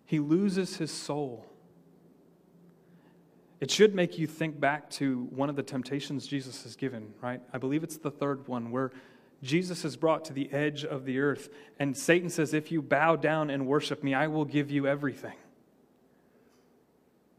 He 0.05 0.19
loses 0.19 0.75
his 0.75 0.91
soul. 0.91 1.45
It 3.61 3.71
should 3.71 3.95
make 3.95 4.19
you 4.19 4.27
think 4.27 4.59
back 4.59 4.89
to 4.89 5.29
one 5.29 5.49
of 5.49 5.55
the 5.55 5.63
temptations 5.63 6.27
Jesus 6.27 6.63
has 6.63 6.75
given, 6.75 7.13
right? 7.21 7.39
I 7.53 7.57
believe 7.57 7.85
it's 7.85 7.95
the 7.95 8.11
third 8.11 8.45
one 8.49 8.69
where 8.69 8.91
Jesus 9.41 9.85
is 9.85 9.95
brought 9.95 10.25
to 10.25 10.33
the 10.33 10.51
edge 10.51 10.83
of 10.83 11.05
the 11.05 11.19
earth, 11.19 11.47
and 11.79 11.95
Satan 11.95 12.29
says, 12.29 12.53
If 12.53 12.69
you 12.69 12.81
bow 12.81 13.15
down 13.15 13.49
and 13.49 13.65
worship 13.65 14.03
me, 14.03 14.13
I 14.13 14.27
will 14.27 14.43
give 14.43 14.69
you 14.69 14.85
everything. 14.87 15.37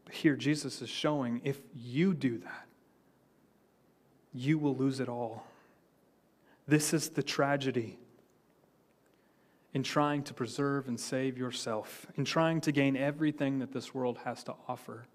But 0.05 0.15
here, 0.15 0.35
Jesus 0.35 0.81
is 0.81 0.89
showing 0.89 1.41
if 1.43 1.61
you 1.75 2.15
do 2.15 2.39
that, 2.39 2.65
you 4.33 4.57
will 4.57 4.75
lose 4.75 4.99
it 4.99 5.07
all. 5.07 5.45
This 6.67 6.95
is 6.95 7.09
the 7.09 7.21
tragedy 7.21 7.99
in 9.73 9.83
trying 9.83 10.23
to 10.23 10.33
preserve 10.33 10.87
and 10.87 10.99
save 10.99 11.37
yourself, 11.37 12.07
in 12.15 12.25
trying 12.25 12.61
to 12.61 12.71
gain 12.71 12.95
everything 12.95 13.59
that 13.59 13.71
this 13.73 13.93
world 13.93 14.19
has 14.23 14.43
to 14.45 14.55
offer. 14.67 15.05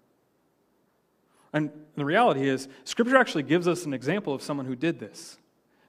And 1.51 1.69
the 1.95 2.05
reality 2.05 2.47
is, 2.47 2.67
Scripture 2.83 3.17
actually 3.17 3.43
gives 3.43 3.67
us 3.67 3.85
an 3.85 3.93
example 3.93 4.33
of 4.33 4.41
someone 4.41 4.65
who 4.65 4.75
did 4.75 4.99
this. 4.99 5.37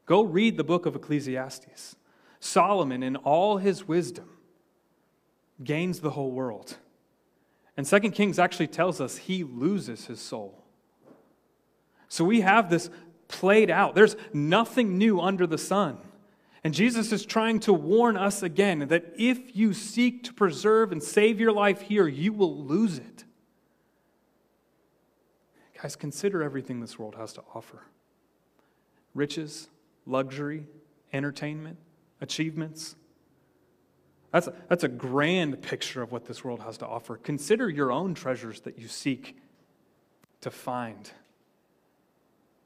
Go 0.06 0.22
read 0.22 0.56
the 0.56 0.64
book 0.64 0.86
of 0.86 0.94
Ecclesiastes. 0.94 1.96
Solomon, 2.40 3.02
in 3.02 3.16
all 3.16 3.56
his 3.56 3.88
wisdom, 3.88 4.28
gains 5.62 6.00
the 6.00 6.10
whole 6.10 6.32
world. 6.32 6.76
And 7.76 7.86
Second 7.86 8.12
Kings 8.12 8.38
actually 8.38 8.66
tells 8.66 9.00
us 9.00 9.16
he 9.16 9.42
loses 9.44 10.06
his 10.06 10.20
soul. 10.20 10.62
So 12.08 12.24
we 12.24 12.42
have 12.42 12.68
this 12.68 12.90
played 13.28 13.70
out. 13.70 13.94
There's 13.94 14.16
nothing 14.32 14.98
new 14.98 15.20
under 15.20 15.46
the 15.46 15.58
sun. 15.58 15.98
And 16.64 16.72
Jesus 16.72 17.12
is 17.12 17.26
trying 17.26 17.60
to 17.60 17.74
warn 17.74 18.16
us 18.16 18.42
again 18.42 18.88
that 18.88 19.12
if 19.18 19.54
you 19.54 19.74
seek 19.74 20.24
to 20.24 20.32
preserve 20.32 20.92
and 20.92 21.02
save 21.02 21.38
your 21.38 21.52
life 21.52 21.82
here, 21.82 22.08
you 22.08 22.32
will 22.32 22.64
lose 22.64 22.96
it. 22.96 23.24
Guys, 25.80 25.94
consider 25.94 26.42
everything 26.42 26.80
this 26.80 26.98
world 26.98 27.16
has 27.16 27.34
to 27.34 27.42
offer 27.54 27.82
riches, 29.14 29.68
luxury, 30.06 30.66
entertainment, 31.12 31.76
achievements. 32.20 32.96
That's 34.32 34.48
a, 34.48 34.54
that's 34.68 34.82
a 34.82 34.88
grand 34.88 35.62
picture 35.62 36.02
of 36.02 36.10
what 36.10 36.24
this 36.24 36.42
world 36.42 36.60
has 36.60 36.78
to 36.78 36.86
offer. 36.86 37.16
Consider 37.18 37.68
your 37.68 37.92
own 37.92 38.14
treasures 38.14 38.62
that 38.62 38.78
you 38.78 38.88
seek 38.88 39.36
to 40.40 40.50
find, 40.50 41.10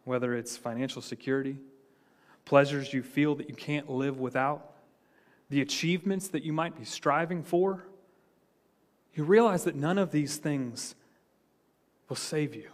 whether 0.04 0.34
it's 0.34 0.56
financial 0.56 1.02
security 1.02 1.58
pleasures 2.48 2.94
you 2.94 3.02
feel 3.02 3.34
that 3.34 3.46
you 3.50 3.54
can't 3.54 3.90
live 3.90 4.18
without, 4.18 4.72
the 5.50 5.60
achievements 5.60 6.28
that 6.28 6.42
you 6.42 6.52
might 6.52 6.78
be 6.78 6.84
striving 6.84 7.42
for, 7.42 7.84
you 9.12 9.22
realize 9.22 9.64
that 9.64 9.74
none 9.74 9.98
of 9.98 10.12
these 10.12 10.38
things 10.38 10.94
will 12.08 12.16
save 12.16 12.54
you. 12.54 12.70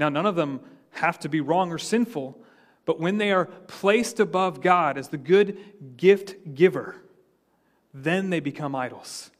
Now, 0.00 0.08
none 0.08 0.26
of 0.26 0.34
them 0.34 0.58
have 0.90 1.20
to 1.20 1.28
be 1.28 1.40
wrong 1.40 1.70
or 1.70 1.78
sinful, 1.78 2.36
but 2.84 2.98
when 2.98 3.18
they 3.18 3.30
are 3.30 3.44
placed 3.44 4.18
above 4.18 4.60
God 4.60 4.98
as 4.98 5.08
the 5.08 5.18
good 5.18 5.96
gift 5.96 6.56
giver, 6.56 6.96
then 7.94 8.30
they 8.30 8.40
become 8.40 8.74
idols. 8.74 9.30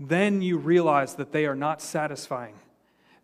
Then 0.00 0.42
you 0.42 0.58
realize 0.58 1.14
that 1.14 1.30
they 1.30 1.46
are 1.46 1.54
not 1.54 1.80
satisfying. 1.80 2.56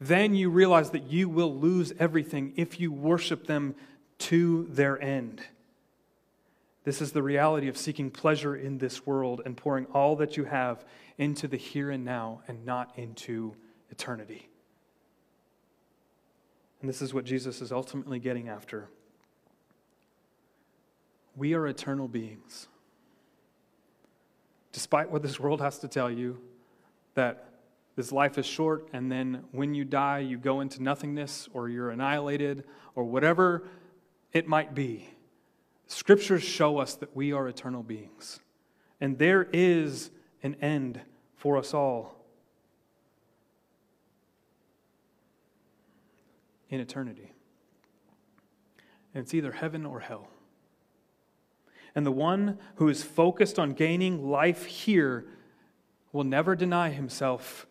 Then 0.01 0.37
you 0.37 0.49
realize 0.49 0.91
that 0.91 1.11
you 1.11 1.29
will 1.29 1.59
lose 1.59 1.93
everything 1.99 2.53
if 2.55 2.79
you 2.79 2.93
worship 2.93 3.49
them 3.49 3.75
to 4.19 4.67
their 4.71 5.01
end. 5.03 5.43
This 6.85 7.01
is 7.01 7.13
the 7.13 7.23
reality 7.23 7.69
of 7.69 7.77
seeking 7.77 8.11
pleasure 8.11 8.55
in 8.55 8.79
this 8.79 9.07
world 9.07 9.41
and 9.45 9.57
pouring 9.57 9.87
all 9.87 10.17
that 10.17 10.37
you 10.37 10.45
have 10.45 10.85
into 11.17 11.49
the 11.49 11.57
here 11.57 11.91
and 11.91 12.05
now 12.05 12.43
and 12.47 12.65
not 12.67 12.93
into 12.99 13.55
eternity. 13.91 14.49
And 16.81 16.89
this 16.89 17.01
is 17.01 17.15
what 17.15 17.25
Jesus 17.25 17.63
is 17.63 17.73
ultimately 17.73 18.19
getting 18.19 18.49
after. 18.49 18.89
We 21.37 21.55
are 21.55 21.67
eternal 21.67 22.07
beings. 22.07 22.69
Despite 24.73 25.11
what 25.11 25.23
this 25.23 25.41
world 25.41 25.63
has 25.63 25.79
to 25.79 25.89
tell 25.89 26.11
you, 26.11 26.39
that 27.15 27.49
this 27.97 28.13
life 28.13 28.37
is 28.39 28.45
short, 28.45 28.89
and 28.93 29.11
then 29.11 29.45
when 29.53 29.73
you 29.73 29.85
die, 29.85 30.19
you 30.19 30.37
go 30.37 30.61
into 30.61 30.83
nothingness 30.83 31.49
or 31.55 31.69
you're 31.69 31.91
annihilated 31.91 32.65
or 32.95 33.05
whatever 33.05 33.63
it 34.35 34.47
might 34.47 34.75
be. 34.75 35.09
Scriptures 35.87 36.43
show 36.43 36.79
us 36.79 36.95
that 36.97 37.17
we 37.17 37.33
are 37.33 37.49
eternal 37.49 37.83
beings, 37.83 38.41
and 39.01 39.19
there 39.19 39.49
is 39.53 40.11
an 40.43 40.57
end 40.61 41.01
for 41.37 41.57
us 41.57 41.73
all 41.73 42.17
in 46.69 46.81
eternity. 46.81 47.33
And 49.15 49.23
it's 49.23 49.33
either 49.33 49.53
heaven 49.53 49.87
or 49.87 50.01
hell. 50.01 50.29
And 51.95 52.05
the 52.05 52.11
one 52.11 52.59
who 52.77 52.89
is 52.89 53.05
focused 53.05 53.59
on 53.59 53.73
gaining 53.73 54.29
life 54.29 54.65
here 54.65 55.27
will 56.13 56.25
never 56.25 56.57
deny 56.57 56.91
himself 56.91 57.67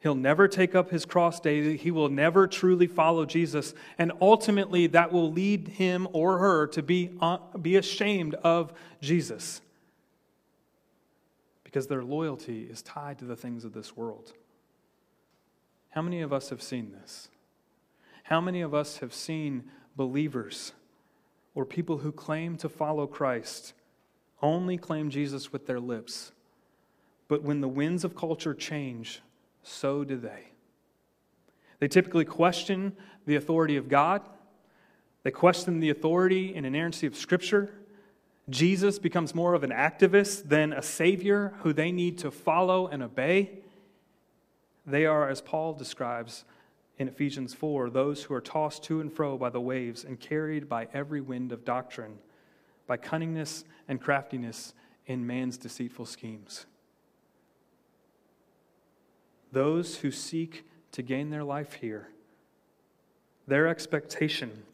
He'll 0.00 0.14
never 0.14 0.48
take 0.48 0.74
up 0.74 0.90
his 0.90 1.04
cross 1.04 1.40
daily. 1.40 1.76
He 1.76 1.90
will 1.90 2.08
never 2.08 2.46
truly 2.46 2.86
follow 2.86 3.26
Jesus. 3.26 3.74
And 3.98 4.12
ultimately, 4.20 4.86
that 4.88 5.12
will 5.12 5.30
lead 5.30 5.68
him 5.68 6.08
or 6.12 6.38
her 6.38 6.66
to 6.68 6.82
be, 6.82 7.10
uh, 7.20 7.38
be 7.60 7.76
ashamed 7.76 8.34
of 8.36 8.72
Jesus 9.02 9.60
because 11.64 11.86
their 11.86 12.02
loyalty 12.02 12.64
is 12.64 12.82
tied 12.82 13.18
to 13.18 13.24
the 13.24 13.36
things 13.36 13.64
of 13.64 13.72
this 13.72 13.96
world. 13.96 14.32
How 15.90 16.02
many 16.02 16.20
of 16.22 16.32
us 16.32 16.48
have 16.48 16.62
seen 16.62 16.92
this? 16.92 17.28
How 18.24 18.40
many 18.40 18.60
of 18.60 18.74
us 18.74 18.98
have 18.98 19.12
seen 19.14 19.64
believers 19.96 20.72
or 21.54 21.64
people 21.64 21.98
who 21.98 22.10
claim 22.10 22.56
to 22.56 22.68
follow 22.68 23.06
Christ 23.06 23.74
only 24.42 24.78
claim 24.78 25.10
Jesus 25.10 25.52
with 25.52 25.66
their 25.66 25.80
lips, 25.80 26.32
but 27.28 27.42
when 27.42 27.60
the 27.60 27.68
winds 27.68 28.04
of 28.04 28.16
culture 28.16 28.54
change, 28.54 29.20
so 29.62 30.04
do 30.04 30.16
they. 30.16 30.48
They 31.78 31.88
typically 31.88 32.24
question 32.24 32.94
the 33.26 33.36
authority 33.36 33.76
of 33.76 33.88
God, 33.88 34.22
they 35.22 35.30
question 35.30 35.80
the 35.80 35.90
authority 35.90 36.54
and 36.54 36.64
inerrancy 36.64 37.06
of 37.06 37.14
Scripture, 37.14 37.70
Jesus 38.50 38.98
becomes 38.98 39.34
more 39.34 39.54
of 39.54 39.62
an 39.62 39.70
activist 39.70 40.48
than 40.48 40.72
a 40.72 40.82
savior 40.82 41.54
who 41.62 41.72
they 41.72 41.92
need 41.92 42.18
to 42.18 42.30
follow 42.30 42.88
and 42.88 43.02
obey. 43.02 43.60
They 44.84 45.06
are, 45.06 45.28
as 45.28 45.40
Paul 45.40 45.74
describes 45.74 46.44
in 46.98 47.06
Ephesians 47.06 47.54
4, 47.54 47.90
those 47.90 48.24
who 48.24 48.34
are 48.34 48.40
tossed 48.40 48.82
to 48.84 49.00
and 49.00 49.12
fro 49.12 49.38
by 49.38 49.50
the 49.50 49.60
waves 49.60 50.04
and 50.04 50.18
carried 50.18 50.68
by 50.68 50.88
every 50.92 51.20
wind 51.20 51.52
of 51.52 51.64
doctrine, 51.64 52.18
by 52.86 52.96
cunningness 52.96 53.64
and 53.88 54.00
craftiness 54.00 54.74
in 55.06 55.26
man's 55.26 55.56
deceitful 55.56 56.06
schemes. 56.06 56.66
Those 59.52 59.96
who 59.96 60.10
seek 60.10 60.64
to 60.92 61.02
gain 61.02 61.30
their 61.30 61.44
life 61.44 61.74
here, 61.74 62.08
their 63.46 63.66
expectation 63.66 64.64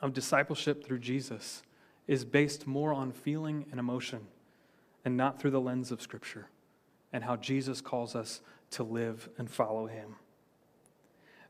of 0.00 0.12
discipleship 0.12 0.84
through 0.84 0.98
Jesus 1.00 1.62
is 2.06 2.24
based 2.24 2.66
more 2.66 2.92
on 2.92 3.12
feeling 3.12 3.66
and 3.70 3.78
emotion 3.78 4.20
and 5.04 5.16
not 5.16 5.40
through 5.40 5.50
the 5.50 5.60
lens 5.60 5.90
of 5.90 6.02
Scripture 6.02 6.48
and 7.12 7.24
how 7.24 7.36
Jesus 7.36 7.80
calls 7.80 8.14
us 8.14 8.40
to 8.72 8.82
live 8.82 9.28
and 9.38 9.50
follow 9.50 9.86
him. 9.86 10.16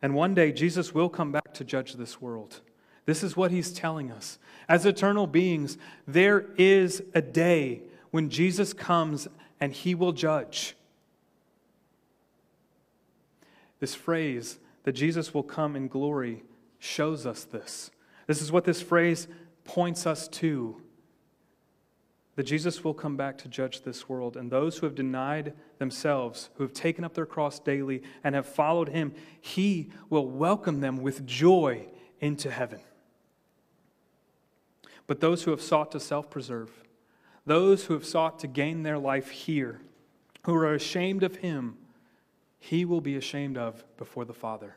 And 0.02 0.14
one 0.14 0.34
day, 0.34 0.52
Jesus 0.52 0.94
will 0.94 1.10
come 1.10 1.32
back 1.32 1.52
to 1.54 1.64
judge 1.64 1.94
this 1.94 2.20
world. 2.20 2.60
This 3.04 3.22
is 3.22 3.36
what 3.36 3.50
he's 3.50 3.72
telling 3.72 4.10
us. 4.10 4.38
As 4.68 4.86
eternal 4.86 5.26
beings, 5.26 5.76
there 6.06 6.46
is 6.56 7.02
a 7.14 7.20
day 7.20 7.82
when 8.10 8.30
Jesus 8.30 8.72
comes 8.72 9.28
and 9.60 9.72
he 9.72 9.94
will 9.94 10.12
judge. 10.12 10.74
This 13.80 13.94
phrase 13.94 14.58
that 14.84 14.92
Jesus 14.92 15.34
will 15.34 15.42
come 15.42 15.74
in 15.74 15.88
glory 15.88 16.44
shows 16.78 17.26
us 17.26 17.44
this. 17.44 17.90
This 18.26 18.40
is 18.40 18.52
what 18.52 18.64
this 18.64 18.80
phrase 18.80 19.26
points 19.64 20.06
us 20.06 20.28
to 20.28 20.80
that 22.36 22.44
Jesus 22.44 22.82
will 22.82 22.94
come 22.94 23.18
back 23.18 23.36
to 23.36 23.48
judge 23.48 23.82
this 23.82 24.08
world, 24.08 24.34
and 24.34 24.50
those 24.50 24.78
who 24.78 24.86
have 24.86 24.94
denied 24.94 25.52
themselves, 25.76 26.48
who 26.54 26.62
have 26.62 26.72
taken 26.72 27.04
up 27.04 27.12
their 27.12 27.26
cross 27.26 27.58
daily 27.58 28.02
and 28.24 28.34
have 28.34 28.46
followed 28.46 28.88
him, 28.88 29.12
he 29.42 29.90
will 30.08 30.26
welcome 30.26 30.80
them 30.80 31.02
with 31.02 31.26
joy 31.26 31.84
into 32.18 32.50
heaven. 32.50 32.80
But 35.06 35.20
those 35.20 35.42
who 35.42 35.50
have 35.50 35.60
sought 35.60 35.92
to 35.92 36.00
self 36.00 36.30
preserve, 36.30 36.70
those 37.44 37.84
who 37.84 37.92
have 37.92 38.06
sought 38.06 38.38
to 38.38 38.46
gain 38.46 38.84
their 38.84 38.98
life 38.98 39.28
here, 39.28 39.82
who 40.46 40.54
are 40.54 40.72
ashamed 40.72 41.22
of 41.22 41.36
him, 41.36 41.76
he 42.60 42.84
will 42.84 43.00
be 43.00 43.16
ashamed 43.16 43.58
of 43.58 43.82
before 43.96 44.24
the 44.24 44.34
Father, 44.34 44.76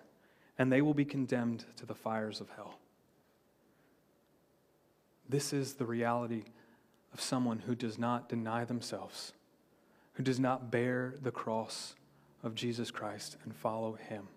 and 0.57 0.71
they 0.71 0.81
will 0.81 0.93
be 0.93 1.05
condemned 1.05 1.65
to 1.75 1.85
the 1.85 1.93
fires 1.93 2.41
of 2.41 2.49
hell. 2.55 2.79
This 5.29 5.53
is 5.53 5.73
the 5.73 5.85
reality 5.85 6.45
of 7.13 7.21
someone 7.21 7.59
who 7.59 7.75
does 7.75 7.99
not 7.99 8.29
deny 8.29 8.65
themselves, 8.65 9.33
who 10.13 10.23
does 10.23 10.39
not 10.39 10.71
bear 10.71 11.13
the 11.21 11.31
cross 11.31 11.95
of 12.41 12.55
Jesus 12.55 12.89
Christ 12.89 13.37
and 13.43 13.55
follow 13.55 13.93
him. 13.93 14.27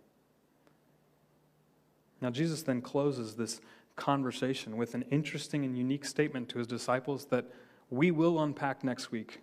Now, 2.21 2.31
Jesus 2.31 2.63
then 2.63 2.81
closes 2.81 3.37
this 3.37 3.61
conversation 3.95 4.77
with 4.77 4.95
an 4.95 5.05
interesting 5.11 5.65
and 5.65 5.77
unique 5.77 6.05
statement 6.05 6.49
to 6.51 6.59
his 6.59 6.67
disciples 6.67 7.27
that 7.27 7.47
we 7.91 8.11
will 8.11 8.43
unpack 8.43 8.83
next 8.83 9.11
week. 9.11 9.41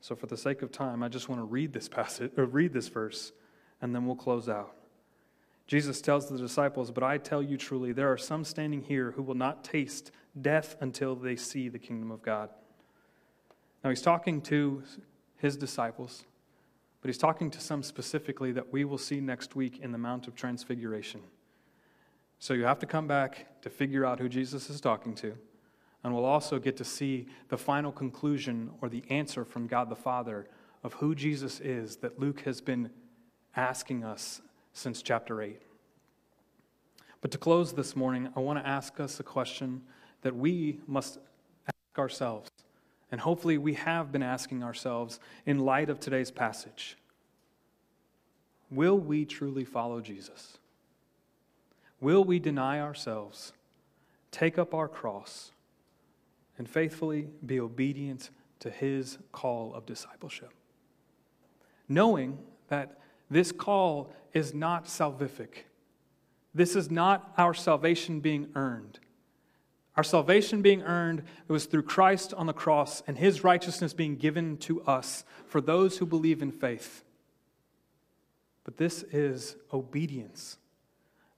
So, 0.00 0.14
for 0.14 0.26
the 0.26 0.36
sake 0.36 0.62
of 0.62 0.70
time, 0.70 1.02
I 1.02 1.08
just 1.08 1.28
want 1.28 1.40
to 1.40 1.44
read 1.44 1.72
this 1.72 1.88
passage 1.88 2.32
or 2.36 2.44
read 2.44 2.72
this 2.72 2.88
verse, 2.88 3.32
and 3.82 3.94
then 3.94 4.06
we'll 4.06 4.16
close 4.16 4.48
out. 4.48 4.74
Jesus 5.66 6.00
tells 6.00 6.28
the 6.28 6.38
disciples, 6.38 6.90
But 6.90 7.02
I 7.02 7.18
tell 7.18 7.42
you 7.42 7.56
truly, 7.56 7.92
there 7.92 8.10
are 8.10 8.16
some 8.16 8.44
standing 8.44 8.82
here 8.82 9.12
who 9.12 9.22
will 9.22 9.34
not 9.34 9.64
taste 9.64 10.12
death 10.40 10.76
until 10.80 11.14
they 11.14 11.36
see 11.36 11.68
the 11.68 11.78
kingdom 11.78 12.10
of 12.10 12.22
God. 12.22 12.50
Now, 13.82 13.90
he's 13.90 14.02
talking 14.02 14.40
to 14.42 14.82
his 15.36 15.56
disciples, 15.56 16.24
but 17.00 17.08
he's 17.08 17.18
talking 17.18 17.50
to 17.50 17.60
some 17.60 17.82
specifically 17.82 18.52
that 18.52 18.72
we 18.72 18.84
will 18.84 18.98
see 18.98 19.20
next 19.20 19.56
week 19.56 19.78
in 19.80 19.92
the 19.92 19.98
Mount 19.98 20.26
of 20.26 20.34
Transfiguration. 20.34 21.20
So 22.38 22.54
you 22.54 22.64
have 22.64 22.78
to 22.80 22.86
come 22.86 23.06
back 23.06 23.60
to 23.62 23.70
figure 23.70 24.04
out 24.04 24.20
who 24.20 24.28
Jesus 24.28 24.70
is 24.70 24.80
talking 24.80 25.14
to. 25.16 25.36
And 26.04 26.14
we'll 26.14 26.24
also 26.24 26.58
get 26.58 26.76
to 26.76 26.84
see 26.84 27.26
the 27.48 27.58
final 27.58 27.92
conclusion 27.92 28.70
or 28.80 28.88
the 28.88 29.02
answer 29.10 29.44
from 29.44 29.66
God 29.66 29.88
the 29.88 29.96
Father 29.96 30.46
of 30.84 30.94
who 30.94 31.14
Jesus 31.14 31.60
is 31.60 31.96
that 31.96 32.20
Luke 32.20 32.40
has 32.42 32.60
been 32.60 32.90
asking 33.56 34.04
us 34.04 34.40
since 34.72 35.02
chapter 35.02 35.42
8. 35.42 35.60
But 37.20 37.32
to 37.32 37.38
close 37.38 37.72
this 37.72 37.96
morning, 37.96 38.28
I 38.36 38.40
want 38.40 38.58
to 38.60 38.66
ask 38.66 39.00
us 39.00 39.18
a 39.18 39.24
question 39.24 39.82
that 40.22 40.36
we 40.36 40.80
must 40.86 41.18
ask 41.66 41.98
ourselves. 41.98 42.48
And 43.10 43.20
hopefully, 43.20 43.58
we 43.58 43.74
have 43.74 44.12
been 44.12 44.22
asking 44.22 44.62
ourselves 44.62 45.18
in 45.46 45.58
light 45.58 45.90
of 45.90 45.98
today's 45.98 46.30
passage 46.30 46.96
Will 48.70 48.98
we 48.98 49.24
truly 49.24 49.64
follow 49.64 50.00
Jesus? 50.00 50.58
Will 52.00 52.22
we 52.22 52.38
deny 52.38 52.80
ourselves, 52.80 53.52
take 54.30 54.58
up 54.58 54.74
our 54.74 54.86
cross, 54.86 55.50
and 56.58 56.68
faithfully 56.68 57.28
be 57.44 57.60
obedient 57.60 58.30
to 58.60 58.70
his 58.70 59.18
call 59.32 59.74
of 59.74 59.86
discipleship? 59.86 60.52
Knowing 61.88 62.38
that 62.68 62.98
this 63.30 63.52
call 63.52 64.10
is 64.32 64.52
not 64.52 64.84
salvific, 64.84 65.64
this 66.54 66.74
is 66.74 66.90
not 66.90 67.32
our 67.38 67.54
salvation 67.54 68.20
being 68.20 68.48
earned. 68.54 68.98
Our 69.96 70.04
salvation 70.04 70.62
being 70.62 70.82
earned, 70.82 71.24
was 71.48 71.66
through 71.66 71.82
Christ 71.82 72.32
on 72.32 72.46
the 72.46 72.52
cross 72.52 73.02
and 73.08 73.18
his 73.18 73.42
righteousness 73.42 73.92
being 73.92 74.16
given 74.16 74.56
to 74.58 74.80
us 74.82 75.24
for 75.46 75.60
those 75.60 75.98
who 75.98 76.06
believe 76.06 76.40
in 76.40 76.52
faith. 76.52 77.02
But 78.62 78.76
this 78.76 79.02
is 79.10 79.56
obedience, 79.72 80.58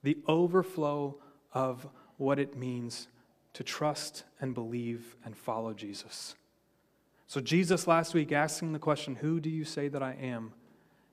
the 0.03 0.18
overflow 0.27 1.16
of 1.55 1.87
what 2.18 2.39
it 2.39 2.57
means 2.57 3.09
to 3.55 3.64
trust 3.64 4.24
and 4.40 4.55
believe 4.55 5.16
and 5.24 5.36
follow 5.36 5.72
Jesus. 5.72 6.34
So, 7.26 7.40
Jesus 7.40 7.86
last 7.86 8.14
week 8.14 8.32
asking 8.32 8.72
the 8.72 8.78
question, 8.78 9.16
Who 9.16 9.40
do 9.40 9.51
you 9.51 9.64
say 9.64 9.88
that 9.88 10.03
I 10.03 10.14
am? 10.20 10.53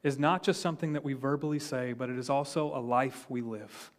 is 0.04 0.18
not 0.18 0.44
just 0.44 0.62
something 0.62 0.94
that 0.94 1.04
we 1.04 1.14
verbally 1.14 1.60
say, 1.60 1.94
but 1.94 2.10
it 2.10 2.18
is 2.18 2.30
also 2.30 2.76
a 2.76 2.80
life 2.80 3.26
we 3.30 3.42
live. 3.42 3.92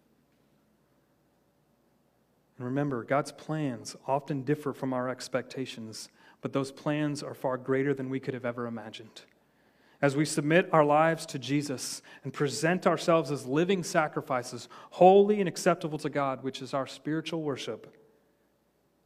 And 2.56 2.64
remember, 2.64 3.04
God's 3.04 3.32
plans 3.32 3.94
often 4.06 4.42
differ 4.42 4.72
from 4.72 4.92
our 4.92 5.08
expectations, 5.08 6.08
but 6.40 6.52
those 6.52 6.72
plans 6.72 7.22
are 7.22 7.34
far 7.34 7.56
greater 7.56 7.94
than 7.94 8.10
we 8.10 8.20
could 8.20 8.34
have 8.34 8.44
ever 8.44 8.66
imagined. 8.66 9.22
As 10.00 10.16
we 10.16 10.24
submit 10.24 10.68
our 10.72 10.84
lives 10.84 11.26
to 11.26 11.38
Jesus 11.38 12.02
and 12.22 12.32
present 12.32 12.86
ourselves 12.86 13.30
as 13.30 13.46
living 13.46 13.82
sacrifices, 13.82 14.68
holy 14.90 15.40
and 15.40 15.48
acceptable 15.48 15.98
to 15.98 16.08
God, 16.08 16.42
which 16.42 16.62
is 16.62 16.72
our 16.72 16.86
spiritual 16.86 17.42
worship, 17.42 17.97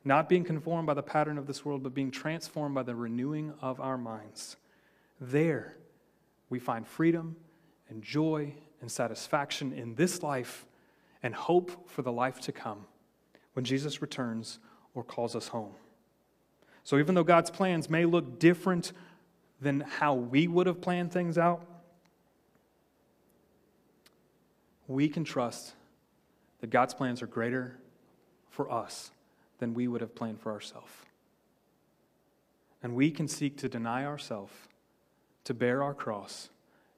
not 0.04 0.28
being 0.28 0.44
conformed 0.44 0.86
by 0.86 0.94
the 0.94 1.02
pattern 1.02 1.38
of 1.38 1.46
this 1.46 1.64
world, 1.64 1.82
but 1.82 1.94
being 1.94 2.10
transformed 2.10 2.74
by 2.74 2.82
the 2.82 2.94
renewing 2.94 3.52
of 3.60 3.80
our 3.80 3.96
minds, 3.96 4.56
there 5.20 5.76
we 6.48 6.58
find 6.58 6.86
freedom 6.86 7.36
and 7.88 8.02
joy 8.02 8.52
and 8.80 8.90
satisfaction 8.90 9.72
in 9.72 9.94
this 9.94 10.22
life 10.22 10.66
and 11.22 11.34
hope 11.34 11.88
for 11.88 12.02
the 12.02 12.12
life 12.12 12.40
to 12.40 12.52
come 12.52 12.84
when 13.52 13.64
Jesus 13.64 14.02
returns 14.02 14.58
or 14.94 15.04
calls 15.04 15.36
us 15.36 15.48
home. 15.48 15.72
So, 16.84 16.98
even 16.98 17.14
though 17.14 17.22
God's 17.22 17.50
plans 17.50 17.88
may 17.88 18.04
look 18.04 18.40
different 18.40 18.92
than 19.60 19.80
how 19.80 20.14
we 20.14 20.48
would 20.48 20.66
have 20.66 20.80
planned 20.80 21.12
things 21.12 21.38
out, 21.38 21.64
we 24.88 25.08
can 25.08 25.22
trust 25.22 25.74
that 26.60 26.70
God's 26.70 26.92
plans 26.92 27.22
are 27.22 27.26
greater 27.28 27.78
for 28.50 28.70
us 28.70 29.12
than 29.62 29.74
we 29.74 29.86
would 29.86 30.00
have 30.00 30.16
planned 30.16 30.40
for 30.40 30.50
ourselves. 30.50 30.90
And 32.82 32.96
we 32.96 33.12
can 33.12 33.28
seek 33.28 33.56
to 33.58 33.68
deny 33.68 34.04
ourselves, 34.04 34.52
to 35.44 35.54
bear 35.54 35.84
our 35.84 35.94
cross, 35.94 36.48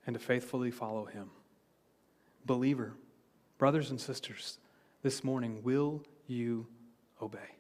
and 0.07 0.15
to 0.15 0.19
faithfully 0.19 0.71
follow 0.71 1.05
Him. 1.05 1.29
Believer, 2.47 2.95
brothers 3.59 3.91
and 3.91 4.01
sisters, 4.01 4.59
this 5.03 5.23
morning, 5.23 5.63
will 5.63 6.01
you 6.27 6.67
obey. 7.21 7.59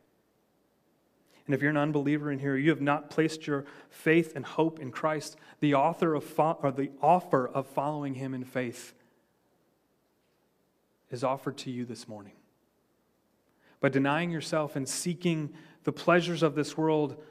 And 1.44 1.54
if 1.54 1.60
you're 1.60 1.68
an 1.68 1.76
unbeliever 1.76 2.32
in 2.32 2.38
here, 2.38 2.56
you 2.56 2.70
have 2.70 2.80
not 2.80 3.10
placed 3.10 3.46
your 3.46 3.66
faith 3.90 4.32
and 4.34 4.46
hope 4.46 4.80
in 4.80 4.90
Christ, 4.90 5.36
the 5.60 5.74
author 5.74 6.14
of 6.14 6.24
fo- 6.24 6.58
or 6.62 6.72
the 6.72 6.92
offer 7.02 7.46
of 7.46 7.66
following 7.66 8.14
him 8.14 8.32
in 8.32 8.44
faith 8.44 8.94
is 11.10 11.22
offered 11.22 11.58
to 11.58 11.70
you 11.70 11.84
this 11.84 12.08
morning. 12.08 12.32
By 13.84 13.90
denying 13.90 14.30
yourself 14.30 14.76
and 14.76 14.88
seeking 14.88 15.52
the 15.82 15.92
pleasures 15.92 16.42
of 16.42 16.54
this 16.54 16.74
world, 16.74 17.22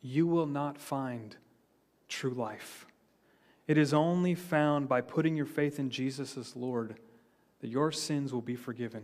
you 0.00 0.26
will 0.26 0.46
not 0.46 0.78
find 0.78 1.36
true 2.08 2.32
life. 2.32 2.86
It 3.68 3.76
is 3.76 3.92
only 3.92 4.34
found 4.34 4.88
by 4.88 5.02
putting 5.02 5.36
your 5.36 5.44
faith 5.44 5.78
in 5.78 5.90
Jesus 5.90 6.38
as 6.38 6.56
Lord 6.56 6.98
that 7.60 7.68
your 7.68 7.92
sins 7.92 8.32
will 8.32 8.40
be 8.40 8.56
forgiven 8.56 9.02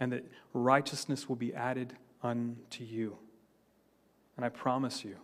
and 0.00 0.12
that 0.12 0.30
righteousness 0.52 1.30
will 1.30 1.36
be 1.36 1.54
added 1.54 1.94
unto 2.22 2.84
you. 2.84 3.16
And 4.36 4.44
I 4.44 4.50
promise 4.50 5.02
you, 5.02 5.16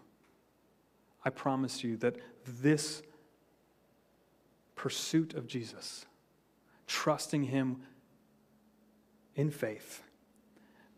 I 1.22 1.28
promise 1.28 1.84
you 1.84 1.98
that 1.98 2.16
this 2.46 3.02
pursuit 4.74 5.34
of 5.34 5.46
Jesus, 5.46 6.06
trusting 6.86 7.42
Him 7.42 7.82
in 9.34 9.50
faith, 9.50 10.02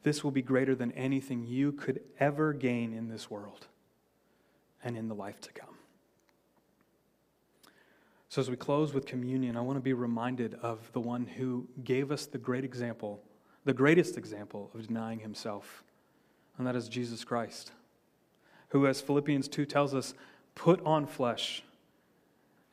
this 0.03 0.23
will 0.23 0.31
be 0.31 0.43
greater 0.43 0.75
than 0.75 0.93
anything 0.93 1.45
you 1.45 1.73
could 1.73 2.01
ever 2.21 2.53
gain 2.53 2.93
in 2.93 3.09
this 3.09 3.31
world 3.31 3.67
and 4.85 4.97
in 4.97 5.09
the 5.09 5.15
life 5.15 5.41
to 5.41 5.53
come. 5.53 5.75
So, 8.29 8.41
as 8.41 8.51
we 8.51 8.57
close 8.57 8.93
with 8.93 9.07
communion, 9.07 9.57
I 9.57 9.61
want 9.61 9.77
to 9.79 9.83
be 9.83 9.93
reminded 9.93 10.55
of 10.55 10.93
the 10.93 11.01
one 11.01 11.27
who 11.27 11.67
gave 11.85 12.13
us 12.13 12.27
the 12.27 12.39
great 12.39 12.65
example, 12.65 13.23
the 13.65 13.73
greatest 13.73 14.17
example 14.17 14.71
of 14.75 14.87
denying 14.87 15.21
himself, 15.21 15.83
and 16.59 16.67
that 16.67 16.77
is 16.77 16.89
Jesus 16.89 17.25
Christ, 17.25 17.73
who, 18.69 18.87
as 18.87 19.01
Philippians 19.01 19.49
2 19.49 19.65
tells 19.65 19.95
us, 19.95 20.15
put 20.55 20.85
on 20.85 21.07
flesh. 21.07 21.63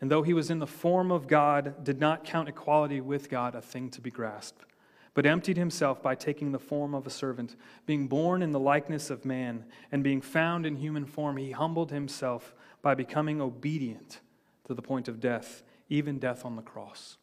And 0.01 0.11
though 0.11 0.23
he 0.23 0.33
was 0.33 0.49
in 0.49 0.59
the 0.59 0.67
form 0.67 1.11
of 1.11 1.27
God, 1.27 1.83
did 1.83 1.99
not 1.99 2.25
count 2.25 2.49
equality 2.49 2.99
with 2.99 3.29
God 3.29 3.55
a 3.55 3.61
thing 3.61 3.89
to 3.91 4.01
be 4.01 4.11
grasped, 4.11 4.65
but 5.13 5.25
emptied 5.25 5.57
himself 5.57 6.01
by 6.01 6.15
taking 6.15 6.51
the 6.51 6.59
form 6.59 6.95
of 6.95 7.05
a 7.05 7.11
servant, 7.11 7.55
being 7.85 8.07
born 8.07 8.41
in 8.41 8.51
the 8.51 8.59
likeness 8.59 9.09
of 9.09 9.25
man, 9.25 9.65
and 9.91 10.03
being 10.03 10.21
found 10.21 10.65
in 10.65 10.75
human 10.75 11.05
form, 11.05 11.37
he 11.37 11.51
humbled 11.51 11.91
himself 11.91 12.55
by 12.81 12.95
becoming 12.95 13.39
obedient 13.39 14.19
to 14.65 14.73
the 14.73 14.81
point 14.81 15.07
of 15.07 15.19
death, 15.19 15.63
even 15.89 16.17
death 16.17 16.45
on 16.45 16.55
the 16.55 16.61
cross. 16.61 17.17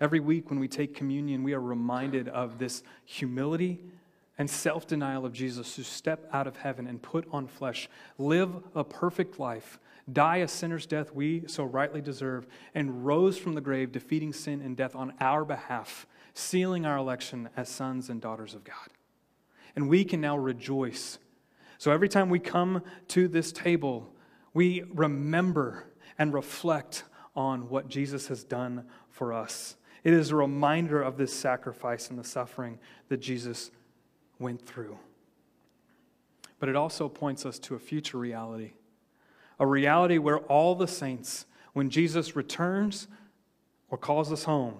Every 0.00 0.20
week 0.20 0.50
when 0.50 0.58
we 0.58 0.68
take 0.68 0.94
communion, 0.94 1.42
we 1.42 1.54
are 1.54 1.60
reminded 1.60 2.28
of 2.28 2.58
this 2.58 2.82
humility 3.04 3.80
and 4.38 4.50
self 4.50 4.86
denial 4.86 5.24
of 5.24 5.32
Jesus 5.32 5.76
who 5.76 5.82
stepped 5.82 6.32
out 6.34 6.46
of 6.46 6.56
heaven 6.56 6.86
and 6.86 7.00
put 7.00 7.26
on 7.32 7.46
flesh, 7.46 7.88
live 8.18 8.50
a 8.74 8.84
perfect 8.84 9.38
life, 9.38 9.78
die 10.12 10.38
a 10.38 10.48
sinner's 10.48 10.84
death 10.86 11.14
we 11.14 11.44
so 11.46 11.64
rightly 11.64 12.02
deserve, 12.02 12.46
and 12.74 13.06
rose 13.06 13.38
from 13.38 13.54
the 13.54 13.60
grave, 13.60 13.92
defeating 13.92 14.32
sin 14.32 14.60
and 14.60 14.76
death 14.76 14.94
on 14.94 15.14
our 15.20 15.44
behalf, 15.44 16.06
sealing 16.36 16.84
our 16.84 16.98
election 16.98 17.48
as 17.56 17.68
sons 17.68 18.10
and 18.10 18.20
daughters 18.20 18.54
of 18.54 18.62
God. 18.62 18.88
And 19.74 19.88
we 19.88 20.04
can 20.04 20.20
now 20.20 20.36
rejoice. 20.36 21.18
So 21.78 21.90
every 21.90 22.10
time 22.10 22.28
we 22.28 22.38
come 22.38 22.82
to 23.08 23.26
this 23.26 23.52
table, 23.52 24.12
we 24.52 24.84
remember 24.94 25.84
and 26.18 26.34
reflect 26.34 27.04
on 27.34 27.70
what 27.70 27.88
Jesus 27.88 28.28
has 28.28 28.44
done 28.44 28.84
for 29.10 29.32
us. 29.32 29.76
It 30.04 30.12
is 30.12 30.30
a 30.30 30.36
reminder 30.36 31.00
of 31.02 31.16
this 31.16 31.32
sacrifice 31.32 32.10
and 32.10 32.18
the 32.18 32.24
suffering 32.24 32.78
that 33.08 33.20
Jesus 33.20 33.70
went 34.38 34.64
through. 34.64 34.98
But 36.58 36.68
it 36.68 36.76
also 36.76 37.08
points 37.08 37.46
us 37.46 37.58
to 37.60 37.74
a 37.74 37.78
future 37.78 38.18
reality 38.18 38.72
a 39.58 39.66
reality 39.66 40.18
where 40.18 40.40
all 40.40 40.74
the 40.74 40.86
saints, 40.86 41.46
when 41.72 41.88
Jesus 41.88 42.36
returns 42.36 43.08
or 43.88 43.96
calls 43.96 44.30
us 44.30 44.44
home, 44.44 44.74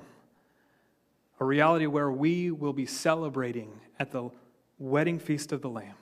a 1.39 1.45
reality 1.45 1.87
where 1.87 2.11
we 2.11 2.51
will 2.51 2.73
be 2.73 2.87
celebrating 2.87 3.81
at 3.99 4.11
the 4.11 4.31
wedding 4.79 5.19
feast 5.19 5.53
of 5.53 5.63
the 5.63 5.69
Lamb. 5.69 5.95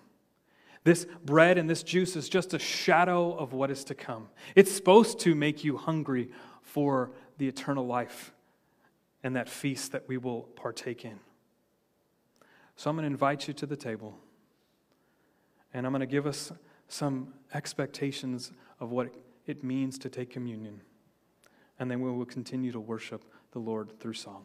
This 0.85 1.07
bread 1.25 1.57
and 1.57 1.69
this 1.69 1.83
juice 1.83 2.15
is 2.15 2.29
just 2.29 2.53
a 2.53 2.59
shadow 2.59 3.33
of 3.33 3.53
what 3.53 3.71
is 3.71 3.85
to 3.85 3.95
come. 3.95 4.29
It's 4.55 4.71
supposed 4.71 5.19
to 5.21 5.35
make 5.35 5.65
you 5.65 5.77
hungry 5.77 6.31
for 6.63 7.11
the 7.39 7.49
eternal 7.49 7.87
life 7.87 8.33
and 9.23 9.35
that 9.37 9.49
feast 9.49 9.93
that 9.93 10.07
we 10.07 10.19
will 10.19 10.43
partake 10.43 11.05
in. 11.05 11.19
So 12.77 12.91
I'm 12.91 12.97
going 12.97 13.05
to 13.05 13.11
invite 13.11 13.49
you 13.49 13.55
to 13.55 13.67
the 13.67 13.77
table, 13.77 14.19
and 15.73 15.87
I'm 15.87 15.93
going 15.93 16.01
to 16.01 16.07
give 16.07 16.27
us 16.27 16.53
some 16.89 17.33
expectations 17.55 18.53
of 18.81 18.91
what 18.91 19.15
it 19.47 19.65
means 19.65 19.99
to 20.01 20.11
take 20.11 20.31
communion. 20.31 20.81
And 21.79 21.91
then 21.91 22.01
we 22.01 22.11
will 22.11 22.27
continue 22.27 22.73
to 22.73 22.81
worship 22.81 23.25
the 23.53 23.59
Lord 23.59 23.99
through 23.99 24.15
song. 24.15 24.45